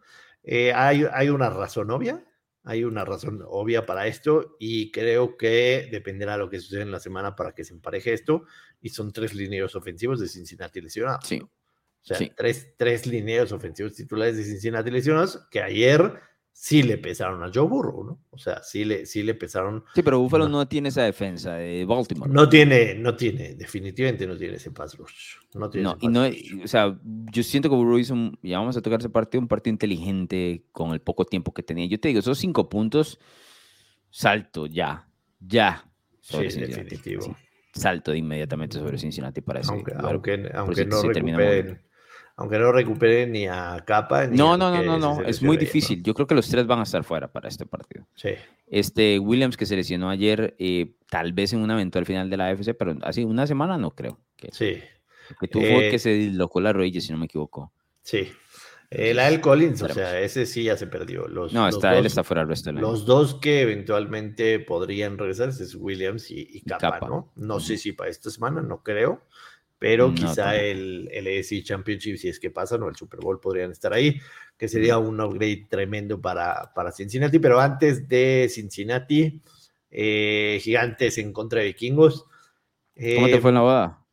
Eh, 0.43 0.73
hay, 0.73 1.05
hay 1.11 1.29
una 1.29 1.49
razón 1.49 1.89
obvia. 1.91 2.23
Hay 2.67 2.83
una 2.83 3.05
razón 3.05 3.43
obvia 3.47 3.85
para 3.85 4.07
esto 4.07 4.57
y 4.59 4.91
creo 4.91 5.37
que 5.37 5.87
dependerá 5.91 6.33
de 6.33 6.39
lo 6.39 6.49
que 6.49 6.59
suceda 6.59 6.81
en 6.81 6.91
la 6.91 6.99
semana 6.99 7.35
para 7.35 7.53
que 7.53 7.63
se 7.63 7.73
empareje 7.73 8.11
esto. 8.11 8.45
Y 8.81 8.89
son 8.89 9.13
tres 9.13 9.35
lineos 9.35 9.75
ofensivos 9.75 10.19
de 10.19 10.27
Cincinnati 10.27 10.81
lesionados. 10.81 11.27
Sí. 11.27 11.39
O 11.41 11.49
sea, 12.01 12.19
tres, 12.35 12.73
tres 12.75 13.05
lineos 13.05 13.51
ofensivos 13.51 13.93
titulares 13.93 14.35
de 14.35 14.43
Cincinnati 14.43 14.91
lesionados 14.91 15.47
que 15.49 15.61
ayer 15.61 16.19
sí 16.57 16.83
le 16.83 16.97
pesaron 16.97 17.43
a 17.43 17.51
Joe 17.53 17.67
Burrow, 17.67 18.03
¿no? 18.05 18.21
O 18.29 18.37
sea, 18.37 18.63
sí 18.63 18.85
le, 18.85 19.05
sí 19.05 19.23
le 19.23 19.35
pesaron. 19.35 19.83
Sí, 19.93 20.01
pero 20.01 20.19
Buffalo 20.19 20.47
no, 20.47 20.65
tiene 20.65 20.87
esa 20.87 21.03
defensa 21.03 21.55
de 21.55 21.83
Baltimore. 21.83 22.31
No 22.31 22.47
tiene, 22.47 22.95
no 22.95 23.13
tiene, 23.13 23.55
definitivamente 23.55 24.25
no 24.25 24.37
tiene 24.37 24.55
ese 24.55 24.71
pass 24.71 24.97
rush. 24.97 25.35
No 25.53 25.69
tiene. 25.69 25.83
No, 25.83 25.97
y 25.99 26.07
no, 26.07 26.23
o 26.63 26.67
sea, 26.67 26.97
yo 27.03 27.43
siento 27.43 27.69
que 27.69 27.75
Burrow 27.75 27.99
hizo, 27.99 28.13
un, 28.13 28.39
ya 28.41 28.57
vamos 28.57 28.77
a 28.77 28.81
tocar 28.81 29.01
ese 29.01 29.09
partido, 29.09 29.41
un 29.41 29.49
partido 29.49 29.73
inteligente 29.73 30.63
con 30.71 30.93
el 30.93 31.01
poco 31.01 31.25
tiempo 31.25 31.53
que 31.53 31.61
tenía. 31.61 31.85
Yo 31.87 31.99
te 31.99 32.07
digo, 32.07 32.21
esos 32.21 32.39
cinco 32.39 32.69
puntos, 32.69 33.19
salto 34.09 34.65
ya, 34.65 35.09
ya. 35.41 35.91
sí, 36.21 36.37
definitivo. 36.37 37.35
salto 37.73 38.11
de 38.11 38.19
inmediatamente 38.19 38.79
sobre 38.79 38.97
Cincinnati 38.97 39.41
para 39.41 39.59
eso. 39.59 39.73
Aunque, 39.73 39.93
aunque, 39.93 40.49
aunque 40.53 40.85
no 40.85 41.01
recuperen 41.01 41.84
aunque 42.37 42.59
no 42.59 42.71
recupere 42.71 43.27
ni 43.27 43.47
a 43.47 43.83
Capa. 43.85 44.27
no, 44.27 44.57
no, 44.57 44.69
no, 44.69 44.83
no, 44.83 44.97
no, 44.97 45.21
es 45.21 45.41
muy 45.41 45.57
difícil. 45.57 46.03
Yo 46.03 46.13
creo 46.13 46.27
que 46.27 46.35
los 46.35 46.49
tres 46.49 46.67
van 46.67 46.79
a 46.79 46.83
estar 46.83 47.03
fuera 47.03 47.31
para 47.31 47.47
este 47.47 47.65
partido. 47.65 48.05
Sí. 48.15 48.31
Este 48.67 49.19
Williams 49.19 49.55
que 49.55 49.65
se 49.65 49.75
lesionó 49.75 50.09
ayer, 50.09 50.55
eh, 50.59 50.95
tal 51.09 51.33
vez 51.33 51.53
en 51.53 51.59
un 51.59 51.71
eventual 51.71 52.05
final 52.05 52.29
de 52.29 52.37
la 52.37 52.47
AFC, 52.47 52.73
pero 52.77 52.97
así 53.03 53.23
una 53.23 53.47
semana 53.47 53.77
no 53.77 53.91
creo. 53.91 54.19
Que, 54.35 54.49
sí. 54.51 54.81
Que 55.39 55.47
tuvo 55.47 55.63
eh, 55.63 55.89
que 55.89 55.99
se 55.99 56.09
dislocó 56.11 56.59
la 56.59 56.73
rodilla, 56.73 56.99
si 56.99 57.11
no 57.11 57.17
me 57.17 57.25
equivoco. 57.25 57.71
Sí. 58.01 58.29
El 58.89 59.19
Al 59.19 59.41
Collins, 59.41 59.81
o 59.81 59.89
sea, 59.89 60.19
ese 60.19 60.45
sí 60.45 60.63
ya 60.63 60.77
se 60.77 60.87
perdió. 60.87 61.27
Los, 61.27 61.53
no, 61.53 61.67
está, 61.67 61.97
él 61.97 62.05
está 62.05 62.23
fuera 62.23 62.41
del 62.41 62.49
resto 62.49 62.71
Los 62.71 63.05
dos 63.05 63.35
que 63.35 63.61
eventualmente 63.61 64.59
podrían 64.59 65.17
regresar 65.17 65.49
es 65.49 65.75
Williams 65.75 66.29
y, 66.29 66.61
Capa, 66.61 66.99
¿no? 66.99 67.31
No 67.35 67.59
sé 67.59 67.77
si 67.77 67.93
para 67.93 68.09
esta 68.09 68.29
semana, 68.29 68.61
no 68.61 68.83
creo 68.83 69.23
pero 69.77 70.13
quizá 70.13 70.55
el, 70.55 71.09
el 71.11 71.27
AFC 71.27 71.63
Championship, 71.63 72.17
si 72.17 72.29
es 72.29 72.39
que 72.39 72.49
pasa, 72.49 72.75
o 72.75 72.89
el 72.89 72.95
Super 72.95 73.19
Bowl 73.19 73.39
podrían 73.39 73.71
estar 73.71 73.93
ahí, 73.93 74.19
que 74.57 74.67
sería 74.67 74.97
un 74.97 75.19
upgrade 75.19 75.67
tremendo 75.69 76.19
para, 76.21 76.71
para 76.73 76.91
Cincinnati. 76.91 77.39
Pero 77.39 77.59
antes 77.59 78.07
de 78.07 78.47
Cincinnati, 78.49 79.41
eh, 79.91 80.59
Gigantes 80.61 81.17
en 81.17 81.33
contra 81.33 81.59
de 81.59 81.67
Vikingos. 81.67 82.25
¿Cómo 83.15 83.27
te 83.27 83.41
fue 83.41 83.51
en 83.51 83.55
la 83.55 83.61
boda? 83.61 84.05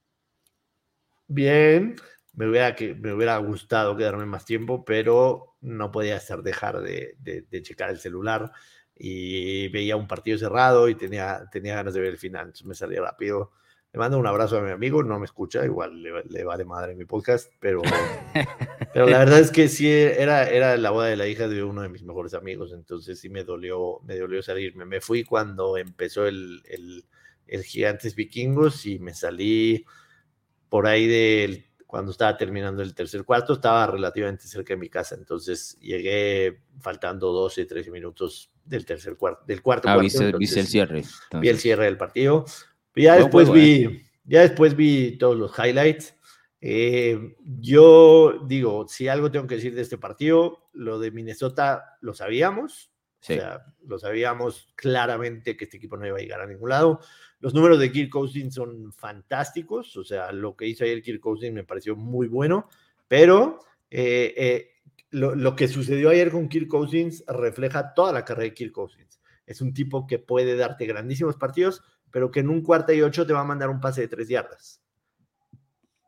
Bien, 1.29 1.97
me 2.35 2.49
hubiera, 2.49 2.75
que, 2.75 2.95
me 2.95 3.13
hubiera 3.13 3.37
gustado 3.39 3.97
quedarme 3.97 4.27
más 4.27 4.45
tiempo, 4.45 4.85
pero 4.85 5.57
no 5.61 5.91
podía 5.91 6.17
hacer 6.17 6.43
dejar 6.43 6.83
de, 6.83 7.17
de, 7.19 7.63
checar 7.63 7.91
el 7.91 7.99
celular 7.99 8.53
y 8.95 9.69
veía 9.69 9.97
un 9.97 10.09
partido 10.09 10.37
cerrado 10.37 10.89
y 10.89 10.97
tenía, 10.97 11.49
tenía 11.51 11.77
ganas 11.77 11.95
de 11.95 12.01
ver 12.01 12.11
el 12.11 12.19
final, 12.19 12.47
entonces 12.47 12.67
me 12.67 12.75
salía 12.75 13.01
rápido 13.01 13.53
le 13.93 13.99
mando 13.99 14.19
un 14.19 14.27
abrazo 14.27 14.59
a 14.59 14.63
mi 14.63 14.71
amigo, 14.71 15.03
no 15.03 15.19
me 15.19 15.27
escucha, 15.27 15.65
igual 15.67 16.03
le, 16.03 16.45
va 16.45 16.57
de 16.57 16.65
madre 16.65 16.95
mi 16.95 17.05
podcast, 17.05 17.53
pero, 17.61 17.83
pero 18.95 19.07
la 19.07 19.19
verdad 19.19 19.39
es 19.41 19.51
que 19.51 19.69
sí, 19.69 19.91
era, 19.91 20.49
era 20.49 20.79
la 20.79 20.91
boda 20.91 21.09
de 21.09 21.17
la 21.17 21.27
hija 21.27 21.47
de 21.47 21.63
uno 21.63 21.83
de 21.83 21.91
mis 21.91 22.03
mejores 22.03 22.33
amigos, 22.33 22.73
entonces 22.73 23.21
sí 23.21 23.29
me 23.29 23.45
dolió, 23.45 24.01
me 24.05 24.17
dolió 24.17 24.43
salirme. 24.43 24.87
Me 24.87 25.03
fui 25.03 25.25
cuando 25.25 25.77
empezó 25.77 26.27
el, 26.27 26.63
el, 26.71 27.05
el 27.47 27.65
Gigantes 27.65 28.15
Vikingos 28.15 28.87
y 28.87 28.99
me 28.99 29.13
salí 29.13 29.85
por 30.71 30.87
ahí 30.87 31.07
del 31.07 31.67
cuando 31.93 32.13
estaba 32.13 32.39
terminando 32.39 32.81
el 32.81 32.95
tercer 32.95 33.23
cuarto, 33.23 33.53
estaba 33.53 33.87
relativamente 33.87 34.47
cerca 34.47 34.73
de 34.73 34.79
mi 34.79 34.89
casa, 34.89 35.15
entonces 35.15 35.77
llegué 35.79 36.63
faltando 36.81 37.31
12, 37.33 37.67
13 37.67 37.91
minutos 37.91 38.51
del 38.65 38.87
tercer 38.87 39.19
cuarto, 39.19 39.45
del 39.47 39.61
cuarto 39.61 39.91
ah, 39.91 39.97
cuarto. 39.97 40.23
el 40.39 40.67
cierre. 40.67 41.03
Vi 41.39 41.49
el 41.51 41.59
cierre 41.59 41.85
del 41.85 41.99
partido. 41.99 42.47
Ya 42.95 43.17
después 43.17 43.51
vi, 43.51 43.85
¿eh? 43.85 44.07
ya 44.25 44.43
después 44.43 44.77
vi 44.77 45.17
todos 45.19 45.37
los 45.37 45.53
highlights. 45.59 46.15
Eh, 46.61 47.35
yo 47.59 48.45
digo, 48.47 48.87
si 48.87 49.09
algo 49.09 49.31
tengo 49.31 49.47
que 49.47 49.57
decir 49.57 49.75
de 49.75 49.83
este 49.83 49.99
partido, 49.99 50.69
lo 50.73 50.99
de 50.99 51.11
Minnesota 51.11 51.97
lo 52.01 52.15
sabíamos. 52.15 52.91
O 53.21 53.25
sea, 53.25 53.65
lo 53.87 54.01
sabíamos 54.01 54.73
claramente 54.75 55.57
que 55.57 55.65
este 55.65 55.77
equipo 55.77 55.97
no 55.97 56.07
iba 56.07 56.19
a 56.19 56.21
llegar 56.21 56.41
a 56.41 56.47
ningún 56.47 56.71
lado. 56.71 57.01
Los 57.39 57.55
números 57.55 57.79
de 57.79 57.93
Kirk 57.93 58.11
Cousins 58.11 58.55
son 58.55 58.93
fantásticos. 58.93 59.97
O 59.97 60.05
sea, 60.05 60.33
lo 60.33 60.57
que 60.57 60.67
hizo 60.67 60.85
ayer 60.85 61.03
Kirk 61.03 61.21
Cousins 61.21 61.55
me 61.55 61.63
pareció 61.63 61.95
muy 61.95 62.27
bueno. 62.27 62.69
Pero 63.07 63.61
eh, 63.91 64.73
lo, 65.11 65.37
lo, 65.37 65.55
que 65.55 65.69
sucedió 65.69 66.11
ayer 66.11 66.33
con 66.33 66.49
Kirk 66.49 66.67
Cousins 66.67 67.25
refleja 67.29 67.95
toda 67.95 68.13
la 68.13 68.25
carrera 68.25 68.49
de 68.49 68.55
Kirk 68.55 68.73
Cousins. 68.73 69.21
Es 69.47 69.61
un 69.61 69.73
tipo 69.75 70.07
que 70.07 70.19
puede 70.19 70.57
darte 70.57 70.87
grandísimos 70.87 71.37
partidos, 71.37 71.83
pero 72.13 72.31
que 72.31 72.41
en 72.41 72.51
un 72.51 72.63
cuarto 72.63 72.93
y 72.93 73.03
ocho 73.03 73.27
te 73.27 73.33
va 73.33 73.41
a 73.41 73.45
mandar 73.45 73.71
un 73.71 73.81
pase 73.81 74.03
de 74.03 74.09
tres 74.09 74.29
yardas. 74.29 74.81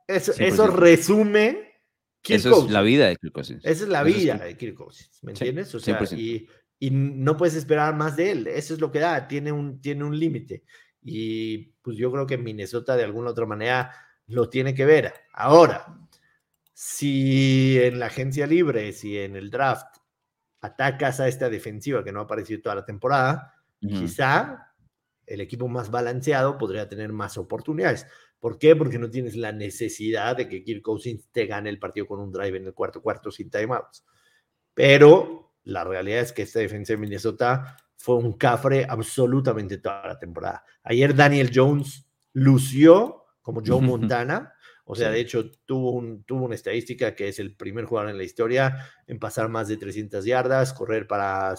Eso, 0.06 0.32
eso 0.38 0.66
resume. 0.68 1.72
eso 2.22 2.64
es 2.64 2.70
la 2.70 2.82
vida 2.82 3.08
de 3.08 3.16
Kirk 3.16 3.32
Cousins. 3.32 3.64
Esa 3.64 3.84
es 3.84 3.88
la 3.88 4.02
vida 4.02 4.36
de 4.36 4.56
Kirk 4.56 4.76
Cousins, 4.76 5.18
¿me 5.22 5.32
entiendes? 5.32 5.74
O 5.74 5.80
sea, 5.80 5.98
y, 6.12 6.46
y, 6.78 6.90
no 6.90 7.36
puedes 7.36 7.56
esperar 7.56 7.96
más 7.96 8.16
de 8.16 8.30
él. 8.30 8.46
Eso 8.46 8.74
es 8.74 8.80
lo 8.80 8.92
que 8.92 9.00
da, 9.00 9.26
tiene 9.26 9.50
un, 9.50 9.80
tiene 9.80 10.04
un 10.04 10.18
límite. 10.18 10.64
Y 11.02 11.72
pues 11.82 11.96
yo 11.96 12.12
creo 12.12 12.26
que 12.26 12.38
Minnesota 12.38 12.96
de 12.96 13.04
alguna 13.04 13.30
otra 13.30 13.46
manera 13.46 13.92
lo 14.26 14.48
tiene 14.48 14.74
que 14.74 14.84
ver. 14.84 15.12
Ahora, 15.32 15.98
si 16.72 17.78
en 17.80 17.98
la 17.98 18.06
agencia 18.06 18.46
libre, 18.46 18.92
si 18.92 19.18
en 19.18 19.36
el 19.36 19.50
draft 19.50 19.96
atacas 20.60 21.20
a 21.20 21.28
esta 21.28 21.48
defensiva 21.48 22.02
que 22.02 22.12
no 22.12 22.20
ha 22.20 22.24
aparecido 22.24 22.62
toda 22.62 22.74
la 22.74 22.84
temporada, 22.84 23.54
quizá 23.80 24.73
el 25.26 25.40
equipo 25.40 25.68
más 25.68 25.90
balanceado 25.90 26.58
podría 26.58 26.88
tener 26.88 27.12
más 27.12 27.38
oportunidades. 27.38 28.06
¿Por 28.38 28.58
qué? 28.58 28.76
Porque 28.76 28.98
no 28.98 29.10
tienes 29.10 29.36
la 29.36 29.52
necesidad 29.52 30.36
de 30.36 30.48
que 30.48 30.62
Kirk 30.62 30.82
Cousins 30.82 31.28
te 31.32 31.46
gane 31.46 31.70
el 31.70 31.78
partido 31.78 32.06
con 32.06 32.20
un 32.20 32.30
drive 32.30 32.58
en 32.58 32.66
el 32.66 32.74
cuarto 32.74 33.00
cuarto 33.00 33.30
sin 33.30 33.50
timeouts. 33.50 34.04
Pero 34.74 35.54
la 35.64 35.84
realidad 35.84 36.20
es 36.20 36.32
que 36.32 36.42
esta 36.42 36.58
defensa 36.58 36.92
de 36.92 36.98
Minnesota 36.98 37.76
fue 37.96 38.16
un 38.16 38.34
cafre 38.34 38.86
absolutamente 38.88 39.78
toda 39.78 40.06
la 40.06 40.18
temporada. 40.18 40.64
Ayer 40.82 41.14
Daniel 41.14 41.50
Jones 41.54 42.06
lució 42.34 43.24
como 43.40 43.62
Joe 43.64 43.80
Montana. 43.80 44.52
O 44.86 44.94
sea, 44.94 45.10
de 45.10 45.20
hecho, 45.20 45.50
tuvo, 45.64 45.92
un, 45.92 46.24
tuvo 46.24 46.44
una 46.44 46.54
estadística 46.54 47.14
que 47.14 47.28
es 47.28 47.38
el 47.38 47.56
primer 47.56 47.86
jugador 47.86 48.10
en 48.10 48.18
la 48.18 48.24
historia 48.24 48.90
en 49.06 49.18
pasar 49.18 49.48
más 49.48 49.68
de 49.68 49.78
300 49.78 50.22
yardas, 50.26 50.74
correr 50.74 51.06
para 51.06 51.54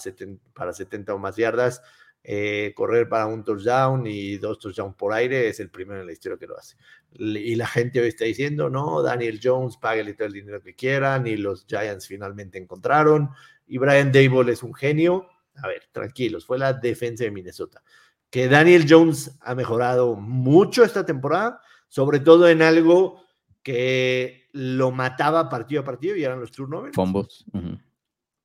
para 0.53 0.73
70 0.73 1.15
o 1.15 1.17
más 1.17 1.35
yardas, 1.35 1.81
eh, 2.27 2.73
correr 2.75 3.07
para 3.07 3.27
un 3.27 3.43
touchdown 3.43 4.07
y 4.07 4.37
dos 4.37 4.57
touchdowns 4.57 4.95
por 4.95 5.13
aire, 5.13 5.47
es 5.49 5.59
el 5.59 5.69
primero 5.69 6.01
en 6.01 6.07
la 6.07 6.11
historia 6.11 6.39
que 6.39 6.47
lo 6.47 6.57
hace. 6.57 6.75
Y 7.11 7.53
la 7.53 7.67
gente 7.67 8.01
hoy 8.01 8.07
está 8.07 8.25
diciendo, 8.25 8.67
no, 8.67 9.03
Daniel 9.03 9.39
Jones, 9.41 9.77
págale 9.77 10.15
todo 10.15 10.25
el 10.27 10.33
dinero 10.33 10.59
que 10.59 10.73
quieran, 10.73 11.27
y 11.27 11.37
los 11.37 11.67
Giants 11.67 12.07
finalmente 12.07 12.57
encontraron, 12.57 13.29
y 13.67 13.77
Brian 13.77 14.11
Dable 14.11 14.53
es 14.53 14.63
un 14.63 14.73
genio. 14.73 15.27
A 15.57 15.67
ver, 15.67 15.83
tranquilos, 15.91 16.47
fue 16.47 16.57
la 16.57 16.73
defensa 16.73 17.23
de 17.23 17.29
Minnesota. 17.29 17.83
Que 18.31 18.47
Daniel 18.47 18.87
Jones 18.89 19.37
ha 19.41 19.53
mejorado 19.53 20.15
mucho 20.15 20.83
esta 20.83 21.05
temporada, 21.05 21.61
sobre 21.89 22.19
todo 22.19 22.49
en 22.49 22.63
algo 22.63 23.21
que 23.61 24.49
lo 24.51 24.89
mataba 24.89 25.47
partido 25.47 25.81
a 25.81 25.85
partido 25.85 26.15
y 26.15 26.23
eran 26.23 26.39
los 26.39 26.51
turnovers. 26.51 26.95
Fumbles. 26.95 27.45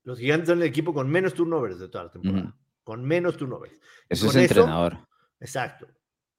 Los 0.04 0.18
gigantes 0.18 0.48
son 0.48 0.58
el 0.58 0.68
equipo 0.68 0.92
con 0.92 1.08
menos 1.08 1.32
turnovers 1.32 1.78
de 1.78 1.88
toda 1.88 2.04
la 2.04 2.10
temporada 2.10 2.54
con 2.90 3.04
menos 3.04 3.36
turnovers. 3.36 3.78
Eso 4.08 4.26
es 4.26 4.34
entrenador. 4.34 4.98
Exacto. 5.38 5.86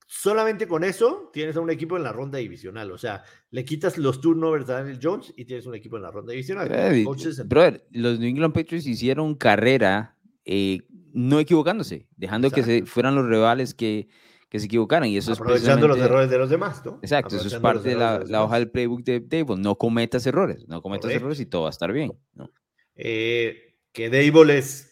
Solamente 0.05 0.67
con 0.67 0.83
eso 0.83 1.29
tienes 1.31 1.55
a 1.55 1.61
un 1.61 1.69
equipo 1.69 1.95
en 1.95 2.03
la 2.03 2.11
ronda 2.11 2.39
divisional. 2.39 2.91
O 2.91 2.97
sea, 2.97 3.23
le 3.51 3.63
quitas 3.63 3.97
los 3.97 4.19
turnovers 4.19 4.69
a 4.69 4.73
Daniel 4.73 4.99
Jones 5.01 5.33
y 5.37 5.45
tienes 5.45 5.65
un 5.65 5.75
equipo 5.75 5.95
en 5.95 6.03
la 6.03 6.11
ronda 6.11 6.33
divisional. 6.33 6.67
brother, 7.45 7.87
los 7.91 8.19
New 8.19 8.27
England 8.27 8.53
Patriots 8.53 8.85
hicieron 8.85 9.35
carrera 9.35 10.17
eh, 10.43 10.81
no 11.13 11.39
equivocándose, 11.39 12.09
dejando 12.17 12.51
que 12.51 12.63
se 12.63 12.85
fueran 12.85 13.15
los 13.15 13.29
rivales 13.29 13.73
que, 13.73 14.09
que 14.49 14.59
se 14.59 14.65
equivocaran. 14.65 15.07
Y 15.07 15.15
eso 15.15 15.31
Aprovechando 15.31 15.87
los 15.87 15.99
errores 15.99 16.29
de 16.29 16.37
los 16.37 16.49
demás, 16.49 16.85
¿no? 16.85 16.99
Exacto, 17.01 17.37
eso 17.37 17.47
es 17.47 17.55
parte 17.61 17.87
de 17.87 17.95
la, 17.95 18.43
hoja 18.43 18.59
del 18.59 18.69
playbook 18.69 19.05
de 19.05 19.21
Dable. 19.21 19.55
No 19.55 19.77
cometas 19.77 20.25
errores, 20.25 20.67
no 20.67 20.81
cometas 20.81 21.11
errores 21.11 21.39
y 21.39 21.45
todo 21.45 21.61
va 21.61 21.67
a 21.69 21.71
estar 21.71 21.93
bien. 21.93 22.11
¿no? 22.33 22.51
Eh, 22.95 23.77
que 23.93 24.09
Dable 24.09 24.57
es 24.57 24.90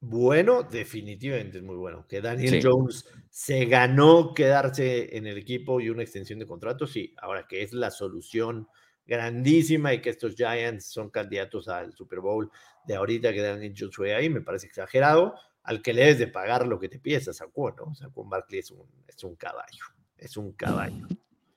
bueno, 0.00 0.62
definitivamente 0.62 1.58
es 1.58 1.64
muy 1.64 1.76
bueno. 1.76 2.06
Que 2.08 2.20
Daniel 2.20 2.60
Jones 2.62 3.08
se 3.30 3.64
ganó 3.66 4.34
quedarse 4.34 5.16
en 5.16 5.26
el 5.26 5.38
equipo 5.38 5.80
y 5.80 5.90
una 5.90 6.02
extensión 6.02 6.38
de 6.38 6.46
contrato, 6.46 6.86
sí. 6.86 7.14
Ahora 7.18 7.46
que 7.48 7.62
es 7.62 7.72
la 7.72 7.90
solución 7.90 8.68
grandísima 9.06 9.94
y 9.94 10.00
que 10.00 10.10
estos 10.10 10.34
Giants 10.34 10.86
son 10.86 11.10
candidatos 11.10 11.68
al 11.68 11.92
Super 11.92 12.20
Bowl 12.20 12.50
de 12.86 12.94
ahorita 12.94 13.32
que 13.32 13.42
dan 13.42 13.74
Joshua 13.76 14.16
ahí, 14.16 14.28
me 14.28 14.40
parece 14.40 14.66
exagerado. 14.66 15.34
Al 15.62 15.82
que 15.82 15.92
le 15.92 16.02
debes 16.02 16.18
de 16.20 16.28
pagar 16.28 16.66
lo 16.66 16.78
que 16.78 16.88
te 16.88 17.00
pides 17.00 17.26
a 17.26 17.32
Saquon, 17.32 17.74
¿no? 17.76 17.94
Saquon 17.94 18.30
Barkley 18.30 18.60
es 18.60 18.70
un, 18.70 18.86
es 19.08 19.24
un 19.24 19.34
caballo, 19.34 19.84
es 20.16 20.36
un 20.36 20.52
caballo. 20.52 21.08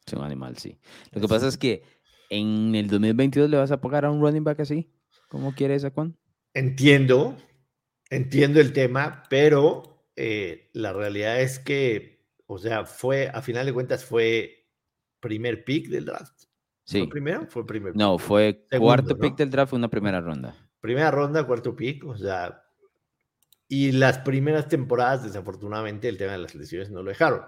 Es 0.06 0.14
un 0.14 0.24
animal, 0.24 0.58
sí. 0.58 0.80
Lo 1.12 1.22
que 1.22 1.28
pasa 1.28 1.48
es 1.48 1.58
que 1.58 1.84
en 2.32 2.74
el 2.74 2.88
2022 2.88 3.48
le 3.48 3.58
vas 3.58 3.72
a 3.72 3.80
pagar 3.80 4.06
a 4.06 4.12
un 4.12 4.20
running 4.20 4.44
back 4.44 4.62
así. 4.62 4.90
¿Cómo 5.28 5.54
quiere 5.54 5.80
Saquon? 5.80 6.18
Entiendo, 6.56 7.38
entiendo 8.10 8.60
el 8.60 8.74
tema, 8.74 9.24
pero 9.30 10.06
eh, 10.16 10.70
la 10.74 10.94
realidad 10.94 11.42
es 11.42 11.60
que, 11.60 12.26
o 12.46 12.58
sea, 12.58 12.86
fue, 12.86 13.30
a 13.34 13.42
final 13.42 13.66
de 13.66 13.74
cuentas, 13.74 14.06
fue 14.06 14.68
primer 15.20 15.64
pick 15.64 15.88
del 15.90 16.06
draft. 16.06 16.44
Sí. 16.84 17.00
¿Fue 17.00 17.10
primero? 17.10 17.48
Fue 17.48 17.66
primer 17.66 17.96
No, 17.96 18.18
fue 18.18 18.66
cuarto 18.78 19.18
pick 19.18 19.36
del 19.38 19.50
draft, 19.50 19.72
fue 19.72 19.80
una 19.80 19.90
primera 19.90 20.22
ronda. 20.22 20.56
Primera 20.80 21.12
ronda, 21.12 21.46
cuarto 21.46 21.76
pick, 21.76 22.04
o 22.06 22.18
sea, 22.18 22.64
y 23.72 23.92
las 23.92 24.18
primeras 24.20 24.68
temporadas, 24.68 25.24
desafortunadamente, 25.24 26.10
el 26.10 26.18
tema 26.18 26.32
de 26.32 26.40
las 26.40 26.56
lesiones 26.56 26.90
no 26.90 27.04
lo 27.04 27.10
dejaron. 27.10 27.42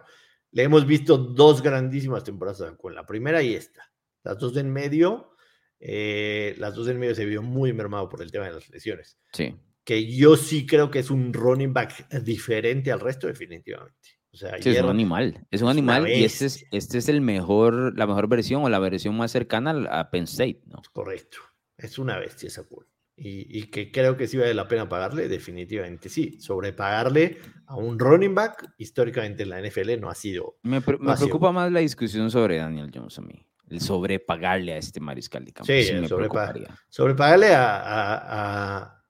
Le 0.51 0.64
hemos 0.64 0.86
visto 0.86 1.18
dos 1.18 1.64
grandísimas 1.64 2.24
temporadas 2.24 2.76
con 2.78 2.93
la 2.93 3.05
primera 3.07 3.41
y 3.41 3.55
esta. 3.55 3.91
Las 4.24 4.38
dos 4.38 4.55
en 4.57 4.72
medio, 4.72 5.36
eh, 5.80 6.53
las 6.59 6.76
dos 6.76 6.88
en 6.89 6.99
medio 6.99 7.16
se 7.16 7.26
vio 7.26 7.41
muy 7.41 7.74
mermado 7.74 8.07
por 8.07 8.22
el 8.22 8.32
tema 8.32 8.45
de 8.45 8.53
las 8.53 8.70
lesiones. 8.70 9.18
Sí. 9.34 9.55
Que 9.84 10.11
yo 10.11 10.38
sí 10.38 10.65
creo 10.65 10.91
que 10.91 10.99
es 10.99 11.09
un 11.09 11.34
running 11.34 11.73
back 11.73 12.07
diferente 12.23 12.91
al 12.91 12.99
resto, 12.99 13.27
definitivamente. 13.27 13.97
O 14.34 14.38
sea, 14.38 14.51
es 14.51 14.82
un 14.82 14.89
animal, 14.89 15.45
es 15.51 15.61
un 15.61 15.67
animal 15.67 16.07
y 16.07 16.23
este 16.23 16.45
es, 16.45 16.65
este 16.71 16.99
es 16.99 17.09
el 17.09 17.19
mejor, 17.19 17.97
la 17.97 18.07
mejor 18.07 18.29
versión 18.29 18.63
o 18.63 18.69
la 18.69 18.79
versión 18.79 19.17
más 19.17 19.32
cercana 19.32 19.71
a 19.91 20.09
Penn 20.09 20.23
State, 20.23 20.61
¿no? 20.67 20.82
Correcto, 20.93 21.39
es 21.77 21.99
una 21.99 22.17
bestia 22.17 22.47
esa 22.47 22.63
cool. 22.63 22.88
Y, 23.23 23.65
que 23.65 23.91
creo 23.91 24.17
que 24.17 24.27
sí 24.27 24.38
vale 24.38 24.53
la 24.55 24.67
pena 24.67 24.89
pagarle, 24.89 25.27
definitivamente 25.27 26.09
sí. 26.09 26.39
Sobrepagarle 26.39 27.38
a 27.67 27.75
un 27.75 27.99
running 27.99 28.34
back, 28.34 28.73
históricamente 28.79 29.43
en 29.43 29.49
la 29.49 29.61
NFL 29.61 29.99
no 29.99 30.09
ha 30.09 30.15
sido. 30.15 30.57
Me, 30.63 30.82
preocupa 30.82 31.51
más 31.51 31.71
la 31.71 31.82
discusión 31.82 32.32
sobre 32.32 32.57
Daniel 32.57 32.89
Jones 32.91 33.19
a 33.19 33.21
mí. 33.21 33.45
El 33.69 33.79
sobrepagarle 33.79 34.73
a 34.73 34.77
este 34.77 34.99
mariscal 34.99 35.45
de 35.45 35.53
campo. 35.53 35.71
Sí, 35.71 35.84
sí 35.84 35.93
me 35.93 36.07
sobrepagarle 36.07 37.53
a, 37.53 37.77
a, 37.77 38.77
a, 38.77 39.01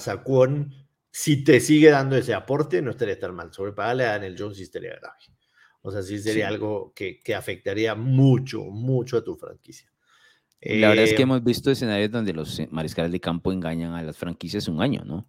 Saquon, 0.00 0.74
si 1.10 1.44
te 1.44 1.60
sigue 1.60 1.90
dando 1.90 2.16
ese 2.16 2.34
aporte, 2.34 2.80
no 2.82 2.90
estaría 2.90 3.18
tan 3.18 3.34
mal. 3.34 3.52
Sobrepagarle 3.52 4.04
a 4.04 4.12
Daniel 4.12 4.36
Jones 4.38 4.56
sí 4.56 4.62
estaría 4.64 4.96
grave. 4.96 5.18
O 5.82 5.90
sea, 5.90 6.02
sí 6.02 6.18
sería 6.18 6.48
algo 6.48 6.92
que, 6.94 7.18
que 7.20 7.34
afectaría 7.34 7.94
mucho, 7.94 8.62
mucho 8.62 9.18
a 9.18 9.24
tu 9.24 9.36
franquicia. 9.36 9.92
La 10.60 10.90
verdad 10.90 11.04
es 11.04 11.14
que 11.14 11.18
eh, 11.18 11.22
hemos 11.22 11.42
visto 11.42 11.72
escenarios 11.72 12.10
donde 12.10 12.32
los 12.32 12.60
eh, 12.60 12.68
mariscales 12.70 13.10
de 13.10 13.20
campo 13.20 13.52
engañan 13.52 13.94
a 13.94 14.02
las 14.02 14.16
franquicias 14.16 14.68
un 14.68 14.80
año, 14.80 15.02
¿no? 15.04 15.28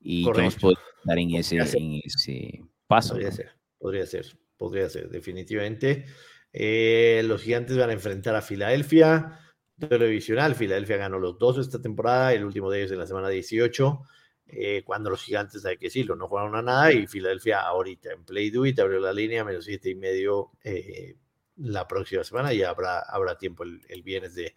Y 0.00 0.30
que 0.32 0.40
hemos 0.40 0.56
podido 0.56 0.80
dar 1.04 1.18
en 1.18 1.34
ese, 1.36 1.58
en 1.58 2.00
ese 2.04 2.60
paso. 2.88 3.14
Podría 3.14 3.30
ser, 3.30 3.52
podría 3.78 4.04
ser, 4.04 4.26
podría 4.56 4.88
ser, 4.88 5.08
definitivamente. 5.08 6.06
Eh, 6.52 7.22
los 7.24 7.42
gigantes 7.42 7.76
van 7.76 7.90
a 7.90 7.92
enfrentar 7.92 8.34
a 8.34 8.42
Filadelfia, 8.42 9.38
televisional. 9.88 10.54
Filadelfia 10.54 10.96
ganó 10.96 11.18
los 11.18 11.38
dos 11.38 11.58
esta 11.58 11.80
temporada, 11.80 12.32
el 12.32 12.44
último 12.44 12.70
de 12.70 12.80
ellos 12.80 12.92
en 12.92 12.98
la 12.98 13.06
semana 13.06 13.28
18. 13.28 14.00
cuando 14.84 15.10
los 15.10 15.22
gigantes, 15.22 15.64
hay 15.64 15.76
que 15.76 15.86
decirlo, 15.86 16.16
no 16.16 16.28
jugaron 16.28 16.54
a 16.54 16.62
nada 16.62 16.92
y 16.92 17.06
Filadelfia 17.06 17.60
ahorita 17.62 18.12
en 18.12 18.24
Play 18.24 18.50
Do 18.50 18.66
It 18.66 18.78
abrió 18.78 19.00
la 19.00 19.12
línea 19.12 19.44
menos 19.44 19.64
siete 19.64 19.90
y 19.90 19.94
medio 19.94 20.52
la 21.56 21.86
próxima 21.86 22.24
semana 22.24 22.52
y 22.52 22.62
habrá, 22.62 23.00
habrá 23.00 23.38
tiempo 23.38 23.62
el, 23.62 24.02
viernes 24.02 24.34
de, 24.34 24.54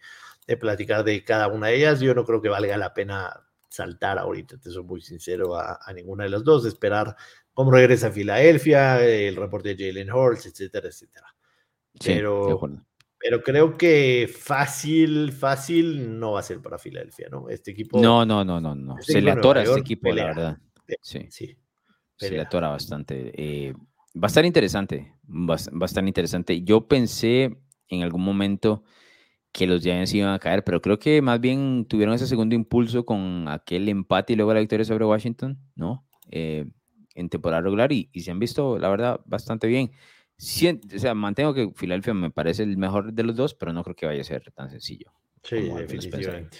platicar 0.56 1.04
de 1.04 1.24
cada 1.24 1.48
una 1.48 1.68
de 1.68 1.76
ellas. 1.76 2.00
Yo 2.00 2.14
no 2.14 2.24
creo 2.24 2.40
que 2.40 2.48
valga 2.48 2.76
la 2.76 2.94
pena 2.94 3.44
saltar 3.68 4.18
ahorita, 4.18 4.58
te 4.58 4.70
soy 4.70 4.82
muy 4.82 5.00
sincero, 5.00 5.56
a, 5.56 5.80
ninguna 5.94 6.24
de 6.24 6.30
las 6.30 6.42
dos, 6.42 6.64
esperar 6.64 7.14
cómo 7.52 7.70
regresa 7.70 8.08
a 8.08 8.12
Filadelfia, 8.12 9.04
el 9.04 9.36
reporte 9.36 9.74
de 9.74 9.88
Jalen 9.88 10.10
Hurts, 10.10 10.46
etcétera, 10.46 10.88
etcétera. 10.88 11.26
Pero, 12.04 12.58
pero 13.20 13.42
creo 13.42 13.76
que 13.76 14.30
fácil, 14.32 15.32
fácil 15.32 16.18
no 16.18 16.32
va 16.32 16.40
a 16.40 16.42
ser 16.44 16.60
para 16.60 16.78
Filadelfia, 16.78 17.28
¿no? 17.30 17.48
Este 17.48 17.72
equipo. 17.72 18.00
No, 18.00 18.24
no, 18.24 18.44
no, 18.44 18.60
no, 18.60 18.74
no. 18.74 18.98
Este 18.98 19.14
Se 19.14 19.20
le 19.20 19.30
atora 19.30 19.60
a 19.60 19.64
este 19.64 19.80
equipo, 19.80 20.12
la 20.12 20.24
verdad. 20.24 20.58
Sí. 21.02 21.26
sí. 21.30 21.56
Se 22.16 22.30
le 22.30 22.40
atora 22.40 22.68
bastante. 22.68 23.32
Eh, 23.34 23.74
Va 24.16 24.26
a 24.26 24.28
estar 24.28 24.44
interesante, 24.44 25.12
va, 25.28 25.54
a 25.54 25.84
estar 25.84 26.06
interesante. 26.06 26.62
Yo 26.62 26.88
pensé 26.88 27.56
en 27.88 28.02
algún 28.02 28.24
momento 28.24 28.82
que 29.52 29.66
los 29.66 29.82
Giants 29.82 30.14
iban 30.14 30.32
a 30.32 30.38
caer, 30.38 30.64
pero 30.64 30.80
creo 30.80 30.98
que 30.98 31.22
más 31.22 31.40
bien 31.40 31.86
tuvieron 31.88 32.14
ese 32.14 32.26
segundo 32.26 32.54
impulso 32.54 33.04
con 33.04 33.46
aquel 33.48 33.88
empate 33.88 34.32
y 34.32 34.36
luego 34.36 34.54
la 34.54 34.60
victoria 34.60 34.84
sobre 34.84 35.04
Washington, 35.04 35.58
¿no? 35.76 36.06
Eh, 36.30 36.66
en 37.14 37.28
temporada 37.28 37.62
regular 37.62 37.92
y, 37.92 38.08
se 38.14 38.30
han 38.30 38.38
visto, 38.38 38.78
la 38.78 38.88
verdad, 38.88 39.20
bastante 39.26 39.66
bien. 39.66 39.92
O 40.38 40.98
sea, 40.98 41.14
mantengo 41.14 41.52
que 41.52 41.70
Filadelfia 41.74 42.14
me 42.14 42.30
parece 42.30 42.62
el 42.62 42.76
mejor 42.76 43.12
de 43.12 43.24
los 43.24 43.34
dos, 43.34 43.54
pero 43.54 43.72
no 43.72 43.82
creo 43.82 43.96
que 43.96 44.06
vaya 44.06 44.20
a 44.20 44.24
ser 44.24 44.50
tan 44.52 44.70
sencillo. 44.70 45.12
Sí, 45.42 45.68
definitivamente. 45.68 46.58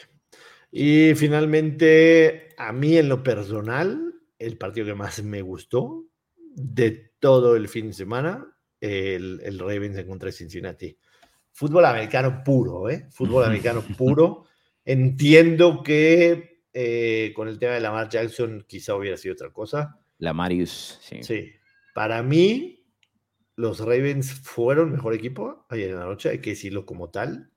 Y 0.70 1.14
finalmente, 1.14 2.50
a 2.58 2.72
mí 2.72 2.96
en 2.96 3.08
lo 3.08 3.22
personal, 3.22 4.14
el 4.38 4.58
partido 4.58 4.86
que 4.86 4.94
más 4.94 5.22
me 5.22 5.42
gustó 5.42 6.06
de 6.54 7.12
todo 7.20 7.56
el 7.56 7.68
fin 7.68 7.88
de 7.88 7.92
semana 7.92 8.46
el, 8.80 9.40
el 9.42 9.58
Ravens 9.58 10.04
contra 10.04 10.32
Cincinnati. 10.32 10.96
Fútbol 11.52 11.84
americano 11.84 12.42
puro, 12.44 12.88
¿eh? 12.90 13.06
Fútbol 13.10 13.44
americano 13.46 13.82
puro. 13.96 14.44
Entiendo 14.84 15.82
que 15.82 16.62
eh, 16.72 17.32
con 17.34 17.48
el 17.48 17.58
tema 17.58 17.74
de 17.74 17.80
Lamar 17.80 18.08
Jackson 18.08 18.64
quizá 18.68 18.94
hubiera 18.94 19.16
sido 19.16 19.34
otra 19.34 19.50
cosa. 19.50 19.98
La 20.18 20.32
Marius, 20.32 20.98
sí. 21.00 21.22
Sí. 21.22 21.52
Para 21.94 22.22
mí, 22.22 22.77
los 23.58 23.80
Ravens 23.80 24.32
fueron 24.32 24.92
mejor 24.92 25.14
equipo 25.14 25.66
ayer 25.68 25.90
en 25.90 25.98
la 25.98 26.06
noche, 26.06 26.30
hay 26.30 26.40
que 26.40 26.50
decirlo 26.50 26.86
como 26.86 27.10
tal. 27.10 27.50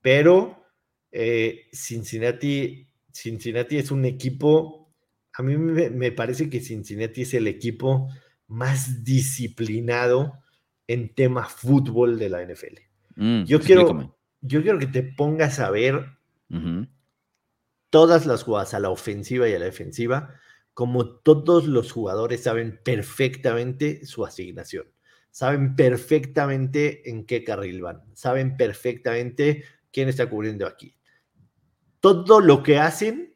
Pero 0.00 0.64
eh, 1.10 1.68
Cincinnati, 1.72 2.88
Cincinnati 3.10 3.78
es 3.78 3.90
un 3.90 4.04
equipo 4.04 4.82
a 5.34 5.42
mí 5.42 5.56
me, 5.56 6.12
parece 6.12 6.50
que 6.50 6.60
Cincinnati 6.60 7.22
es 7.22 7.34
el 7.34 7.46
equipo 7.46 8.08
más 8.48 9.02
disciplinado 9.02 10.34
en 10.86 11.14
tema 11.14 11.44
fútbol 11.48 12.18
de 12.18 12.28
la 12.28 12.44
NFL. 12.44 12.80
Mm, 13.16 13.44
yo, 13.44 13.60
quiero, 13.60 14.16
yo 14.40 14.62
quiero 14.62 14.78
que 14.78 14.86
te 14.86 15.02
pongas 15.02 15.58
a 15.58 15.70
ver 15.70 16.18
todas 17.88 18.26
las 18.26 18.42
jugadas 18.42 18.74
a 18.74 18.80
la 18.80 18.90
ofensiva 18.90 19.48
y 19.48 19.54
a 19.54 19.58
la 19.58 19.64
defensiva, 19.64 20.34
como 20.74 21.06
todos 21.06 21.66
los 21.66 21.92
jugadores 21.92 22.42
saben 22.42 22.80
perfectamente 22.84 24.04
su 24.04 24.26
asignación, 24.26 24.86
saben 25.32 25.74
perfectamente 25.74 27.10
en 27.10 27.26
qué 27.26 27.42
carril 27.42 27.82
van, 27.82 28.02
saben 28.14 28.56
perfectamente 28.56 29.64
quién 29.90 30.08
está 30.08 30.30
cubriendo 30.30 30.66
aquí. 30.66 30.94
Todo 31.98 32.40
lo 32.40 32.62
que 32.62 32.78
hacen 32.78 33.34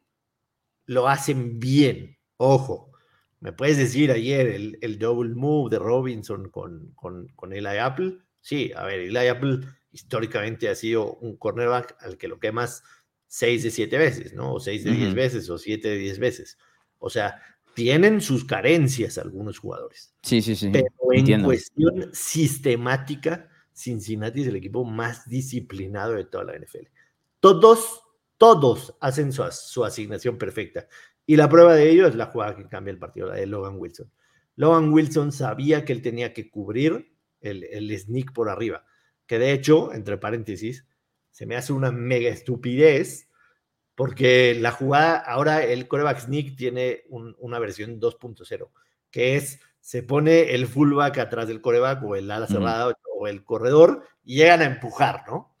lo 0.85 1.09
hacen 1.09 1.59
bien. 1.59 2.17
Ojo, 2.37 2.91
me 3.39 3.51
puedes 3.51 3.77
decir 3.77 4.11
ayer 4.11 4.47
el, 4.47 4.77
el 4.81 4.99
double 4.99 5.35
move 5.35 5.71
de 5.71 5.79
Robinson 5.79 6.49
con, 6.49 6.91
con, 6.95 7.27
con 7.35 7.51
Eli 7.51 7.77
Apple. 7.77 8.19
Sí, 8.41 8.71
a 8.75 8.85
ver, 8.85 8.99
Eli 8.99 9.27
Apple 9.27 9.59
históricamente 9.91 10.69
ha 10.69 10.75
sido 10.75 11.15
un 11.15 11.35
cornerback 11.37 11.97
al 11.99 12.17
que 12.17 12.27
lo 12.27 12.39
quemas 12.39 12.83
6 13.27 13.63
de 13.63 13.71
7 13.71 13.97
veces, 13.97 14.33
¿no? 14.33 14.53
O 14.53 14.59
6 14.59 14.83
de 14.83 14.91
10 14.91 15.15
veces, 15.15 15.49
o 15.49 15.57
7 15.57 15.87
de 15.87 15.97
10 15.97 16.19
veces. 16.19 16.57
O 16.99 17.09
sea, 17.09 17.41
tienen 17.77 18.21
sus 18.21 18.43
carencias 18.43 19.19
algunos 19.19 19.59
jugadores. 19.59 20.11
Sí, 20.23 20.41
sí, 20.41 20.55
sí. 20.55 20.71
Pero 20.73 20.87
en 21.11 21.43
cuestión 21.43 22.09
sistemática, 22.11 23.47
Cincinnati 23.71 24.41
es 24.41 24.47
el 24.47 24.55
equipo 24.55 24.83
más 24.83 25.29
disciplinado 25.29 26.13
de 26.13 26.25
toda 26.25 26.45
la 26.45 26.57
NFL. 26.57 26.87
Todos 27.39 28.01
todos 28.39 28.97
hacen 28.99 29.31
su, 29.31 29.83
asignación 29.83 30.39
perfecta. 30.39 30.87
Y 31.27 31.35
la 31.35 31.47
prueba 31.47 31.75
de 31.75 31.87
ello 31.91 32.07
es 32.07 32.15
la 32.15 32.25
jugada 32.25 32.55
que 32.55 32.67
cambia 32.67 32.89
el 32.89 32.97
partido, 32.97 33.27
la 33.27 33.35
de 33.35 33.45
Logan 33.45 33.75
Wilson. 33.77 34.11
Logan 34.55 34.91
Wilson 34.91 35.31
sabía 35.31 35.85
que 35.85 35.93
él 35.93 36.01
tenía 36.01 36.33
que 36.33 36.49
cubrir 36.49 37.13
el, 37.41 37.63
el 37.65 37.95
sneak 37.95 38.33
por 38.33 38.49
arriba, 38.49 38.85
que 39.27 39.37
de 39.37 39.51
hecho, 39.51 39.93
entre 39.93 40.17
paréntesis, 40.17 40.87
se 41.29 41.45
me 41.45 41.55
hace 41.55 41.73
una 41.73 41.91
mega 41.91 42.31
estupidez 42.31 43.26
porque 43.97 44.53
la 44.53 44.71
jugada, 44.71 45.17
ahora 45.17 45.63
el 45.63 45.87
coreback 45.87 46.19
sneak 46.19 46.55
tiene 46.55 47.01
una 47.09 47.57
versión 47.57 47.99
2.0, 47.99 48.69
que 49.09 49.35
es, 49.35 49.59
se 49.79 50.03
pone 50.03 50.53
el 50.53 50.67
fullback 50.67 51.17
atrás 51.17 51.47
del 51.47 51.61
coreback 51.61 52.03
o 52.03 52.15
el 52.15 52.29
ala 52.29 52.45
cerrada 52.45 52.95
o 53.15 53.27
el 53.27 53.43
corredor 53.43 54.03
y 54.23 54.35
llegan 54.35 54.61
a 54.61 54.65
empujar, 54.65 55.23
¿no? 55.25 55.55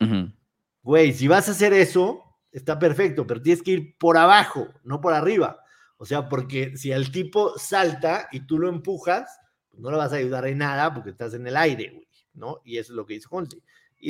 Güey, 0.83 1.13
si 1.13 1.27
vas 1.27 1.49
a 1.49 1.53
hacer 1.53 1.73
eso, 1.73 2.21
está 2.51 2.77
perfecto, 2.77 3.25
pero 3.25 3.41
tienes 3.41 3.63
que 3.63 3.71
ir 3.71 3.97
por 3.97 4.19
abajo, 4.19 4.67
no 4.83 5.01
por 5.01 5.15
arriba. 5.15 5.59
O 5.97 6.05
sea, 6.05 6.29
porque 6.29 6.77
si 6.77 6.91
el 6.91 7.11
tipo 7.11 7.57
salta 7.57 8.27
y 8.31 8.41
tú 8.41 8.59
lo 8.59 8.69
empujas, 8.69 9.39
pues 9.67 9.81
no 9.81 9.89
le 9.89 9.97
vas 9.97 10.13
a 10.13 10.17
ayudar 10.17 10.45
en 10.45 10.59
nada 10.59 10.93
porque 10.93 11.09
estás 11.09 11.33
en 11.33 11.47
el 11.47 11.57
aire, 11.57 11.89
güey, 11.89 12.07
¿no? 12.35 12.61
Y 12.63 12.77
eso 12.77 12.93
es 12.93 12.97
lo 12.97 13.07
que 13.07 13.15
hizo 13.15 13.29
Huntley. 13.31 13.63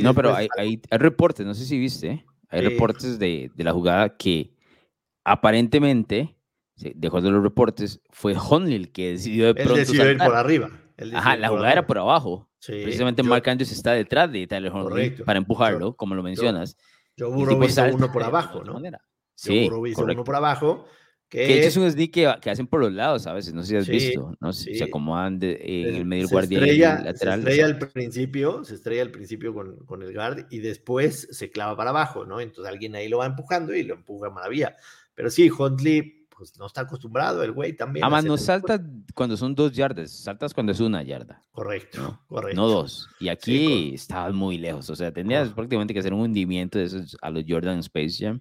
no, 0.03 0.13
pero 0.13 0.35
hay, 0.35 0.49
hay, 0.57 0.81
reportes, 0.91 1.45
no 1.45 1.53
sé 1.53 1.63
si 1.63 1.79
viste, 1.79 2.25
¿eh? 2.51 2.57
hay 2.57 2.61
reportes 2.61 3.19
de, 3.19 3.51
de, 3.55 3.63
la 3.63 3.73
jugada 3.73 4.15
que 4.17 4.53
aparentemente, 5.23 6.35
de 6.75 7.07
acuerdo 7.07 7.29
a 7.29 7.31
los 7.31 7.43
reportes, 7.43 8.01
fue 8.09 8.35
Honley 8.35 8.75
el 8.75 8.91
que 8.91 9.11
decidió 9.11 9.47
de 9.47 9.55
pronto. 9.55 9.73
Él 9.73 9.79
decidió 9.79 10.11
ir 10.11 10.17
por 10.17 10.35
arriba. 10.35 10.69
Ajá, 11.13 11.35
la 11.35 11.49
jugada 11.49 11.71
era 11.71 11.87
por 11.87 11.97
abajo. 11.97 12.49
Precisamente 12.65 13.23
Mark 13.23 13.47
Andrews 13.47 13.71
está 13.71 13.93
detrás 13.93 14.31
de 14.31 14.47
Tyler 14.47 14.71
Honley 14.71 15.11
para 15.11 15.37
empujarlo, 15.37 15.95
como 15.95 16.15
lo 16.15 16.23
mencionas. 16.23 16.75
Yo, 17.15 17.31
Burrow 17.31 17.63
hizo 17.63 17.83
uno 17.85 18.11
por 18.11 18.23
abajo, 18.23 18.63
¿no? 18.63 18.79
Sí, 19.35 19.65
Burrow 19.65 19.87
hizo 19.87 20.03
uno 20.03 20.23
por 20.23 20.35
abajo 20.35 20.85
que, 21.29 21.65
es 21.65 21.75
un 21.75 21.89
sneak 21.89 22.11
que, 22.11 22.49
hacen 22.49 22.67
por 22.67 22.79
los 22.79 22.93
lados 22.93 23.27
a 23.27 23.33
veces, 23.33 23.53
no 23.53 23.61
sé 23.61 23.67
si 23.67 23.75
has 23.75 23.87
visto, 23.87 24.35
¿no? 24.39 24.53
Se 24.53 24.83
acomodan 24.83 25.39
en 25.41 25.95
el 25.95 26.05
medio 26.05 26.29
guardia 26.29 27.01
lateral. 27.01 27.43
Se 27.43 27.49
estrella 27.49 27.65
al 27.65 27.77
principio, 27.77 28.63
se 28.63 28.75
estrella 28.75 29.01
al 29.01 29.11
principio 29.11 29.53
con, 29.53 29.77
con, 29.85 30.03
el 30.03 30.13
guard 30.13 30.45
y 30.49 30.59
después 30.59 31.27
se 31.31 31.51
clava 31.51 31.75
para 31.75 31.89
abajo, 31.89 32.25
¿no? 32.25 32.39
Entonces 32.39 32.71
alguien 32.71 32.95
ahí 32.95 33.09
lo 33.09 33.17
va 33.17 33.25
empujando 33.25 33.75
y 33.75 33.83
lo 33.83 33.95
empuja 33.95 34.29
maravilla. 34.29 34.77
Pero 35.15 35.29
sí, 35.29 35.49
Huntley, 35.49 36.27
pues 36.37 36.57
no 36.57 36.67
está 36.67 36.81
acostumbrado, 36.81 37.43
el 37.43 37.51
güey 37.51 37.73
también. 37.73 38.05
Además, 38.05 38.23
no 38.23 38.37
salta 38.37 38.79
cuando 39.15 39.35
son 39.35 39.55
dos 39.55 39.73
yardas, 39.73 40.11
saltas 40.11 40.53
cuando 40.53 40.71
es 40.71 40.79
una 40.79 41.03
yarda. 41.03 41.41
Correcto, 41.51 41.99
no, 41.99 42.21
correcto. 42.27 42.61
No 42.61 42.67
dos. 42.67 43.09
Y 43.19 43.27
aquí 43.27 43.95
estabas 43.95 44.33
muy 44.33 44.57
lejos, 44.57 44.89
o 44.89 44.95
sea, 44.95 45.11
tendrías 45.11 45.49
prácticamente 45.49 45.93
que 45.93 45.99
hacer 45.99 46.13
un 46.13 46.21
hundimiento 46.21 46.77
de 46.77 46.85
esos 46.85 47.17
a 47.21 47.31
los 47.31 47.43
Jordan 47.47 47.79
Space 47.79 48.15
Jam 48.19 48.39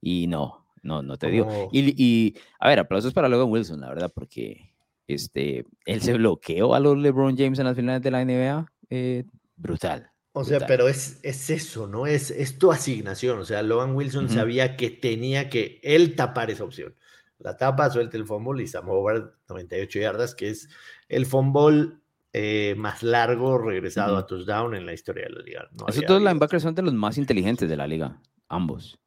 y 0.00 0.26
no, 0.26 0.65
no, 0.86 1.02
no 1.02 1.16
te 1.16 1.28
digo. 1.28 1.68
Y, 1.72 1.94
y, 2.02 2.36
a 2.58 2.68
ver, 2.68 2.78
aplausos 2.78 3.12
para 3.12 3.28
Logan 3.28 3.50
Wilson, 3.50 3.80
la 3.80 3.88
verdad, 3.88 4.12
porque 4.14 4.72
este, 5.06 5.64
él 5.84 6.00
se 6.00 6.14
bloqueó 6.14 6.74
a 6.74 6.80
los 6.80 6.96
LeBron 6.96 7.36
James 7.36 7.58
en 7.58 7.66
las 7.66 7.76
finales 7.76 8.02
de 8.02 8.10
la 8.10 8.24
NBA. 8.24 8.66
Eh, 8.90 9.24
brutal. 9.56 10.10
O 10.32 10.44
sea, 10.44 10.66
pero 10.66 10.86
es, 10.86 11.18
es 11.22 11.48
eso, 11.48 11.86
¿no? 11.86 12.06
Es, 12.06 12.30
es 12.30 12.58
tu 12.58 12.70
asignación. 12.70 13.38
O 13.38 13.44
sea, 13.44 13.62
Logan 13.62 13.94
Wilson 13.94 14.28
sabía 14.28 14.76
que 14.76 14.90
tenía 14.90 15.48
que 15.48 15.80
él 15.82 16.14
tapar 16.14 16.50
esa 16.50 16.64
opción. 16.64 16.94
La 17.38 17.56
tapa, 17.56 17.88
suelta 17.90 18.16
el 18.16 18.26
fumble 18.26 18.62
y 18.62 18.66
Sam 18.66 18.88
Howard 18.88 19.32
98 19.48 19.98
yardas, 19.98 20.34
que 20.34 20.50
es 20.50 20.68
el 21.08 21.24
fumble 21.24 21.92
eh, 22.32 22.74
más 22.76 23.02
largo 23.02 23.56
regresado 23.56 24.16
a 24.18 24.26
touchdown 24.26 24.74
en 24.74 24.84
la 24.84 24.92
historia 24.92 25.24
de 25.24 25.30
la 25.30 25.42
liga. 25.42 25.68
Esos 25.88 26.04
dos 26.06 26.20
linebackers 26.20 26.62
son 26.62 26.74
de 26.74 26.82
los 26.82 26.92
más 26.92 27.16
inteligentes 27.16 27.66
de 27.66 27.76
la 27.76 27.86
liga, 27.86 28.20
ambos. 28.48 28.98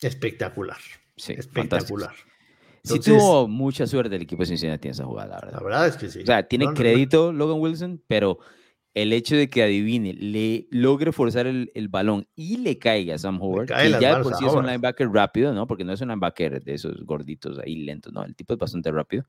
Espectacular. 0.00 0.78
Sí, 1.16 1.32
espectacular. 1.32 2.14
sí 2.84 3.00
tuvo 3.00 3.48
mucha 3.48 3.86
suerte 3.86 4.16
el 4.16 4.22
equipo 4.22 4.42
de 4.42 4.46
Cincinnati 4.46 4.88
en 4.88 4.92
esa 4.92 5.04
jugada, 5.04 5.28
la 5.28 5.40
verdad. 5.40 5.58
La 5.58 5.64
verdad 5.64 5.88
es 5.88 5.96
que 5.96 6.08
sí. 6.08 6.20
O 6.22 6.26
sea, 6.26 6.46
tiene 6.46 6.66
crédito 6.74 7.32
Logan 7.32 7.60
Wilson, 7.60 8.02
pero 8.06 8.38
el 8.96 9.12
hecho 9.12 9.36
de 9.36 9.50
que 9.50 9.62
adivine, 9.62 10.14
le 10.14 10.68
logre 10.70 11.12
forzar 11.12 11.46
el, 11.46 11.70
el 11.74 11.88
balón 11.88 12.26
y 12.34 12.56
le 12.56 12.78
caiga 12.78 13.14
a 13.14 13.18
Sam 13.18 13.40
Howard, 13.42 13.66
que 13.66 14.00
ya 14.00 14.22
por 14.22 14.34
sí 14.36 14.46
es 14.46 14.52
un 14.54 14.64
linebacker 14.64 15.08
rápido, 15.10 15.52
¿no? 15.52 15.66
Porque 15.66 15.84
no 15.84 15.92
es 15.92 16.00
un 16.00 16.08
linebacker 16.08 16.62
de 16.62 16.74
esos 16.74 17.04
gorditos 17.04 17.58
ahí 17.58 17.76
lentos, 17.76 18.12
¿no? 18.12 18.24
El 18.24 18.34
tipo 18.34 18.54
es 18.54 18.58
bastante 18.58 18.90
rápido 18.90 19.26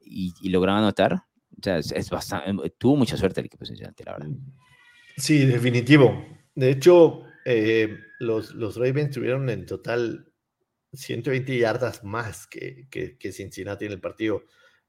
y, 0.00 0.34
y 0.40 0.48
lograron 0.48 0.82
anotar. 0.82 1.14
O 1.14 1.62
sea, 1.62 1.78
es, 1.78 2.10
bastante, 2.10 2.70
tuvo 2.70 2.96
mucha 2.96 3.16
suerte 3.16 3.40
el 3.40 3.46
equipo 3.46 3.60
de 3.60 3.68
Cincinnati, 3.68 4.02
la 4.04 4.12
verdad. 4.12 4.30
Sí, 5.16 5.46
definitivo. 5.46 6.24
De 6.56 6.70
hecho, 6.70 7.22
eh, 7.50 8.04
los, 8.18 8.54
los 8.54 8.76
Ravens 8.76 9.14
tuvieron 9.14 9.48
en 9.48 9.64
total 9.64 10.30
120 10.92 11.56
yardas 11.56 12.04
más 12.04 12.46
que, 12.46 12.88
que, 12.90 13.32
Cincinnati 13.32 13.86
en 13.86 13.92
el 13.92 14.00
partido. 14.02 14.42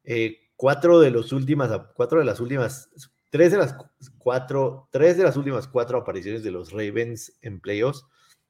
Eh, 0.03 0.49
cuatro 0.57 0.99
de 0.99 1.10
los 1.10 1.32
últimas, 1.32 1.72
cuatro 1.93 2.20
de 2.20 2.26
las 2.26 2.41
últimas, 2.41 2.89
tres 3.30 3.53
de 3.53 3.60
las 3.60 3.78
cuatro, 4.18 4.89
tres 4.91 5.18
de 5.18 5.24
las 5.24 5.38
últimas 5.38 5.70
cuatro 5.70 5.99
apariciones 5.99 6.43
de 6.43 6.51
los 6.51 6.74
Ravens 6.74 7.32
en 7.41 7.62
playoffs 7.62 8.05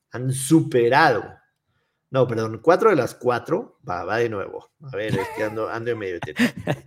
han 0.10 0.34
superado. 0.34 1.24
No, 2.10 2.28
perdón, 2.28 2.62
cuatro 2.64 2.90
de 2.90 2.96
las 2.96 3.14
cuatro, 3.14 3.78
va, 3.88 4.06
va 4.06 4.18
de 4.18 4.30
nuevo. 4.30 4.72
A 4.92 4.96
ver, 4.96 5.20
es 5.20 5.28
que 5.38 5.44
ando, 5.44 5.70
ando 5.70 5.92
en 5.92 6.00
medio 6.00 6.20
de 6.26 6.34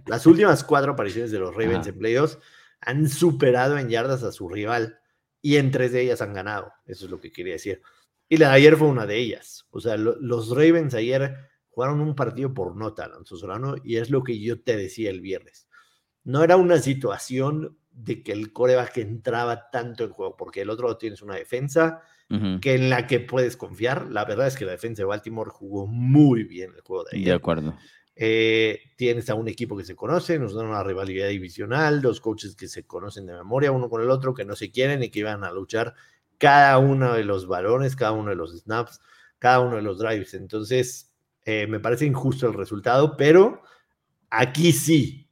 Las 0.07 0.27
últimas 0.27 0.65
cuatro 0.65 0.95
apariciones 0.95 1.31
de 1.31 1.39
los 1.39 1.55
Ravens 1.55 1.87
en 1.87 1.99
playoffs 2.01 2.37
han 2.81 3.09
superado 3.09 3.79
en 3.79 3.89
yardas 3.89 4.25
a 4.25 4.33
su 4.33 4.49
rival 4.49 4.99
y 5.43 5.57
en 5.57 5.71
tres 5.71 5.93
de 5.93 6.01
ellas 6.01 6.23
han 6.23 6.33
ganado. 6.33 6.73
Eso 6.87 7.05
es 7.05 7.11
lo 7.11 7.21
que 7.21 7.33
quería 7.33 7.55
decir. 7.55 7.83
Y 8.29 8.39
la 8.39 8.49
de 8.49 8.55
ayer 8.55 8.77
fue 8.77 8.89
una 8.89 9.05
de 9.05 9.19
ellas. 9.19 9.67
O 9.71 9.81
sea, 9.81 9.97
los 9.99 10.51
Ravens 10.51 10.95
ayer 10.95 11.37
jugaron 11.69 12.01
un 12.01 12.15
partido 12.15 12.55
por 12.55 12.77
nota, 12.77 13.05
Alonso 13.05 13.37
Solano, 13.37 13.75
y 13.85 13.97
es 13.97 14.09
lo 14.09 14.23
que 14.23 14.39
yo 14.41 14.63
te 14.63 14.77
decía 14.77 15.11
el 15.11 15.21
viernes. 15.21 15.69
No 16.25 16.45
era 16.45 16.57
una 16.57 16.79
situación 16.79 17.77
de 17.91 18.23
que 18.23 18.33
el 18.33 18.53
coreback 18.53 18.99
entraba 18.99 19.69
tanto 19.71 20.05
en 20.05 20.11
juego, 20.11 20.37
porque 20.37 20.63
el 20.63 20.71
otro 20.71 20.97
tienes 20.97 21.21
una 21.21 21.35
defensa 21.35 22.01
que 22.63 22.75
en 22.75 22.89
la 22.89 23.07
que 23.07 23.21
puedes 23.21 23.59
confiar. 23.59 24.11
La 24.11 24.25
verdad 24.25 24.47
es 24.47 24.57
que 24.57 24.65
la 24.65 24.71
defensa 24.71 25.03
de 25.03 25.07
Baltimore 25.07 25.51
jugó 25.53 25.87
muy 25.87 26.45
bien 26.45 26.73
el 26.75 26.81
juego 26.81 27.05
de 27.05 27.19
ayer. 27.19 27.29
De 27.29 27.35
acuerdo. 27.35 27.77
Eh, 28.15 28.79
tienes 28.97 29.31
a 29.31 29.35
un 29.35 29.49
equipo 29.49 29.77
que 29.77 29.85
se 29.85 29.97
conoce, 29.97 30.39
nos 30.39 30.55
dan 30.55 30.67
una 30.67 30.83
rivalidad 30.83 31.29
divisional, 31.29 32.03
dos 32.03 32.21
coaches 32.21 32.55
que 32.55 32.69
se 32.69 32.85
conocen 32.85 33.27
de 33.27 33.33
memoria 33.33 33.73
uno 33.73 33.89
con 33.89 34.03
el 34.03 34.11
otro, 34.11 34.35
que 34.35 34.45
no 34.45 34.55
se 34.55 34.71
quieren 34.71 35.03
y 35.03 35.11
que 35.11 35.21
iban 35.21 35.45
a 35.45 35.51
luchar 35.51 35.95
cada 36.37 36.79
uno 36.79 37.15
de 37.15 37.25
los 37.25 37.47
balones, 37.47 37.97
cada 37.97 38.13
uno 38.13 38.31
de 38.31 38.37
los 38.37 38.53
snaps, 38.61 39.01
cada 39.39 39.61
uno 39.61 39.77
de 39.77 39.83
los 39.83 39.99
drives. 39.99 40.35
Entonces, 40.35 41.15
eh, 41.45 41.67
me 41.67 41.81
parece 41.81 42.05
injusto 42.05 42.47
el 42.47 42.55
resultado, 42.55 43.17
pero 43.17 43.63
aquí 44.29 44.73
sí, 44.73 45.29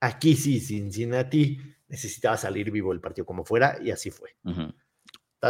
aquí 0.00 0.34
sí, 0.34 0.60
Cincinnati 0.60 1.58
necesitaba 1.88 2.36
salir 2.36 2.70
vivo 2.70 2.92
el 2.92 3.00
partido 3.00 3.24
como 3.24 3.44
fuera 3.44 3.78
y 3.80 3.90
así 3.90 4.10
fue. 4.10 4.30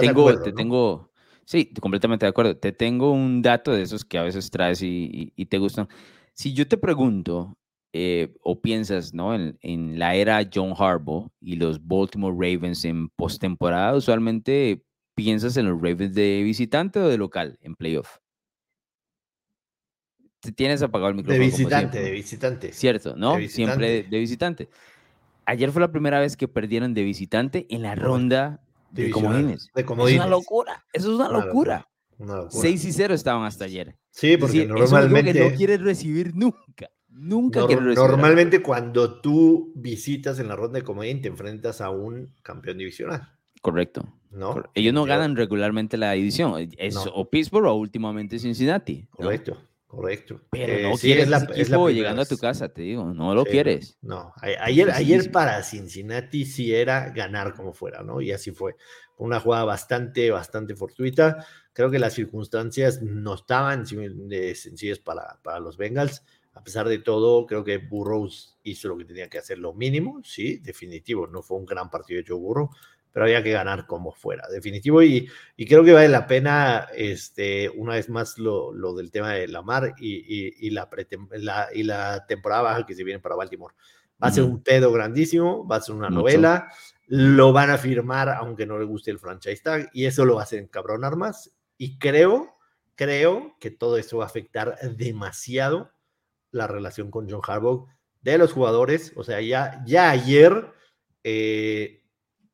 Tengo, 0.00 0.38
te 0.40 0.52
tengo, 0.52 1.12
sí, 1.44 1.72
completamente 1.80 2.26
de 2.26 2.30
acuerdo. 2.30 2.56
Te 2.56 2.72
tengo 2.72 3.12
un 3.12 3.40
dato 3.40 3.72
de 3.72 3.82
esos 3.82 4.04
que 4.04 4.18
a 4.18 4.22
veces 4.22 4.50
traes 4.50 4.82
y, 4.82 5.32
y 5.34 5.46
te 5.46 5.58
gustan. 5.58 5.88
Si 6.34 6.52
yo 6.52 6.66
te 6.66 6.76
pregunto 6.76 7.56
eh, 7.92 8.34
o 8.42 8.60
piensas 8.60 9.14
¿no? 9.14 9.34
En, 9.34 9.56
en, 9.62 9.98
la 9.98 10.14
era 10.14 10.48
John 10.52 10.74
Harbaugh 10.76 11.28
y 11.40 11.56
los 11.56 11.84
Baltimore 11.86 12.34
Ravens 12.34 12.84
en 12.84 13.08
postemporada, 13.10 13.96
usualmente 13.96 14.84
piensas 15.14 15.56
en 15.56 15.66
los 15.66 15.80
Ravens 15.80 16.14
de 16.14 16.42
visitante 16.42 16.98
o 16.98 17.08
de 17.08 17.16
local 17.16 17.58
en 17.62 17.76
playoff. 17.76 18.18
Tienes 20.56 20.82
apagado 20.82 21.10
el 21.10 21.16
micrófono. 21.16 21.38
De 21.38 21.46
visitante, 21.46 22.02
de 22.02 22.10
visitante. 22.10 22.72
Cierto, 22.72 23.16
¿no? 23.16 23.36
Siempre 23.48 24.02
de 24.02 24.18
visitante. 24.18 24.68
Ayer 25.46 25.70
fue 25.70 25.80
la 25.80 25.90
primera 25.90 26.20
vez 26.20 26.36
que 26.36 26.48
perdieron 26.48 26.94
de 26.94 27.02
visitante 27.02 27.66
en 27.70 27.82
la 27.82 27.94
ronda 27.94 28.60
de 28.90 29.10
comodines. 29.10 29.70
De 29.74 29.84
comodines. 29.84 30.20
Es 30.20 30.26
una 30.26 30.30
locura. 30.30 30.84
Eso 30.92 31.12
es 31.12 31.18
una, 31.18 31.28
locura. 31.28 31.88
6 32.50 32.84
y 32.84 32.92
0 32.92 33.14
estaban 33.14 33.44
hasta 33.44 33.64
ayer. 33.64 33.96
Sí, 34.10 34.36
porque 34.36 34.66
normalmente. 34.66 35.32
que 35.32 35.50
no 35.50 35.56
quieres 35.56 35.80
recibir 35.80 36.34
nunca. 36.34 36.90
Nunca 37.08 37.66
recibir. 37.66 37.94
Normalmente, 37.94 38.62
cuando 38.62 39.20
tú 39.20 39.72
visitas 39.76 40.38
en 40.38 40.48
la 40.48 40.56
ronda 40.56 40.78
de 40.78 40.84
comodín, 40.84 41.22
te 41.22 41.28
enfrentas 41.28 41.80
a 41.80 41.90
un 41.90 42.34
campeón 42.42 42.78
divisional. 42.78 43.32
Correcto. 43.62 44.06
¿No? 44.30 44.62
Ellos 44.74 44.92
no 44.92 45.04
ganan 45.04 45.36
regularmente 45.36 45.96
la 45.96 46.12
división. 46.12 46.68
Es 46.76 46.96
o 46.96 47.30
Pittsburgh 47.30 47.66
o 47.66 47.74
últimamente 47.74 48.38
Cincinnati. 48.38 49.06
Correcto. 49.10 49.56
Correcto. 49.94 50.40
Pero 50.50 50.72
eh, 50.72 50.82
no 50.82 50.96
quieres 50.96 51.28
la, 51.28 51.38
equipo 51.38 51.88
llegando 51.88 52.22
a 52.22 52.24
tu 52.24 52.36
casa, 52.36 52.68
te 52.68 52.82
digo, 52.82 53.14
no 53.14 53.34
lo 53.34 53.44
quieres. 53.44 53.96
No, 54.02 54.32
ayer, 54.40 54.90
ayer 54.90 55.30
para 55.30 55.62
Cincinnati 55.62 56.46
sí 56.46 56.74
era 56.74 57.10
ganar 57.10 57.54
como 57.54 57.72
fuera, 57.72 58.02
¿no? 58.02 58.20
Y 58.20 58.32
así 58.32 58.50
fue. 58.50 58.74
Una 59.16 59.38
jugada 59.38 59.64
bastante, 59.64 60.30
bastante 60.30 60.74
fortuita. 60.74 61.46
Creo 61.74 61.90
que 61.90 61.98
las 61.98 62.14
circunstancias 62.14 63.02
no 63.02 63.34
estaban 63.34 63.84
sencillas 63.84 65.00
para, 65.00 65.40
para 65.42 65.58
los 65.58 65.76
Bengals. 65.76 66.22
A 66.54 66.62
pesar 66.62 66.88
de 66.88 66.98
todo, 66.98 67.46
creo 67.46 67.64
que 67.64 67.78
Burrows 67.78 68.56
hizo 68.62 68.88
lo 68.88 68.96
que 68.96 69.04
tenía 69.04 69.28
que 69.28 69.38
hacer, 69.38 69.58
lo 69.58 69.74
mínimo, 69.74 70.20
sí, 70.22 70.58
definitivo. 70.58 71.26
No 71.26 71.42
fue 71.42 71.58
un 71.58 71.66
gran 71.66 71.90
partido 71.90 72.22
de 72.22 72.28
Joe 72.28 72.38
Burrow, 72.38 72.70
pero 73.10 73.24
había 73.26 73.42
que 73.42 73.50
ganar 73.50 73.86
como 73.86 74.12
fuera, 74.12 74.46
definitivo. 74.48 75.02
Y, 75.02 75.28
y 75.56 75.66
creo 75.66 75.82
que 75.82 75.92
vale 75.92 76.08
la 76.08 76.28
pena, 76.28 76.86
este, 76.94 77.68
una 77.70 77.94
vez 77.94 78.08
más, 78.08 78.38
lo, 78.38 78.72
lo 78.72 78.94
del 78.94 79.10
tema 79.10 79.32
de 79.32 79.48
Lamar 79.48 79.96
y, 79.98 80.14
y, 80.14 80.54
y 80.60 80.70
la, 80.70 80.88
la, 81.32 81.68
y 81.74 81.82
la 81.82 82.24
temporada 82.24 82.62
baja 82.62 82.86
que 82.86 82.94
se 82.94 83.02
viene 83.02 83.18
para 83.18 83.34
Baltimore. 83.34 83.74
Va 84.22 84.28
a 84.28 84.32
ser 84.32 84.44
un 84.44 84.62
pedo 84.62 84.92
grandísimo, 84.92 85.66
va 85.66 85.76
a 85.76 85.80
ser 85.80 85.96
una 85.96 86.08
novela, 86.08 86.68
lo 87.08 87.52
van 87.52 87.70
a 87.70 87.78
firmar 87.78 88.28
aunque 88.28 88.64
no 88.64 88.78
le 88.78 88.84
guste 88.84 89.10
el 89.10 89.18
franchise 89.18 89.60
tag 89.60 89.90
y 89.92 90.06
eso 90.06 90.24
lo 90.24 90.36
va 90.36 90.42
a 90.42 90.44
hacer 90.44 90.60
encabronar 90.60 91.16
más. 91.16 91.50
Y 91.76 91.98
creo, 91.98 92.56
creo 92.94 93.56
que 93.60 93.70
todo 93.70 93.96
esto 93.98 94.18
va 94.18 94.24
a 94.24 94.28
afectar 94.28 94.78
demasiado 94.96 95.90
la 96.50 96.66
relación 96.66 97.10
con 97.10 97.28
John 97.28 97.42
Harbaugh 97.46 97.88
de 98.22 98.38
los 98.38 98.52
jugadores. 98.52 99.12
O 99.16 99.24
sea, 99.24 99.40
ya, 99.40 99.82
ya 99.86 100.10
ayer 100.10 100.72
eh, 101.22 102.04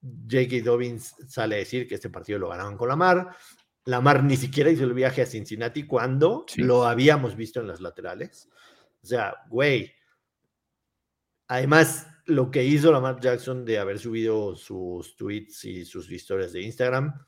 J.K. 0.02 0.64
Dobbins 0.64 1.14
sale 1.28 1.56
a 1.56 1.58
decir 1.58 1.86
que 1.86 1.96
este 1.96 2.10
partido 2.10 2.38
lo 2.38 2.48
ganaban 2.48 2.76
con 2.76 2.88
Lamar. 2.88 3.36
Lamar 3.84 4.24
ni 4.24 4.36
siquiera 4.36 4.70
hizo 4.70 4.84
el 4.84 4.94
viaje 4.94 5.22
a 5.22 5.26
Cincinnati 5.26 5.84
cuando 5.84 6.46
lo 6.56 6.84
habíamos 6.84 7.36
visto 7.36 7.60
en 7.60 7.68
las 7.68 7.80
laterales. 7.80 8.48
O 9.02 9.06
sea, 9.06 9.34
güey. 9.48 9.92
Además, 11.48 12.06
lo 12.26 12.50
que 12.50 12.64
hizo 12.64 12.92
Lamar 12.92 13.20
Jackson 13.20 13.64
de 13.64 13.78
haber 13.78 13.98
subido 13.98 14.54
sus 14.54 15.16
tweets 15.16 15.64
y 15.64 15.84
sus 15.84 16.10
historias 16.10 16.52
de 16.52 16.62
Instagram. 16.62 17.26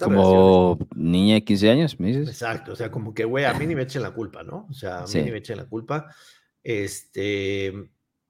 Como 0.00 0.78
niña 0.94 1.34
de 1.34 1.44
15 1.44 1.70
años, 1.70 2.00
me 2.00 2.08
dices. 2.08 2.28
Exacto, 2.28 2.72
o 2.72 2.76
sea, 2.76 2.90
como 2.90 3.12
que, 3.12 3.24
güey, 3.24 3.44
a 3.44 3.52
mí 3.54 3.66
ni 3.66 3.74
me 3.74 3.82
echen 3.82 4.02
la 4.02 4.12
culpa, 4.12 4.42
¿no? 4.42 4.66
O 4.70 4.72
sea, 4.72 5.00
a 5.00 5.06
mí 5.06 5.22
ni 5.22 5.30
me 5.30 5.38
echen 5.38 5.58
la 5.58 5.66
culpa. 5.66 6.06
Este, 6.62 7.72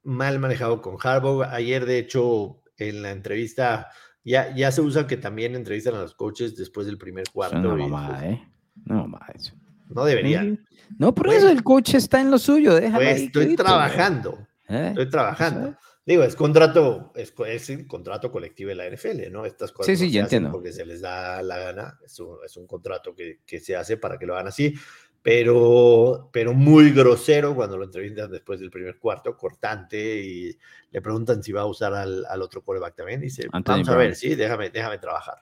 mal 0.03 0.39
manejado 0.41 0.83
con 0.83 0.97
Harbaugh. 1.01 1.45
Ayer, 1.45 1.87
de 1.87 1.99
hecho, 1.99 2.61
en 2.77 3.03
la 3.03 3.13
entrevista, 3.13 3.89
ya, 4.25 4.55
ya 4.55 4.73
se 4.73 4.81
usa 4.81 5.07
que 5.07 5.17
también 5.17 5.55
entrevistan 5.55 5.95
a 5.95 6.01
los 6.01 6.15
coaches 6.15 6.57
después 6.57 6.87
del 6.87 6.99
primer 6.99 7.25
cuarto. 7.33 7.59
No, 7.59 7.77
mamá, 7.77 8.21
¿eh? 8.25 8.43
No, 8.85 9.07
mamá, 9.07 9.27
eso. 9.35 9.55
No 9.89 10.05
deberían. 10.05 10.65
No, 10.99 11.15
por 11.15 11.29
eso 11.29 11.49
el 11.49 11.63
coach 11.63 11.95
está 11.95 12.21
en 12.21 12.31
lo 12.31 12.39
suyo, 12.39 12.75
déjame. 12.75 13.05
Pues 13.05 13.23
estoy 13.23 13.55
trabajando. 13.55 14.47
¿Eh? 14.69 14.89
Estoy 14.89 15.09
trabajando. 15.09 15.77
Digo, 16.07 16.23
es 16.23 16.37
contrato, 16.37 17.13
es, 17.15 17.33
es 17.47 17.87
contrato 17.87 18.31
colectivo 18.31 18.69
de 18.69 18.75
la 18.75 18.91
NFL, 18.91 19.33
¿no? 19.33 19.47
Estas 19.47 19.73
cosas 19.73 19.87
sí, 19.87 20.05
sí, 20.05 20.13
ya 20.13 20.23
entiendo. 20.23 20.51
porque 20.53 20.71
se 20.71 20.85
les 20.85 21.01
da 21.01 21.41
la 21.43 21.57
gana, 21.59 21.99
es 22.05 22.21
un, 22.21 22.37
es 22.45 22.57
un 22.59 22.67
contrato 22.67 23.15
que, 23.15 23.41
que, 23.47 23.59
se 23.59 23.75
hace 23.75 23.97
para 23.97 24.19
que 24.19 24.27
lo 24.27 24.35
hagan 24.35 24.49
así, 24.49 24.75
pero, 25.23 26.29
pero 26.31 26.53
muy 26.53 26.91
grosero 26.93 27.55
cuando 27.55 27.79
lo 27.79 27.85
entrevistan 27.85 28.31
después 28.31 28.61
del 28.61 28.71
primer 28.71 28.99
cuarto, 28.99 29.35
cortante, 29.35 30.21
y 30.21 30.59
le 30.91 31.01
preguntan 31.01 31.43
si 31.43 31.53
va 31.53 31.63
a 31.63 31.67
usar 31.67 31.95
al, 31.95 32.27
al 32.27 32.43
otro 32.43 32.63
quarterback 32.63 32.97
también, 32.97 33.21
y 33.21 33.25
dice, 33.25 33.49
vamos 33.51 33.89
a 33.89 33.97
ver, 33.97 34.15
sí, 34.15 34.35
déjame, 34.35 34.69
déjame 34.69 34.99
trabajar. 34.99 35.39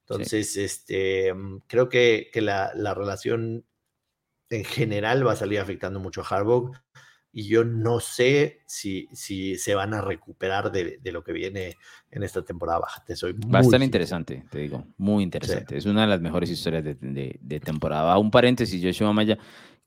Entonces, 0.00 0.56
este, 0.56 1.34
mm, 1.34 1.58
creo 1.66 1.90
que, 1.90 2.30
que 2.32 2.40
la, 2.40 2.72
la 2.74 2.94
relación 2.94 3.66
en 4.48 4.64
general 4.64 5.26
va 5.26 5.32
a 5.32 5.36
salir 5.36 5.60
afectando 5.60 6.00
mucho 6.00 6.22
a 6.22 6.24
Harbaugh 6.24 6.72
y 7.38 7.48
yo 7.48 7.64
no 7.64 8.00
sé 8.00 8.60
si, 8.64 9.10
si 9.12 9.58
se 9.58 9.74
van 9.74 9.92
a 9.92 10.00
recuperar 10.00 10.72
de, 10.72 10.98
de, 11.02 11.12
lo 11.12 11.22
que 11.22 11.34
viene 11.34 11.76
en 12.10 12.22
esta 12.22 12.42
temporada 12.42 12.78
baja. 12.78 13.04
Te 13.04 13.14
soy 13.14 13.34
Va 13.34 13.58
a 13.58 13.60
estar 13.60 13.82
interesante, 13.82 14.46
te 14.50 14.60
digo, 14.60 14.86
muy 14.96 15.22
interesante. 15.22 15.76
Es 15.76 15.84
una 15.84 16.00
de 16.00 16.06
las 16.06 16.22
mejores 16.22 16.48
historias 16.48 16.82
de, 16.82 16.94
de, 16.94 17.38
de 17.38 17.60
temporada. 17.60 18.16
Un 18.16 18.30
paréntesis, 18.30 18.82
Joshua 18.82 19.12
Maya, 19.12 19.36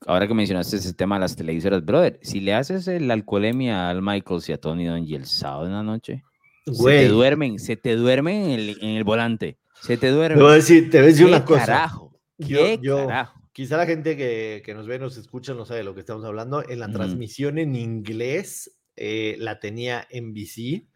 ahora 0.06 0.28
que 0.28 0.34
mencionaste 0.34 0.76
ese 0.76 0.92
tema 0.92 1.16
de 1.16 1.22
las 1.22 1.34
televisoras, 1.34 1.84
brother, 1.84 2.20
si 2.22 2.38
le 2.38 2.54
haces 2.54 2.86
la 2.86 3.14
alcoholemia 3.14 3.90
al 3.90 4.00
Michaels 4.00 4.48
y 4.48 4.52
a 4.52 4.60
Tony 4.60 4.86
Dungy 4.86 5.16
el 5.16 5.26
sábado 5.26 5.66
en 5.66 5.72
la 5.72 5.82
noche, 5.82 6.22
se 6.70 6.84
te 6.84 7.08
duermen, 7.08 7.58
se 7.58 7.74
te 7.74 7.96
duermen 7.96 8.44
en 8.44 8.60
el, 8.60 8.78
en 8.80 8.90
el 8.90 9.02
volante, 9.02 9.58
se 9.82 9.96
te 9.96 10.10
duermen. 10.10 10.38
Te 10.38 10.44
voy 10.44 10.52
a 10.52 10.54
decir, 10.54 10.88
te 10.88 10.98
voy 10.98 11.06
a 11.06 11.10
decir 11.10 11.26
una 11.26 11.44
cosa. 11.44 11.66
Carajo, 11.66 12.16
¿Qué 12.38 12.78
yo, 12.80 13.08
carajo? 13.08 13.39
Quizá 13.52 13.76
la 13.76 13.86
gente 13.86 14.16
que, 14.16 14.62
que, 14.64 14.74
nos 14.74 14.86
ve, 14.86 14.98
nos 14.98 15.16
escucha, 15.16 15.54
no 15.54 15.64
sabe 15.64 15.78
de 15.78 15.84
lo 15.84 15.94
que 15.94 16.00
estamos 16.00 16.24
hablando. 16.24 16.68
En 16.68 16.78
la 16.78 16.88
mm. 16.88 16.92
transmisión 16.92 17.58
en 17.58 17.74
inglés 17.74 18.78
eh, 18.96 19.36
la 19.38 19.58
tenía 19.58 20.06
NBC. 20.12 20.86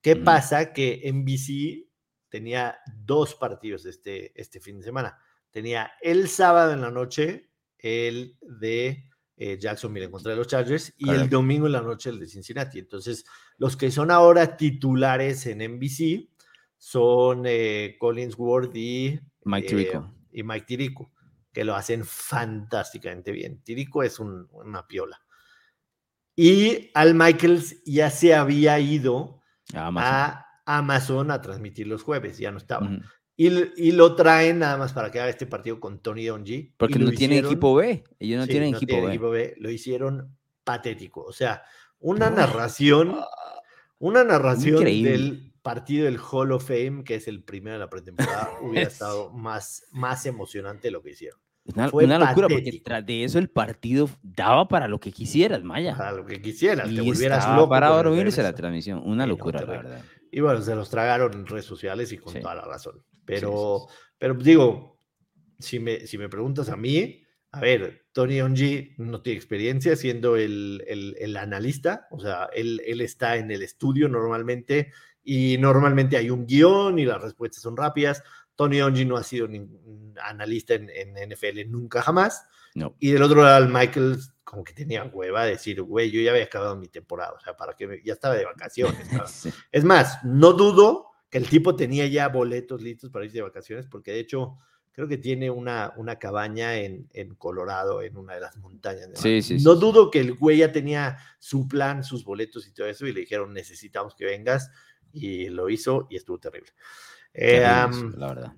¿Qué 0.00 0.16
mm. 0.16 0.24
pasa? 0.24 0.72
Que 0.72 1.10
NBC 1.12 1.88
tenía 2.28 2.78
dos 2.96 3.34
partidos 3.34 3.86
este, 3.86 4.32
este 4.40 4.60
fin 4.60 4.78
de 4.78 4.84
semana. 4.84 5.18
Tenía 5.50 5.92
el 6.00 6.28
sábado 6.28 6.72
en 6.72 6.80
la 6.80 6.90
noche 6.90 7.50
el 7.78 8.36
de 8.40 9.08
eh, 9.36 9.58
Jacksonville 9.58 10.06
en 10.06 10.10
contra 10.10 10.32
de 10.32 10.36
los 10.36 10.48
Chargers 10.48 10.92
y 10.98 11.10
el 11.10 11.28
domingo 11.30 11.66
en 11.66 11.72
la 11.72 11.80
noche 11.80 12.10
el 12.10 12.18
de 12.18 12.26
Cincinnati. 12.26 12.80
Entonces, 12.80 13.24
los 13.56 13.76
que 13.76 13.90
son 13.90 14.10
ahora 14.10 14.56
titulares 14.56 15.46
en 15.46 15.58
NBC 15.58 16.28
son 16.76 17.44
eh, 17.46 17.96
Collins 17.98 18.34
Ward 18.36 18.74
y 18.74 19.20
Mike 19.44 19.68
Tirico. 19.68 20.14
Y 20.32 20.42
Mike 20.42 20.66
Tirico 20.66 21.12
que 21.52 21.64
lo 21.64 21.74
hacen 21.74 22.04
fantásticamente 22.04 23.32
bien. 23.32 23.60
Tirico 23.62 24.02
es 24.02 24.18
una 24.20 24.86
piola. 24.86 25.20
Y 26.36 26.90
Al 26.94 27.14
Michaels 27.14 27.82
ya 27.84 28.10
se 28.10 28.34
había 28.34 28.78
ido 28.78 29.40
a 29.74 30.46
Amazon 30.64 31.30
a, 31.30 31.40
transmitir 31.40 31.86
los 31.86 32.02
jueves, 32.02 32.38
ya 32.38 32.50
no 32.50 32.58
estaba. 32.58 32.88
y, 33.36 33.92
lo 33.92 34.14
traen 34.14 34.60
nada 34.60 34.76
más 34.76 34.92
para 34.92 35.10
que 35.10 35.20
haga 35.20 35.30
este 35.30 35.46
partido 35.46 35.80
con 35.80 36.00
Tony 36.00 36.26
Donji. 36.26 36.74
Porque 36.76 36.98
no 36.98 37.10
tiene 37.10 37.38
equipo 37.38 37.74
B. 37.74 38.04
Ellos 38.18 38.40
no 38.40 38.46
tienen, 38.46 38.74
equipo, 38.74 39.02
B. 39.02 39.08
equipo 39.08 39.30
B. 39.30 39.54
Lo 39.58 39.70
hicieron 39.70 40.36
patético. 40.64 41.22
O 41.22 41.32
sea, 41.32 41.62
una 41.98 42.30
narración, 42.30 43.18
una 43.98 44.24
narración 44.24 44.84
del 44.84 45.49
partido 45.62 46.06
del 46.06 46.18
Hall 46.18 46.52
of 46.52 46.66
Fame, 46.66 47.04
que 47.04 47.14
es 47.16 47.28
el 47.28 47.42
primero 47.42 47.74
de 47.74 47.80
la 47.80 47.90
pretemporada, 47.90 48.50
hubiera 48.62 48.88
estado 48.88 49.30
más, 49.30 49.84
más 49.92 50.26
emocionante 50.26 50.88
de 50.88 50.92
lo 50.92 51.02
que 51.02 51.10
hicieron. 51.10 51.40
Una, 51.64 51.90
una 51.92 52.18
locura, 52.18 52.48
porque 52.48 52.80
tras 52.82 53.04
de 53.04 53.22
eso 53.22 53.38
el 53.38 53.48
partido 53.48 54.08
daba 54.22 54.66
para 54.66 54.88
lo 54.88 54.98
que 54.98 55.12
quisieras, 55.12 55.62
Maya. 55.62 55.96
Para 55.96 56.12
lo 56.12 56.26
que 56.26 56.40
quisieras, 56.40 56.90
y 56.90 56.96
te 56.96 57.02
volvieras 57.02 57.46
loco. 57.54 57.68
Para 57.68 57.88
dormirse 57.88 58.42
la 58.42 58.54
transmisión, 58.54 59.02
una 59.04 59.26
locura, 59.26 59.60
la 59.60 59.66
verdad. 59.66 60.04
Y 60.32 60.40
bueno, 60.40 60.62
se 60.62 60.74
los 60.74 60.88
tragaron 60.90 61.32
en 61.34 61.46
redes 61.46 61.66
sociales 61.66 62.12
y 62.12 62.18
con 62.18 62.34
toda 62.34 62.54
la 62.54 62.64
razón. 62.64 63.04
Pero, 63.24 63.86
sí, 63.88 63.94
sí. 63.94 64.14
pero 64.18 64.34
digo, 64.34 65.00
si 65.58 65.78
me, 65.78 66.06
si 66.06 66.18
me 66.18 66.28
preguntas 66.28 66.70
a 66.70 66.76
mí, 66.76 67.22
a 67.52 67.60
ver, 67.60 68.06
Tony 68.12 68.40
Ongi 68.40 68.94
no 68.98 69.22
tiene 69.22 69.36
experiencia 69.36 69.96
siendo 69.96 70.36
el, 70.36 70.84
el, 70.86 71.16
el 71.18 71.36
analista, 71.36 72.06
o 72.10 72.20
sea, 72.20 72.48
él, 72.54 72.80
él, 72.86 73.00
está 73.00 73.36
en 73.36 73.50
el 73.50 73.62
estudio 73.62 74.08
normalmente 74.08 74.92
y 75.22 75.58
normalmente 75.58 76.16
hay 76.16 76.30
un 76.30 76.46
guion 76.46 76.98
y 76.98 77.04
las 77.04 77.20
respuestas 77.20 77.62
son 77.62 77.76
rápidas. 77.76 78.22
Tony 78.54 78.80
Ongi 78.80 79.04
no 79.04 79.16
ha 79.16 79.22
sido 79.22 79.48
ningún 79.48 80.14
analista 80.22 80.74
en, 80.74 80.90
en, 80.90 81.30
NFL 81.30 81.70
nunca 81.70 82.02
jamás. 82.02 82.44
No. 82.74 82.94
Y 82.98 83.10
del 83.10 83.22
otro 83.22 83.42
lado, 83.42 83.66
Michael 83.68 84.18
como 84.50 84.64
que 84.64 84.72
tenía 84.72 85.04
hueva 85.04 85.44
de 85.44 85.52
decir, 85.52 85.80
güey, 85.80 86.10
yo 86.10 86.20
ya 86.20 86.32
había 86.32 86.42
acabado 86.42 86.74
mi 86.74 86.88
temporada, 86.88 87.34
o 87.38 87.40
sea, 87.40 87.56
para 87.56 87.74
que 87.74 88.02
ya 88.04 88.14
estaba 88.14 88.34
de 88.34 88.44
vacaciones. 88.44 89.06
sí. 89.28 89.52
Es 89.70 89.84
más, 89.84 90.24
no 90.24 90.52
dudo 90.54 91.06
que 91.30 91.38
el 91.38 91.48
tipo 91.48 91.76
tenía 91.76 92.06
ya 92.08 92.28
boletos 92.28 92.82
listos 92.82 93.10
para 93.10 93.24
irse 93.24 93.36
de 93.36 93.42
vacaciones, 93.42 93.86
porque 93.86 94.10
de 94.10 94.18
hecho 94.18 94.58
creo 94.90 95.06
que 95.06 95.18
tiene 95.18 95.50
una, 95.50 95.92
una 95.96 96.18
cabaña 96.18 96.74
en, 96.74 97.08
en 97.12 97.36
Colorado, 97.36 98.02
en 98.02 98.16
una 98.16 98.34
de 98.34 98.40
las 98.40 98.56
montañas. 98.56 99.08
De 99.10 99.16
sí, 99.16 99.40
sí, 99.40 99.64
no 99.64 99.76
dudo 99.76 100.10
que 100.10 100.18
el 100.18 100.34
güey 100.34 100.58
ya 100.58 100.72
tenía 100.72 101.16
su 101.38 101.68
plan, 101.68 102.02
sus 102.02 102.24
boletos 102.24 102.66
y 102.66 102.74
todo 102.74 102.88
eso, 102.88 103.06
y 103.06 103.12
le 103.12 103.20
dijeron, 103.20 103.54
necesitamos 103.54 104.16
que 104.16 104.24
vengas 104.24 104.68
y 105.12 105.48
lo 105.48 105.68
hizo 105.68 106.06
y 106.10 106.16
estuvo 106.16 106.38
terrible. 106.38 106.70
Eh, 107.32 107.64
um, 107.88 108.12
la 108.16 108.28
verdad. 108.28 108.52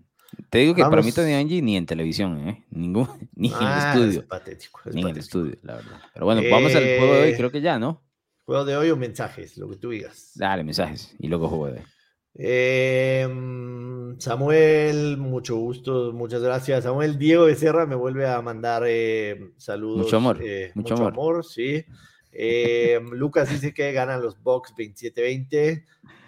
Te 0.49 0.59
digo 0.59 0.75
que 0.75 0.83
vamos. 0.83 0.93
para 0.93 1.03
mí 1.03 1.13
Tony 1.13 1.35
Angie 1.35 1.61
ni 1.61 1.77
en 1.77 1.87
televisión, 1.87 2.49
¿eh? 2.49 2.65
Ningún, 2.71 3.09
ni 3.35 3.53
ah, 3.55 3.59
en 3.61 3.69
el 3.69 4.05
estudio. 4.05 4.21
Es 4.21 4.27
patético, 4.27 4.81
es 4.87 4.95
ni 4.95 5.03
patético. 5.03 5.09
en 5.09 5.15
el 5.15 5.19
estudio, 5.19 5.59
la 5.63 5.75
verdad. 5.77 6.01
Pero 6.15 6.27
bueno, 6.27 6.41
eh, 6.41 6.51
vamos 6.51 6.75
al 6.75 6.85
juego 6.85 7.15
de 7.15 7.23
hoy, 7.23 7.35
creo 7.35 7.51
que 7.51 7.61
ya, 7.61 7.79
¿no? 7.79 8.03
Juego 8.45 8.65
de 8.65 8.77
hoy 8.77 8.91
o 8.91 8.97
mensajes, 8.97 9.57
lo 9.57 9.69
que 9.69 9.77
tú 9.77 9.91
digas. 9.91 10.33
Dale, 10.35 10.65
mensajes 10.65 11.15
y 11.19 11.29
luego 11.29 11.49
juego 11.49 11.67
de 11.67 11.73
hoy. 11.81 11.87
Eh, 12.35 13.29
Samuel, 14.19 15.19
mucho 15.19 15.57
gusto, 15.57 16.13
muchas 16.13 16.43
gracias. 16.43 16.85
Samuel 16.85 17.19
Diego 17.19 17.45
Becerra 17.45 17.87
me 17.87 17.95
vuelve 17.95 18.27
a 18.27 18.41
mandar 18.41 18.85
eh, 18.87 19.53
saludos. 19.59 20.05
Mucho 20.05 20.17
amor. 20.17 20.39
Eh, 20.43 20.73
mucho, 20.75 20.95
mucho 20.95 21.03
amor. 21.07 21.13
amor. 21.13 21.45
sí. 21.45 21.85
Eh, 22.33 22.99
Lucas 23.13 23.51
dice 23.51 23.75
que 23.75 23.93
ganan 23.93 24.23
los 24.23 24.43
Bucks 24.43 24.75
27-20. 24.75 25.85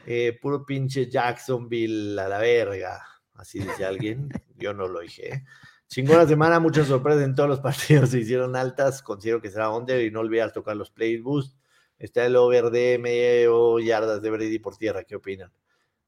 Eh, 0.07 0.39
puro 0.41 0.67
pinche 0.67 1.11
Jacksonville 1.11 2.21
a 2.21 2.29
la 2.29 2.39
verga. 2.39 3.03
Así 3.35 3.59
dice 3.59 3.85
alguien. 3.85 4.29
Yo 4.57 4.75
no 4.75 4.87
lo 4.87 5.01
dije. 5.01 5.45
Chingona 5.89 6.27
semana, 6.27 6.61
muchas 6.61 6.89
sorpresas 6.89 7.23
en 7.23 7.35
todos 7.35 7.49
los 7.49 7.61
partidos. 7.61 8.11
Se 8.11 8.19
hicieron 8.19 8.55
altas. 8.57 9.03
Considero 9.03 9.41
que 9.41 9.51
será 9.51 9.71
under 9.71 10.05
y 10.05 10.11
no 10.11 10.21
olvidar 10.21 10.53
tocar 10.53 10.77
los 10.77 10.91
play 10.91 11.19
boost. 11.19 11.57
Está 11.99 12.27
el 12.27 12.37
over 12.37 12.71
de 12.71 12.99
medio 12.99 13.79
yardas 13.79 14.21
de 14.21 14.31
Brady 14.31 14.59
por 14.59 14.77
tierra. 14.77 15.05
¿Qué 15.05 15.17
opinan? 15.17 15.53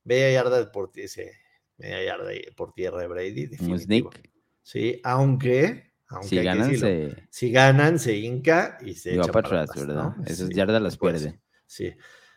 Media 0.04 0.30
yarda 0.30 0.70
por, 0.70 0.90
ese, 0.94 1.32
media 1.78 2.04
yarda 2.04 2.30
por 2.56 2.72
tierra 2.72 3.00
de 3.00 3.06
Brady. 3.06 3.46
Sneak. 3.56 4.30
Sí, 4.62 5.00
aunque, 5.04 5.92
aunque 6.08 6.28
si, 6.28 6.42
ganan, 6.42 6.70
decirlo, 6.70 6.86
se... 6.88 7.28
si 7.30 7.50
ganan, 7.50 7.98
se 7.98 8.16
hinca 8.16 8.78
y 8.80 8.94
se 8.94 9.14
echa 9.14 9.32
para 9.32 9.48
atrás, 9.48 9.70
¿verdad? 9.74 10.14
¿no? 10.16 10.24
Esas 10.24 10.48
Sí, 10.48 10.54
yardas 10.54 10.80
las 10.80 10.96
pues, 10.96 11.20
pierde. 11.20 11.40
Sí. 11.66 11.92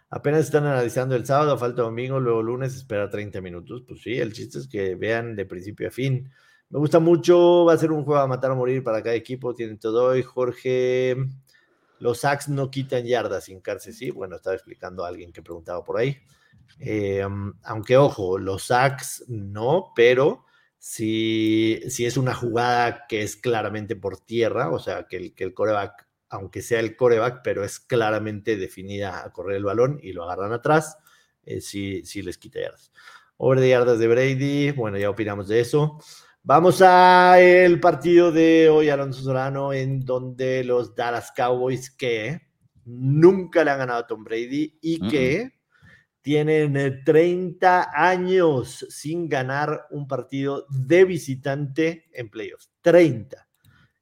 Apenas 0.09 0.45
están 0.45 0.65
analizando 0.65 1.15
el 1.15 1.25
sábado, 1.25 1.55
falta 1.57 1.83
domingo, 1.83 2.19
luego 2.19 2.41
lunes, 2.41 2.75
espera 2.75 3.09
30 3.09 3.41
minutos. 3.41 3.83
Pues 3.87 4.01
sí, 4.01 4.17
el 4.17 4.33
chiste 4.33 4.57
es 4.57 4.67
que 4.67 4.95
vean 4.95 5.35
de 5.35 5.45
principio 5.45 5.87
a 5.87 5.91
fin. 5.91 6.31
Me 6.69 6.79
gusta 6.79 6.99
mucho, 6.99 7.65
va 7.65 7.73
a 7.73 7.77
ser 7.77 7.91
un 7.91 8.03
juego 8.03 8.19
a 8.19 8.27
matar 8.27 8.51
o 8.51 8.55
morir 8.55 8.83
para 8.83 9.03
cada 9.03 9.15
equipo, 9.15 9.53
tienen 9.53 9.77
todo 9.77 10.05
hoy. 10.05 10.23
Jorge, 10.23 11.15
los 11.99 12.19
sacks 12.19 12.49
no 12.49 12.71
quitan 12.71 13.05
yardas 13.05 13.45
sin 13.45 13.61
cárcel, 13.61 13.93
sí. 13.93 14.09
Bueno, 14.09 14.37
estaba 14.37 14.55
explicando 14.55 15.05
a 15.05 15.09
alguien 15.09 15.31
que 15.31 15.43
preguntaba 15.43 15.83
por 15.83 15.99
ahí. 15.99 16.17
Eh, 16.79 17.25
aunque 17.63 17.97
ojo, 17.97 18.39
los 18.39 18.63
sacks 18.63 19.25
no, 19.27 19.91
pero 19.95 20.45
si, 20.79 21.81
si, 21.89 22.05
es 22.05 22.17
una 22.17 22.33
jugada 22.33 23.05
que 23.07 23.21
es 23.21 23.35
claramente 23.35 23.95
por 23.95 24.17
tierra, 24.17 24.71
o 24.71 24.79
sea, 24.79 25.07
que 25.07 25.17
el, 25.17 25.35
que 25.35 25.43
el 25.43 25.53
coreback, 25.53 26.07
aunque 26.29 26.61
sea 26.61 26.79
el 26.79 26.95
coreback, 26.95 27.41
pero 27.43 27.63
es 27.63 27.79
claramente 27.79 28.55
definida 28.55 29.23
a 29.23 29.31
correr 29.31 29.57
el 29.57 29.65
balón 29.65 29.99
y 30.01 30.13
lo 30.13 30.23
agarran 30.23 30.53
atrás, 30.53 30.97
eh, 31.43 31.61
sí, 31.61 32.03
sí 32.05 32.21
les 32.21 32.37
quita 32.37 32.61
yardas. 32.61 32.91
Over 33.37 33.59
de 33.59 33.69
yardas 33.69 33.99
de 33.99 34.07
Brady, 34.07 34.71
bueno, 34.71 34.97
ya 34.97 35.09
opinamos 35.09 35.47
de 35.47 35.59
eso. 35.59 35.99
Vamos 36.43 36.81
a 36.81 37.39
el 37.39 37.79
partido 37.79 38.31
de 38.31 38.69
hoy, 38.69 38.89
Alonso 38.89 39.21
Solano, 39.21 39.73
en 39.73 39.99
donde 39.99 40.63
los 40.63 40.95
Dallas 40.95 41.31
Cowboys 41.35 41.91
que 41.91 42.41
nunca 42.85 43.63
le 43.63 43.71
han 43.71 43.79
ganado 43.79 43.99
a 43.99 44.07
Tom 44.07 44.23
Brady 44.23 44.79
y 44.81 45.09
que... 45.09 45.51
Uh 45.53 45.58
tienen 46.21 47.03
30 47.03 47.81
eh, 47.81 47.87
años 47.93 48.85
sin 48.89 49.29
ganar 49.29 49.87
un 49.91 50.07
partido 50.07 50.65
de 50.69 51.05
visitante 51.05 52.09
en 52.13 52.29
playoffs. 52.29 52.71
30. 52.81 53.47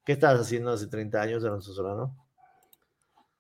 ¿Qué 0.04 0.14
estabas 0.14 0.42
haciendo 0.42 0.72
hace 0.72 0.88
30 0.88 1.22
años, 1.22 1.44
Alonso 1.44 1.74
Solano? 1.74 2.28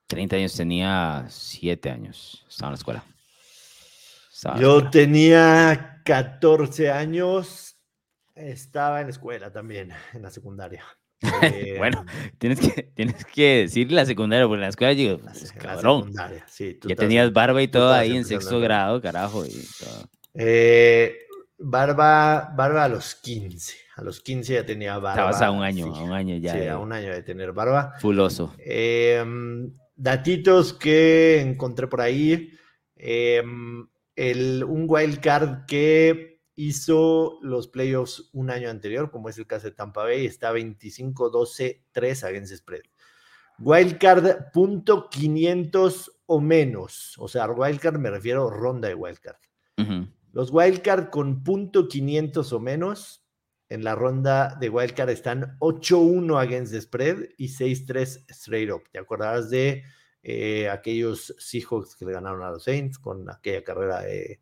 30 0.08 0.36
años, 0.36 0.56
tenía 0.56 1.26
7 1.30 1.90
años. 1.90 2.46
Estaba 2.48 2.70
en 2.70 2.74
la 2.74 2.78
escuela. 2.78 3.04
Yo 4.60 4.90
tenía 4.90 6.02
14 6.06 6.92
años. 6.92 7.76
Estaba 8.36 9.02
en 9.02 9.08
la 9.08 9.12
escuela 9.12 9.52
también, 9.52 9.92
en 10.14 10.22
la 10.22 10.30
secundaria. 10.30 10.84
Eh, 11.22 11.76
bueno, 11.78 12.06
tienes 12.38 12.60
que, 12.60 12.84
tienes 12.84 13.26
que 13.26 13.62
decir 13.62 13.92
la 13.92 14.06
secundaria, 14.06 14.46
porque 14.46 14.56
en 14.56 14.62
la 14.62 14.68
escuela 14.70 14.94
digo, 14.94 15.20
pues, 15.20 15.52
cabrón. 15.54 16.14
ya 16.14 16.96
tenías 16.96 17.34
barba 17.34 17.62
y 17.62 17.68
todo 17.68 17.92
ahí 17.92 18.16
en 18.16 18.26
sexto 18.26 18.60
grado, 18.60 19.02
carajo. 19.02 19.46
Y 19.46 19.50
todo. 19.80 20.10
Eh, 20.34 21.18
barba, 21.58 22.54
barba 22.56 22.84
a 22.84 22.90
los 22.90 23.16
15. 23.16 23.76
A 23.96 24.04
los 24.04 24.22
15 24.22 24.54
ya 24.54 24.66
tenía 24.66 24.98
barba. 25.00 25.32
Estabas 25.32 25.42
a 25.42 25.52
un 25.52 25.64
año, 25.64 25.94
a 25.94 26.04
un 26.04 26.12
año 26.12 26.38
ya. 26.38 26.54
Sí, 26.54 26.68
a 26.68 26.78
un 26.78 26.94
año 26.94 27.12
de 27.12 27.24
tener 27.24 27.52
barba. 27.52 27.96
Fuloso. 28.00 28.54
Em, 28.60 29.74
datitos 29.96 30.74
que 30.74 31.42
encontré 31.42 31.88
por 31.88 32.02
ahí. 32.02 32.52
Em, 32.96 33.88
el, 34.16 34.64
un 34.64 34.86
wild 34.88 35.20
card 35.20 35.66
que 35.66 36.37
hizo 36.58 37.38
los 37.44 37.68
playoffs 37.68 38.30
un 38.34 38.50
año 38.50 38.70
anterior, 38.70 39.12
como 39.12 39.30
es 39.30 39.38
el 39.38 39.48
caso 39.48 39.68
de 39.68 39.76
Tampa 39.76 40.04
Bay, 40.04 40.26
está 40.26 40.52
25-12-3 40.52 42.24
against 42.24 42.54
spread. 42.56 42.82
Wildcard 43.60 44.52
punto 44.52 45.08
500 45.10 46.20
o 46.26 46.42
menos, 46.42 47.16
o 47.20 47.28
sea, 47.28 47.50
wildcard 47.50 47.98
me 48.00 48.10
refiero 48.10 48.48
a 48.48 48.54
ronda 48.54 48.90
de 48.90 48.96
wildcard. 48.96 49.38
Los 50.34 50.52
wildcard 50.52 51.10
con 51.10 51.44
punto 51.44 51.88
500 51.88 52.52
o 52.52 52.60
menos 52.60 53.24
en 53.70 53.84
la 53.84 53.96
ronda 53.96 54.56
de 54.60 54.70
wildcard 54.70 55.10
están 55.10 55.58
8-1 55.60 56.42
against 56.42 56.74
the 56.74 56.82
spread 56.82 57.30
y 57.38 57.48
6-3 57.50 58.26
straight 58.30 58.72
up. 58.72 58.84
¿Te 58.92 59.00
acordarás 59.00 59.50
de 59.50 59.84
eh, 60.24 60.70
aquellos 60.70 61.36
Seahawks 61.38 61.96
que 61.96 62.06
le 62.06 62.14
ganaron 62.14 62.42
a 62.44 62.52
los 62.52 62.64
Saints 62.64 62.98
con 62.98 63.30
aquella 63.30 63.64
carrera 63.64 64.02
de 64.02 64.42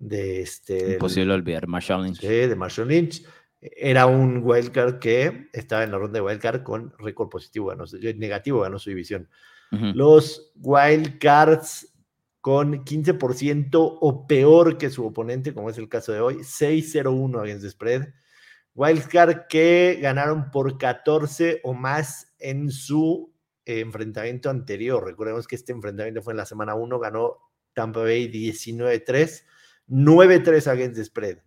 de 0.00 0.40
este... 0.40 0.94
Imposible 0.94 1.34
olvidar, 1.34 1.68
Marshall 1.68 2.02
Lynch. 2.02 2.20
de 2.20 2.56
Marshall 2.56 2.88
Lynch. 2.88 3.22
Era 3.60 4.06
un 4.06 4.40
wildcard 4.42 4.98
que 4.98 5.48
estaba 5.52 5.84
en 5.84 5.92
la 5.92 5.98
ronda 5.98 6.18
de 6.18 6.22
wildcard 6.22 6.62
con 6.62 6.94
récord 6.98 7.28
positivo, 7.28 7.66
ganó, 7.66 7.84
negativo, 8.16 8.60
ganó 8.60 8.78
su 8.78 8.90
división. 8.90 9.28
Los 9.70 10.52
wildcards 10.56 11.94
con 12.40 12.84
15% 12.84 13.98
o 14.00 14.26
peor 14.26 14.78
que 14.78 14.90
su 14.90 15.06
oponente, 15.06 15.54
como 15.54 15.70
es 15.70 15.78
el 15.78 15.88
caso 15.88 16.12
de 16.12 16.20
hoy, 16.20 16.36
6-0-1 16.36 17.40
against 17.40 17.62
the 17.62 17.70
spread. 17.70 18.08
Wildcard 18.74 19.46
que 19.48 19.98
ganaron 20.00 20.50
por 20.50 20.78
14 20.78 21.60
o 21.62 21.74
más 21.74 22.34
en 22.38 22.70
su 22.70 23.32
enfrentamiento 23.66 24.48
anterior. 24.48 25.04
Recordemos 25.04 25.46
que 25.46 25.56
este 25.56 25.72
enfrentamiento 25.72 26.22
fue 26.22 26.32
en 26.32 26.38
la 26.38 26.46
semana 26.46 26.74
1, 26.74 26.98
ganó 26.98 27.36
Tampa 27.74 28.00
Bay 28.00 28.28
19-3 28.32 29.44
9-3 29.90 30.66
against 30.66 30.96
the 30.96 31.04
spread. 31.04 31.38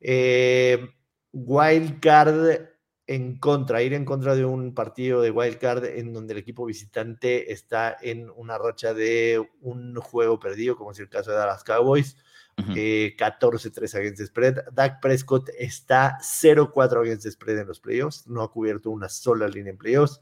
Eh, 0.00 0.88
wildcard 1.32 2.68
en 3.06 3.38
contra, 3.38 3.82
ir 3.82 3.94
en 3.94 4.04
contra 4.04 4.34
de 4.34 4.44
un 4.44 4.74
partido 4.74 5.22
de 5.22 5.30
wildcard 5.30 5.84
en 5.84 6.12
donde 6.12 6.34
el 6.34 6.40
equipo 6.40 6.66
visitante 6.66 7.52
está 7.52 7.96
en 8.02 8.28
una 8.36 8.58
racha 8.58 8.92
de 8.92 9.42
un 9.62 9.94
juego 9.96 10.38
perdido, 10.38 10.76
como 10.76 10.92
es 10.92 10.98
el 10.98 11.08
caso 11.08 11.30
de 11.30 11.38
Dallas 11.38 11.64
Cowboys. 11.64 12.16
14-3 13.16 13.94
against 13.94 14.18
the 14.18 14.26
spread. 14.26 14.56
Dak 14.72 15.00
Prescott 15.00 15.48
está 15.56 16.18
0-4 16.20 17.02
against 17.02 17.22
the 17.22 17.30
spread 17.30 17.58
en 17.58 17.68
los 17.68 17.80
playoffs. 17.80 18.26
No 18.26 18.42
ha 18.42 18.50
cubierto 18.50 18.90
una 18.90 19.08
sola 19.08 19.48
línea 19.48 19.70
en 19.70 19.78
playoffs. 19.78 20.20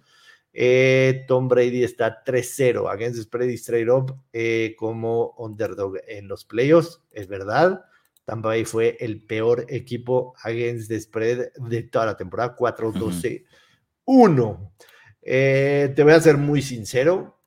Eh, 0.59 1.26
Tom 1.28 1.48
Brady 1.48 1.84
está 1.84 2.24
3-0 2.24 2.90
against 2.90 3.18
the 3.18 3.24
spread 3.24 3.50
y 3.50 3.59
straight 3.59 3.90
up 3.90 4.18
eh, 4.32 4.74
como 4.78 5.34
underdog 5.36 5.98
en 6.09 6.28
los 6.28 6.46
playoffs, 6.46 7.02
es 7.11 7.28
verdad. 7.28 7.84
Tampa 8.24 8.48
Bay 8.48 8.64
fue 8.64 8.96
el 8.98 9.22
peor 9.22 9.66
equipo 9.68 10.34
against 10.42 10.88
the 10.88 10.98
spread 10.98 11.52
de 11.57 11.82
toda 11.82 12.07
la 12.07 12.16
temporada, 12.16 12.57
4-12-1. 12.57 14.72
Eh, 15.20 15.92
te 15.94 16.02
voy 16.02 16.14
a 16.14 16.20
ser 16.20 16.38
muy 16.38 16.62
sincero, 16.62 17.38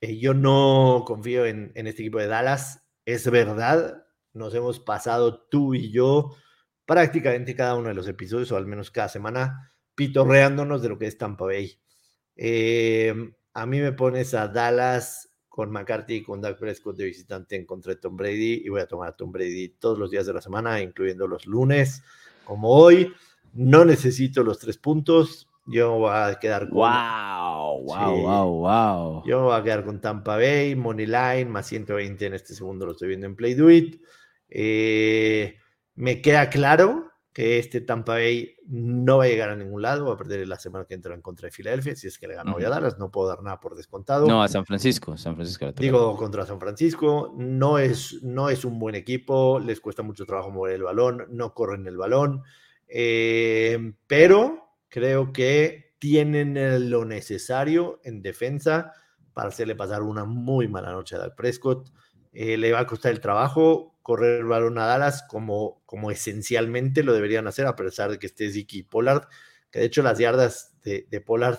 yo 0.00 0.34
no 0.34 1.02
confío 1.04 1.46
en, 1.46 1.72
en 1.74 1.88
este 1.88 2.02
equipo 2.02 2.20
de 2.20 2.28
Dallas, 2.28 2.86
es 3.06 3.28
verdad, 3.28 4.06
nos 4.32 4.54
hemos 4.54 4.78
pasado 4.78 5.48
tú 5.48 5.74
y 5.74 5.90
yo 5.90 6.30
prácticamente 6.86 7.56
cada 7.56 7.74
uno 7.74 7.88
de 7.88 7.94
los 7.94 8.06
episodios, 8.06 8.52
o 8.52 8.56
al 8.56 8.68
menos 8.68 8.92
cada 8.92 9.08
semana, 9.08 9.74
pitorreándonos 9.96 10.80
de 10.80 10.90
lo 10.90 10.96
que 10.96 11.08
es 11.08 11.18
Tampa 11.18 11.46
Bay. 11.46 11.80
Em, 12.36 13.32
a 13.52 13.66
mí 13.66 13.80
me 13.80 13.92
pones 13.92 14.34
a 14.34 14.48
Dallas 14.48 15.30
con 15.48 15.70
McCarthy 15.70 16.16
y 16.16 16.22
con 16.22 16.40
Doug 16.40 16.56
Prescott 16.56 16.96
de 16.96 17.04
visitante 17.04 17.54
en 17.54 17.64
contra 17.64 17.94
de 17.94 18.00
Tom 18.00 18.16
Brady 18.16 18.62
y 18.64 18.68
voy 18.68 18.80
a 18.80 18.86
tomar 18.86 19.10
a 19.10 19.16
Tom 19.16 19.30
Brady 19.30 19.68
todos 19.78 19.98
los 19.98 20.10
días 20.10 20.26
de 20.26 20.32
la 20.32 20.40
semana, 20.40 20.80
incluyendo 20.80 21.28
los 21.28 21.46
lunes, 21.46 22.02
como 22.44 22.70
hoy. 22.70 23.12
No 23.52 23.84
necesito 23.84 24.42
los 24.42 24.58
tres 24.58 24.78
puntos. 24.78 25.48
Yo 25.66 25.92
voy 25.92 26.10
a 26.12 26.36
quedar 26.40 26.68
con. 26.68 26.78
¡Wow! 26.78 27.84
¡Wow! 27.84 28.20
¡Wow! 28.20 28.60
¡Wow! 28.60 29.22
Yo 29.24 29.44
voy 29.44 29.56
a 29.56 29.62
quedar 29.62 29.84
con 29.84 30.00
Tampa 30.00 30.36
Bay, 30.36 30.74
Money 30.74 31.06
Line, 31.06 31.46
más 31.46 31.66
120 31.68 32.26
en 32.26 32.34
este 32.34 32.52
segundo, 32.52 32.84
lo 32.84 32.92
estoy 32.92 33.08
viendo 33.08 33.26
en 33.26 33.36
Play 33.36 33.54
Do 33.54 33.70
It. 33.70 34.02
Eh, 34.50 35.56
me 35.94 36.20
queda 36.20 36.50
claro 36.50 37.13
que 37.34 37.58
este 37.58 37.80
Tampa 37.80 38.12
Bay 38.12 38.54
no 38.68 39.18
va 39.18 39.24
a 39.24 39.26
llegar 39.26 39.50
a 39.50 39.56
ningún 39.56 39.82
lado, 39.82 40.06
va 40.06 40.14
a 40.14 40.16
perder 40.16 40.46
la 40.46 40.56
semana 40.56 40.84
que 40.84 40.94
entra 40.94 41.14
en 41.14 41.20
contra 41.20 41.48
de 41.48 41.50
Filadelfia, 41.50 41.96
si 41.96 42.06
es 42.06 42.16
que 42.16 42.28
le 42.28 42.36
ganó 42.36 42.54
hoy 42.54 42.62
a 42.62 42.68
Dallas, 42.68 42.96
no 42.96 43.10
puedo 43.10 43.26
dar 43.26 43.42
nada 43.42 43.58
por 43.58 43.74
descontado. 43.74 44.28
No, 44.28 44.40
a 44.40 44.46
San 44.46 44.64
Francisco, 44.64 45.16
San 45.16 45.34
Francisco. 45.34 45.72
Digo, 45.72 46.16
contra 46.16 46.46
San 46.46 46.60
Francisco, 46.60 47.34
no 47.36 47.78
es, 47.78 48.22
no 48.22 48.50
es 48.50 48.64
un 48.64 48.78
buen 48.78 48.94
equipo, 48.94 49.58
les 49.58 49.80
cuesta 49.80 50.04
mucho 50.04 50.24
trabajo 50.26 50.52
mover 50.52 50.76
el 50.76 50.84
balón, 50.84 51.26
no 51.30 51.54
corren 51.54 51.88
el 51.88 51.96
balón, 51.96 52.44
eh, 52.86 53.94
pero 54.06 54.68
creo 54.88 55.32
que 55.32 55.96
tienen 55.98 56.88
lo 56.88 57.04
necesario 57.04 58.00
en 58.04 58.22
defensa 58.22 58.92
para 59.32 59.48
hacerle 59.48 59.74
pasar 59.74 60.02
una 60.02 60.24
muy 60.24 60.68
mala 60.68 60.92
noche 60.92 61.16
a 61.16 61.18
Dak 61.18 61.34
Prescott. 61.34 61.90
Eh, 62.34 62.56
le 62.56 62.72
va 62.72 62.80
a 62.80 62.86
costar 62.86 63.12
el 63.12 63.20
trabajo, 63.20 63.96
correr 64.02 64.40
el 64.40 64.46
balón 64.46 64.76
a 64.78 64.86
Dallas 64.86 65.24
como, 65.28 65.80
como 65.86 66.10
esencialmente 66.10 67.04
lo 67.04 67.12
deberían 67.12 67.46
hacer, 67.46 67.66
a 67.66 67.76
pesar 67.76 68.10
de 68.10 68.18
que 68.18 68.26
esté 68.26 68.50
Ziki 68.50 68.80
y 68.80 68.82
Pollard, 68.82 69.28
que 69.70 69.78
de 69.78 69.86
hecho 69.86 70.02
las 70.02 70.18
yardas 70.18 70.74
de, 70.82 71.22
Pollard 71.24 71.58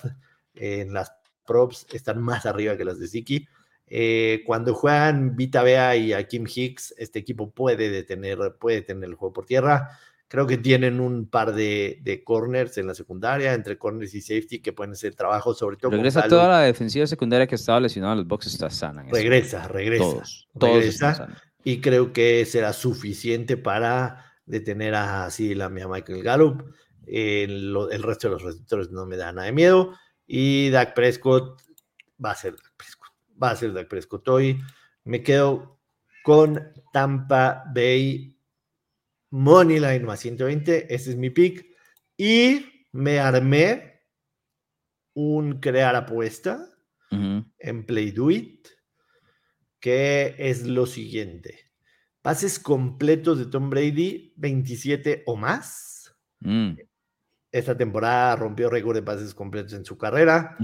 en 0.53 0.93
las 0.93 1.13
props 1.47 1.87
están 1.93 2.21
más 2.21 2.45
arriba 2.45 2.75
que 2.75 2.83
las 2.85 2.99
de 2.99 3.07
Ziki. 3.07 3.47
Eh, 3.87 4.43
cuando 4.45 4.73
juegan 4.73 5.35
Vita 5.35 5.63
Bea 5.63 5.95
y 5.95 6.11
a 6.11 6.27
Kim 6.27 6.45
Hicks, 6.45 6.93
este 6.97 7.19
equipo 7.19 7.51
puede 7.51 7.89
detener, 7.89 8.57
puede 8.59 8.81
tener 8.81 9.09
el 9.09 9.15
juego 9.15 9.33
por 9.33 9.45
tierra. 9.45 9.97
Creo 10.27 10.47
que 10.47 10.57
tienen 10.57 10.99
un 10.99 11.29
par 11.29 11.53
de, 11.53 11.99
de, 12.01 12.23
corners 12.23 12.77
en 12.79 12.87
la 12.87 12.95
secundaria, 12.95 13.53
entre 13.53 13.77
corners 13.77 14.13
y 14.15 14.21
safety, 14.21 14.59
que 14.59 14.73
pueden 14.73 14.93
hacer 14.93 15.13
trabajo, 15.13 15.53
sobre 15.53 15.77
todo. 15.77 15.91
Regresa 15.91 16.27
toda 16.27 16.47
la 16.47 16.61
defensiva 16.61 17.05
secundaria 17.05 17.45
que 17.45 17.55
estaba 17.55 17.79
lesionada 17.79 18.13
en 18.13 18.19
los 18.19 18.27
boxes, 18.27 18.53
está 18.53 18.69
sana. 18.69 19.05
Regresa, 19.11 19.67
regresa. 19.67 20.23
Todos, 20.57 20.77
regresa 20.77 21.29
y 21.65 21.81
creo 21.81 22.13
que 22.13 22.45
será 22.45 22.71
suficiente 22.73 23.57
para 23.57 24.31
detener 24.45 24.93
a 24.93 25.25
así 25.25 25.55
la 25.55 25.67
mía 25.67 25.87
Michael 25.87 26.21
Gallup. 26.21 26.63
El, 27.07 27.75
el, 27.91 28.03
resto 28.03 28.27
de 28.27 28.33
los 28.35 28.43
receptores 28.43 28.91
no 28.91 29.07
me 29.07 29.17
da 29.17 29.31
nada 29.31 29.47
de 29.47 29.51
miedo. 29.51 29.93
Y 30.27 30.69
Dak 30.69 30.93
Prescott 30.93 31.59
va 32.23 32.31
a 32.31 32.35
ser 32.35 32.55
Dak 32.55 32.73
Prescott. 32.77 33.09
Va 33.41 33.49
a 33.49 33.55
ser 33.55 33.73
Dak 33.73 33.87
Prescott 33.87 34.27
hoy. 34.27 34.61
Me 35.05 35.23
quedo 35.23 35.79
con 36.23 36.71
Tampa 36.93 37.63
Bay 37.73 38.34
Moneyline 39.35 40.05
más 40.05 40.21
120. 40.21 40.93
Ese 40.93 41.11
es 41.11 41.17
mi 41.17 41.29
pick. 41.29 41.65
Y 42.17 42.87
me 42.93 43.19
armé 43.19 44.01
un 45.13 45.59
crear 45.59 45.95
apuesta 45.95 46.69
en 47.11 47.85
Play 47.85 48.11
Do 48.11 48.31
It 48.31 48.67
que 49.85 50.33
es 50.39 50.65
lo 50.65 50.87
siguiente. 50.87 51.59
Pases 52.23 52.57
completos 52.57 53.37
de 53.37 53.45
Tom 53.45 53.69
Brady, 53.69 54.33
27 54.35 55.21
o 55.27 55.35
más. 55.35 56.17
Mm. 56.39 56.71
Esta 57.51 57.77
temporada 57.77 58.35
rompió 58.35 58.67
récord 58.67 58.95
de 58.95 59.03
pases 59.03 59.35
completos 59.35 59.73
en 59.73 59.85
su 59.85 59.95
carrera. 59.95 60.57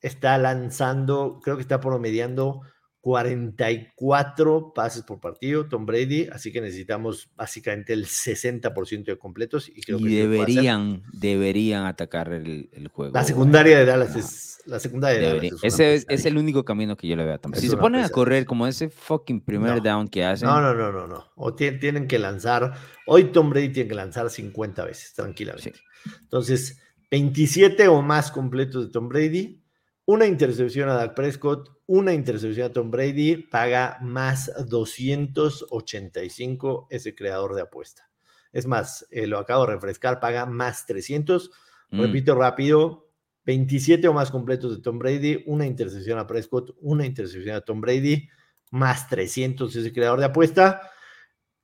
Está 0.00 0.38
lanzando, 0.38 1.40
creo 1.42 1.56
que 1.56 1.62
está 1.62 1.78
promediando 1.78 2.62
44 3.04 4.72
pases 4.74 5.02
por 5.02 5.20
partido, 5.20 5.68
Tom 5.68 5.84
Brady, 5.84 6.26
así 6.32 6.50
que 6.50 6.62
necesitamos 6.62 7.28
básicamente 7.36 7.92
el 7.92 8.06
60% 8.06 9.04
de 9.04 9.18
completos. 9.18 9.68
Y, 9.68 9.82
creo 9.82 9.98
que 9.98 10.08
deberían, 10.08 11.02
deberían 11.12 11.84
atacar 11.84 12.32
el, 12.32 12.70
juego. 12.90 13.12
La 13.12 13.22
secundaria 13.22 13.78
de 13.78 13.84
Dallas 13.84 14.16
es. 14.16 14.62
La 14.64 14.80
secundaria 14.80 15.20
de 15.20 15.36
Dallas 15.36 15.60
Ese 15.62 16.02
es, 16.08 16.24
el 16.24 16.38
único 16.38 16.64
camino 16.64 16.96
que 16.96 17.06
yo 17.06 17.14
le 17.14 17.26
veo 17.26 17.34
a 17.34 17.38
Tom. 17.38 17.52
Si 17.52 17.68
se 17.68 17.76
ponen 17.76 18.02
a 18.02 18.08
correr 18.08 18.46
como 18.46 18.66
ese 18.66 18.88
fucking 18.88 19.42
primer 19.42 19.82
down 19.82 20.08
que 20.08 20.24
hacen. 20.24 20.48
No, 20.48 20.62
no, 20.62 20.72
no, 20.72 20.90
no, 20.90 21.06
no. 21.06 21.26
O 21.36 21.54
tienen 21.54 22.08
que 22.08 22.18
lanzar. 22.18 22.72
Hoy 23.06 23.24
Tom 23.24 23.50
Brady 23.50 23.68
tiene 23.68 23.90
que 23.90 23.96
lanzar 23.96 24.30
50 24.30 24.82
veces, 24.82 25.12
tranquilamente. 25.12 25.78
Entonces, 26.22 26.80
27 27.10 27.86
o 27.86 28.00
más 28.00 28.30
completos 28.30 28.86
de 28.86 28.92
Tom 28.92 29.10
Brady, 29.10 29.62
una 30.06 30.24
intercepción 30.24 30.88
a 30.88 30.94
Dak 30.94 31.14
Prescott, 31.14 31.73
una 31.86 32.12
intercepción 32.12 32.70
a 32.70 32.72
Tom 32.72 32.90
Brady, 32.90 33.36
paga 33.36 33.98
más 34.00 34.50
285 34.66 36.88
ese 36.90 37.14
creador 37.14 37.54
de 37.54 37.62
apuesta. 37.62 38.10
Es 38.52 38.66
más, 38.66 39.06
eh, 39.10 39.26
lo 39.26 39.38
acabo 39.38 39.66
de 39.66 39.72
refrescar, 39.72 40.20
paga 40.20 40.46
más 40.46 40.86
300. 40.86 41.50
Mm. 41.90 42.00
Repito 42.00 42.34
rápido, 42.34 43.10
27 43.44 44.08
o 44.08 44.12
más 44.12 44.30
completos 44.30 44.76
de 44.76 44.82
Tom 44.82 44.98
Brady, 44.98 45.42
una 45.46 45.66
intercepción 45.66 46.18
a 46.18 46.26
Prescott, 46.26 46.74
una 46.80 47.04
intercepción 47.04 47.56
a 47.56 47.60
Tom 47.60 47.80
Brady, 47.80 48.28
más 48.70 49.08
300 49.08 49.74
ese 49.76 49.92
creador 49.92 50.20
de 50.20 50.26
apuesta. 50.26 50.90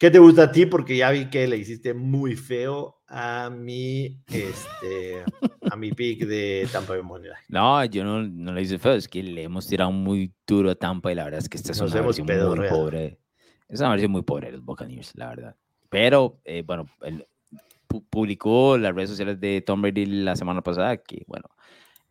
¿Qué 0.01 0.11
te 0.11 0.19
gusta 0.19 0.45
a 0.45 0.51
ti? 0.51 0.65
Porque 0.65 0.97
ya 0.97 1.11
vi 1.11 1.27
que 1.27 1.47
le 1.47 1.59
hiciste 1.59 1.93
muy 1.93 2.35
feo 2.35 3.03
a 3.07 3.51
mi, 3.51 4.19
este, 4.29 5.23
a 5.71 5.77
mi 5.77 5.93
pick 5.93 6.25
de 6.25 6.67
Tampa 6.73 6.95
Bay 6.95 7.03
Money 7.03 7.31
No, 7.51 7.85
yo 7.85 8.03
no, 8.03 8.23
no 8.23 8.55
le 8.55 8.63
hice 8.63 8.79
feo, 8.79 8.95
es 8.95 9.07
que 9.07 9.23
le 9.23 9.43
hemos 9.43 9.67
tirado 9.67 9.93
muy 9.93 10.33
duro 10.47 10.71
a 10.71 10.75
Tampa 10.75 11.13
y 11.13 11.15
la 11.15 11.25
verdad 11.25 11.41
es 11.41 11.51
que 11.51 11.59
esta 11.59 11.73
es 11.73 11.81
una 11.83 12.01
versión 12.01 12.27
muy 12.27 12.69
pobre. 12.71 13.19
Es 13.69 13.81
una 13.81 13.91
versión 13.91 14.11
muy 14.11 14.23
pobre 14.23 14.47
de 14.47 14.53
los 14.53 14.65
Buccaneers, 14.65 15.15
la 15.17 15.29
verdad. 15.29 15.57
Pero, 15.91 16.41
eh, 16.47 16.63
bueno, 16.67 16.87
él 17.03 17.27
publicó 18.09 18.79
las 18.79 18.95
redes 18.95 19.11
sociales 19.11 19.39
de 19.39 19.61
Tom 19.61 19.83
Brady 19.83 20.07
la 20.07 20.35
semana 20.35 20.63
pasada 20.63 20.97
que, 20.97 21.25
bueno, 21.27 21.51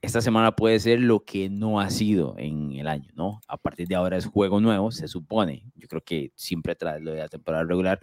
esta 0.02 0.22
semana 0.22 0.56
puede 0.56 0.80
ser 0.80 1.02
lo 1.02 1.24
que 1.26 1.50
no 1.50 1.80
ha 1.80 1.89
sido 1.89 2.36
en 2.38 2.74
el 2.74 2.88
año, 2.88 3.10
¿no? 3.16 3.41
A 3.47 3.58
partir 3.58 3.88
de 3.88 3.95
ahora 3.95 4.18
es 4.18 4.26
juego 4.26 4.62
nuevo, 4.62 4.91
se 4.91 5.08
supone. 5.08 5.64
Yo 5.76 5.88
creo 5.88 6.02
que 6.02 6.32
siempre 6.36 6.76
tras 6.76 7.02
lo 7.02 7.12
de 7.12 7.20
la 7.20 7.28
temporada 7.28 7.64
regular. 7.66 8.00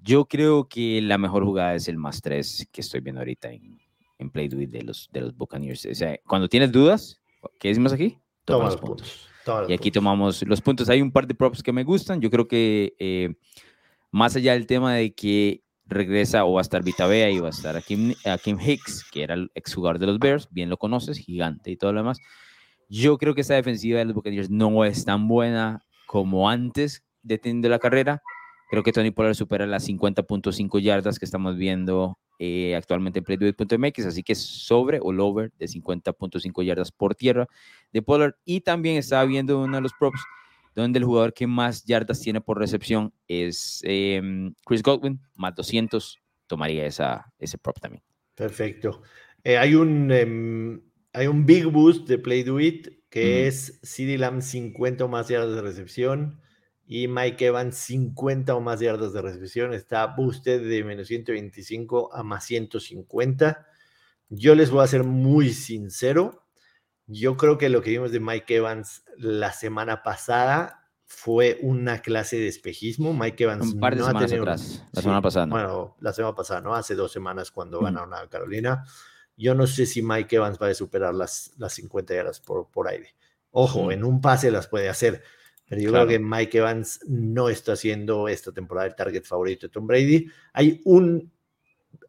Yo 0.00 0.24
creo 0.24 0.68
que 0.68 1.00
la 1.02 1.18
mejor 1.18 1.44
jugada 1.44 1.74
es 1.74 1.86
el 1.88 1.98
más 1.98 2.22
3 2.22 2.68
que 2.72 2.80
estoy 2.80 3.00
viendo 3.00 3.20
ahorita 3.20 3.52
en, 3.52 3.78
en 4.18 4.30
Play 4.30 4.48
de 4.48 4.82
los, 4.82 5.10
de 5.12 5.20
los 5.20 5.36
Buccaneers. 5.36 5.86
O 5.86 5.94
sea, 5.94 6.18
cuando 6.26 6.48
tienes 6.48 6.72
dudas, 6.72 7.20
¿qué 7.60 7.68
decimos 7.68 7.92
aquí? 7.92 8.18
Toma, 8.44 8.64
los 8.64 8.76
puntos. 8.76 9.28
y 9.68 9.72
aquí 9.72 9.90
tomamos 9.90 10.42
los 10.46 10.60
puntos. 10.60 10.88
Hay 10.88 11.02
un 11.02 11.12
par 11.12 11.26
de 11.26 11.34
props 11.34 11.62
que 11.62 11.72
me 11.72 11.84
gustan. 11.84 12.20
Yo 12.20 12.30
creo 12.30 12.48
que 12.48 12.94
eh, 12.98 13.34
más 14.10 14.34
allá 14.34 14.54
del 14.54 14.66
tema 14.66 14.94
de 14.94 15.14
que 15.14 15.62
regresa 15.92 16.44
o 16.44 16.54
va 16.54 16.60
a 16.60 16.62
estar 16.62 16.82
Vita 16.82 17.06
Bea 17.06 17.30
y 17.30 17.38
va 17.38 17.48
a 17.48 17.50
estar 17.50 17.76
a 17.76 17.82
Kim, 17.82 18.14
Hicks, 18.60 19.04
que 19.10 19.22
era 19.22 19.34
el 19.34 19.50
exjugador 19.54 19.98
de 19.98 20.06
los 20.06 20.18
Bears, 20.18 20.48
bien 20.50 20.68
lo 20.68 20.76
conoces, 20.76 21.18
gigante 21.18 21.70
y 21.70 21.76
todo 21.76 21.92
lo 21.92 22.00
demás. 22.00 22.18
Yo 22.88 23.18
creo 23.18 23.34
que 23.34 23.40
esta 23.40 23.54
defensiva 23.54 23.98
de 23.98 24.04
los 24.04 24.14
Buccaneers 24.14 24.50
no 24.50 24.84
es 24.84 25.04
tan 25.04 25.28
buena 25.28 25.84
como 26.06 26.50
antes 26.50 27.02
de 27.22 27.68
la 27.68 27.78
carrera. 27.78 28.22
Creo 28.70 28.82
que 28.82 28.92
Tony 28.92 29.10
Pollard 29.10 29.34
supera 29.34 29.66
las 29.66 29.88
50.5 29.88 30.80
yardas 30.80 31.18
que 31.18 31.24
estamos 31.24 31.56
viendo 31.56 32.18
eh, 32.38 32.74
actualmente 32.74 33.20
en 33.20 33.24
playduit.mx, 33.24 34.06
así 34.06 34.22
que 34.22 34.34
sobre 34.34 34.98
o 35.00 35.12
lower 35.12 35.52
de 35.58 35.66
50.5 35.66 36.64
yardas 36.64 36.90
por 36.90 37.14
tierra 37.14 37.46
de 37.92 38.02
Pollard. 38.02 38.34
Y 38.44 38.62
también 38.62 38.96
estaba 38.96 39.24
viendo 39.24 39.62
uno 39.62 39.76
de 39.76 39.82
los 39.82 39.92
props 39.98 40.20
donde 40.74 40.98
el 40.98 41.04
jugador 41.04 41.34
que 41.34 41.46
más 41.46 41.84
yardas 41.84 42.20
tiene 42.20 42.40
por 42.40 42.58
recepción 42.58 43.12
es 43.28 43.80
em, 43.84 44.54
Chris 44.64 44.82
Godwin, 44.82 45.20
más 45.34 45.54
200, 45.54 46.18
tomaría 46.46 46.86
esa, 46.86 47.32
ese 47.38 47.58
prop 47.58 47.78
también. 47.80 48.02
Perfecto. 48.34 49.02
Eh, 49.44 49.58
hay, 49.58 49.74
un, 49.74 50.10
em, 50.10 50.80
hay 51.12 51.26
un 51.26 51.44
big 51.44 51.66
boost 51.66 52.08
de 52.08 52.18
Play 52.18 52.42
Do 52.42 52.60
It 52.60 52.88
que 53.12 53.46
es 53.46 53.78
CD 53.82 54.16
Lamb 54.16 54.40
50 54.40 55.04
o 55.04 55.08
más 55.08 55.28
yardas 55.28 55.54
de 55.54 55.60
recepción 55.60 56.40
y 56.86 57.08
Mike 57.08 57.46
Evans 57.46 57.76
50 57.76 58.54
o 58.54 58.60
más 58.60 58.80
yardas 58.80 59.12
de 59.12 59.20
recepción. 59.20 59.74
Está 59.74 60.06
boosted 60.06 60.66
de 60.66 60.82
menos 60.82 61.08
125 61.08 62.14
a 62.14 62.22
más 62.22 62.44
150. 62.44 63.66
Yo 64.30 64.54
les 64.54 64.70
voy 64.70 64.82
a 64.82 64.86
ser 64.86 65.04
muy 65.04 65.50
sincero. 65.50 66.41
Yo 67.12 67.36
creo 67.36 67.58
que 67.58 67.68
lo 67.68 67.82
que 67.82 67.90
vimos 67.90 68.10
de 68.10 68.20
Mike 68.20 68.56
Evans 68.56 69.04
la 69.18 69.52
semana 69.52 70.02
pasada 70.02 70.88
fue 71.04 71.58
una 71.62 72.00
clase 72.00 72.36
de 72.36 72.48
espejismo. 72.48 73.12
Mike 73.12 73.44
Evans 73.44 73.74
un 73.74 73.80
par 73.80 73.94
de 73.94 74.02
semanas 74.02 74.32
atrás, 74.32 74.86
la 74.92 75.02
semana 75.02 75.22
pasada. 75.22 75.46
Bueno, 75.46 75.96
la 76.00 76.12
semana 76.12 76.34
pasada, 76.34 76.60
¿no? 76.62 76.74
Hace 76.74 76.94
dos 76.94 77.12
semanas 77.12 77.50
cuando 77.50 77.80
ganaron 77.80 78.14
a 78.14 78.26
Carolina. 78.28 78.84
Yo 79.36 79.54
no 79.54 79.66
sé 79.66 79.86
si 79.86 80.02
Mike 80.02 80.36
Evans 80.36 80.58
va 80.60 80.68
a 80.68 80.74
superar 80.74 81.14
las, 81.14 81.52
las 81.58 81.74
50 81.74 82.14
yardas 82.14 82.40
por, 82.40 82.70
por 82.70 82.88
aire. 82.88 83.14
Ojo, 83.50 83.92
en 83.92 84.04
un 84.04 84.22
pase 84.22 84.50
las 84.50 84.66
puede 84.66 84.88
hacer, 84.88 85.22
pero 85.68 85.82
yo 85.82 85.92
creo 85.92 86.06
que 86.06 86.18
Mike 86.18 86.58
Evans 86.58 87.00
no 87.06 87.50
está 87.50 87.72
haciendo 87.72 88.28
esta 88.28 88.52
temporada 88.52 88.86
el 88.86 88.94
target 88.94 89.24
favorito 89.24 89.66
de 89.66 89.70
Tom 89.70 89.86
Brady. 89.86 90.26
Hay 90.54 90.80
un, 90.84 91.30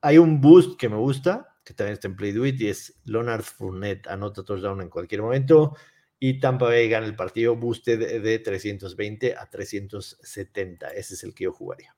hay 0.01 0.18
un 0.18 0.39
boost 0.39 0.80
que 0.80 0.88
me 0.88 0.95
gusta, 0.95 1.53
que 1.64 1.74
también 1.74 1.93
está 1.93 2.07
en 2.07 2.16
Play 2.16 2.32
Do 2.32 2.45
It, 2.45 2.59
y 2.61 2.68
es 2.68 2.99
Leonard 3.05 3.43
Fournette, 3.43 4.07
anota 4.07 4.43
touchdown 4.43 4.82
en 4.82 4.89
cualquier 4.89 5.22
momento, 5.22 5.76
y 6.20 6.39
Tampa 6.39 6.66
Bay 6.66 6.88
gana 6.88 7.05
el 7.05 7.16
partido 7.16 7.55
boosted 7.55 8.22
de 8.22 8.39
320 8.39 9.36
a 9.36 9.49
370. 9.49 10.88
Ese 10.89 11.16
es 11.16 11.24
el 11.24 11.34
que 11.34 11.43
yo 11.43 11.51
jugaría. 11.51 11.95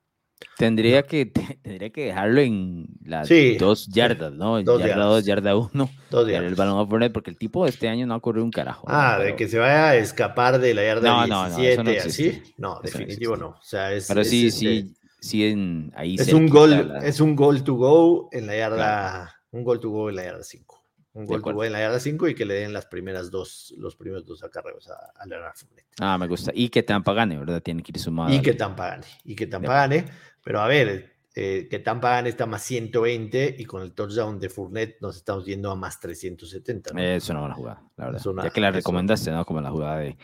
Tendría 0.58 1.04
que, 1.04 1.26
tendría 1.62 1.90
que 1.92 2.06
dejarlo 2.06 2.42
en 2.42 2.88
las 3.04 3.30
dos 3.60 3.88
yardas, 3.88 4.34
¿no? 4.34 4.62
Dos 4.64 4.80
yarda 4.80 4.88
yardas. 4.88 5.06
dos, 5.06 5.26
yarda 5.26 5.56
uno. 5.56 5.90
Dos 6.10 6.28
yardas. 6.28 6.50
El 6.50 6.56
balón 6.56 6.80
a 6.80 6.88
poner, 6.88 7.12
porque 7.12 7.30
el 7.30 7.38
tipo 7.38 7.66
de 7.66 7.70
este 7.70 7.88
año 7.88 8.08
no 8.08 8.16
ha 8.16 8.20
corrido 8.20 8.46
un 8.46 8.52
carajo. 8.52 8.86
Ah, 8.90 9.20
de 9.20 9.36
que 9.36 9.48
se 9.48 9.60
vaya 9.60 9.90
a 9.90 9.96
escapar 9.96 10.60
de 10.60 10.74
la 10.74 10.84
yarda 10.84 11.28
no, 11.28 11.46
17, 11.46 11.78
no, 11.78 11.84
no, 11.84 12.00
así. 12.00 12.44
No, 12.58 12.80
definitivo 12.82 13.38
no. 13.38 13.50
O 13.50 13.64
sea, 13.64 13.94
es, 13.94 14.08
Pero 14.08 14.24
sí, 14.24 14.50
sí, 14.50 14.94
sí, 15.20 15.46
en, 15.46 15.92
ahí 15.96 16.16
es 16.18 16.34
un 16.34 16.48
gol, 16.48 16.94
es 17.04 17.20
un 17.20 17.36
gol 17.36 17.64
to 17.64 17.76
go 17.76 18.30
en 18.32 18.48
la 18.48 18.56
yarda 18.56 19.35
un 19.56 19.64
gol 19.64 19.80
to 19.80 19.90
go 19.90 20.10
en 20.10 20.18
la 20.18 20.24
yarda 20.24 20.44
5. 20.44 20.84
Un 21.14 21.26
gol 21.26 21.42
to 21.42 21.54
go 21.54 21.64
en 21.64 21.72
la 21.72 21.80
yarda 21.80 22.00
5 22.00 22.28
y 22.28 22.36
que 22.36 22.46
le 22.46 22.56
den 22.56 22.74
las 22.74 22.86
primeras 22.88 23.32
dos, 23.32 23.74
los 23.78 23.96
primeros 23.96 24.26
dos 24.26 24.44
acarreos 24.44 24.90
a, 24.90 25.14
a 25.16 25.26
Leonard 25.26 25.56
Fournette. 25.56 25.88
Ah, 26.02 26.18
me 26.18 26.28
gusta. 26.28 26.52
Y 26.54 26.68
que 26.70 26.84
Tampa 26.84 27.14
gane, 27.14 27.38
¿verdad? 27.38 27.62
Tiene 27.62 27.82
que 27.82 27.94
ir 27.94 28.00
sumado. 28.00 28.34
Y 28.34 28.42
que 28.42 28.54
Tampa 28.54 28.90
gane. 28.90 29.06
Y 29.24 29.36
que 29.36 29.48
Tampa 29.48 29.74
gane. 29.74 30.06
Pero 30.44 30.60
a 30.60 30.68
ver, 30.68 31.14
eh, 31.34 31.68
que 31.70 31.80
Tampa 31.80 32.12
gane 32.12 32.30
está 32.30 32.46
más 32.46 32.64
120 32.64 33.56
y 33.58 33.64
con 33.64 33.82
el 33.82 33.94
touchdown 33.94 34.40
de 34.40 34.50
Fournette 34.50 34.98
nos 35.02 35.16
estamos 35.16 35.46
yendo 35.46 35.72
a 35.72 35.76
más 35.76 36.02
370. 36.02 36.94
¿no? 36.94 37.02
Es 37.02 37.30
una 37.30 37.40
buena 37.40 37.56
jugada, 37.56 37.82
la 37.96 38.06
verdad. 38.08 38.44
ya 38.44 38.50
que 38.50 38.62
la 38.62 38.72
recomendaste, 38.72 39.32
¿no? 39.32 39.46
Como 39.46 39.62
la 39.62 39.72
jugada 39.72 40.00
de, 40.00 40.18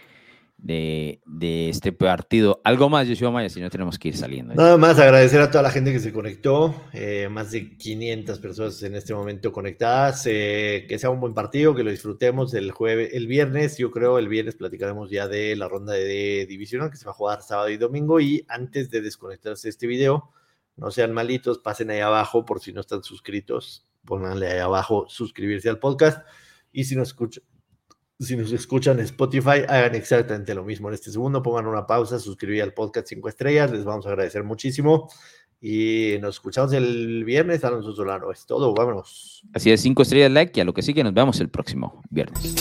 de, 0.62 1.22
de, 1.26 1.70
este 1.70 1.92
partido. 1.92 2.62
Algo 2.64 2.88
más, 2.88 3.08
Yoshua 3.08 3.32
Maya, 3.32 3.50
si 3.50 3.60
no 3.60 3.70
tenemos 3.70 3.98
que 3.98 4.10
ir 4.10 4.18
saliendo. 4.18 4.54
Nada 4.54 4.78
más 4.78 5.00
agradecer 5.00 5.42
a 5.42 5.50
toda 5.50 5.64
la 5.64 5.72
gente 5.72 5.92
que 5.92 6.00
se 6.00 6.14
conectó, 6.14 6.84
eh, 6.94 7.28
más 7.30 7.52
de 7.52 7.76
500 7.78 8.40
personas 8.40 8.84
en 8.84 8.96
este 8.96 9.14
momento 9.14 9.52
conectadas, 9.52 10.24
eh, 10.28 10.86
que 10.88 11.00
sea 11.00 11.10
un 11.10 11.20
buen 11.20 11.34
partido, 11.34 11.74
que 11.74 11.84
lo 11.84 11.90
disfrutemos 11.90 12.54
el 12.54 12.72
jueves, 12.72 13.10
el 13.14 13.26
viernes, 13.26 13.78
yo 13.78 13.90
creo, 13.90 14.20
el 14.20 14.28
viernes 14.28 14.56
platicaremos 14.56 15.10
ya 15.10 15.28
de 15.28 15.56
la 15.56 15.68
ronda 15.68 15.94
de, 15.94 16.46
divisional 16.48 16.92
que 16.92 16.98
se 16.98 17.06
va 17.06 17.12
a 17.12 17.16
jugar 17.16 17.42
sábado 17.42 17.70
y 17.70 17.78
domingo 17.78 18.20
y 18.20 18.46
antes 18.48 18.92
de 18.92 19.02
desconectarse 19.02 19.68
este 19.68 19.88
video, 19.88 20.32
no 20.76 20.92
sean 20.92 21.12
malitos, 21.12 21.58
pasen 21.58 21.90
ahí 21.90 22.00
abajo 22.00 22.46
por 22.46 22.62
si 22.62 22.72
no 22.72 22.82
están 22.82 23.04
suscritos, 23.04 23.88
pónganle 24.06 24.48
ahí 24.48 24.60
abajo 24.60 25.06
suscribirse 25.10 25.70
al 25.70 25.80
podcast 25.80 26.26
y 26.72 26.84
si 26.84 26.96
nos 26.96 27.10
escuchan 27.10 27.44
si 28.22 28.38
nos 28.38 28.52
escuchan 28.52 29.00
en 29.00 29.06
Spotify, 29.06 29.64
hagan 29.68 29.96
exactamente 29.96 30.54
lo 30.54 30.64
mismo 30.64 30.90
en 30.90 30.94
este 30.94 31.12
segundo, 31.12 31.42
pongan 31.42 31.66
una 31.66 31.88
pausa, 31.88 32.20
suscribir 32.20 32.62
al 32.62 32.74
podcast 32.74 33.08
5 33.08 33.30
estrellas, 33.30 33.72
les 33.72 33.84
vamos 33.84 34.06
a 34.06 34.10
agradecer 34.10 34.44
muchísimo. 34.44 35.10
Y 35.60 36.18
nos 36.22 36.36
escuchamos 36.36 36.74
el 36.74 37.24
viernes, 37.24 37.64
Alonso 37.64 37.94
Solano. 37.94 38.32
Es 38.32 38.48
todo, 38.48 38.74
vámonos. 38.74 39.44
Así 39.54 39.72
es, 39.72 39.82
5 39.82 40.02
estrellas, 40.02 40.32
like 40.32 40.60
y 40.60 40.62
a 40.62 40.66
lo 40.66 40.74
que 40.74 40.82
sigue, 40.82 41.04
nos 41.04 41.14
vemos 41.14 41.40
el 41.40 41.50
próximo 41.50 42.02
viernes. 42.10 42.56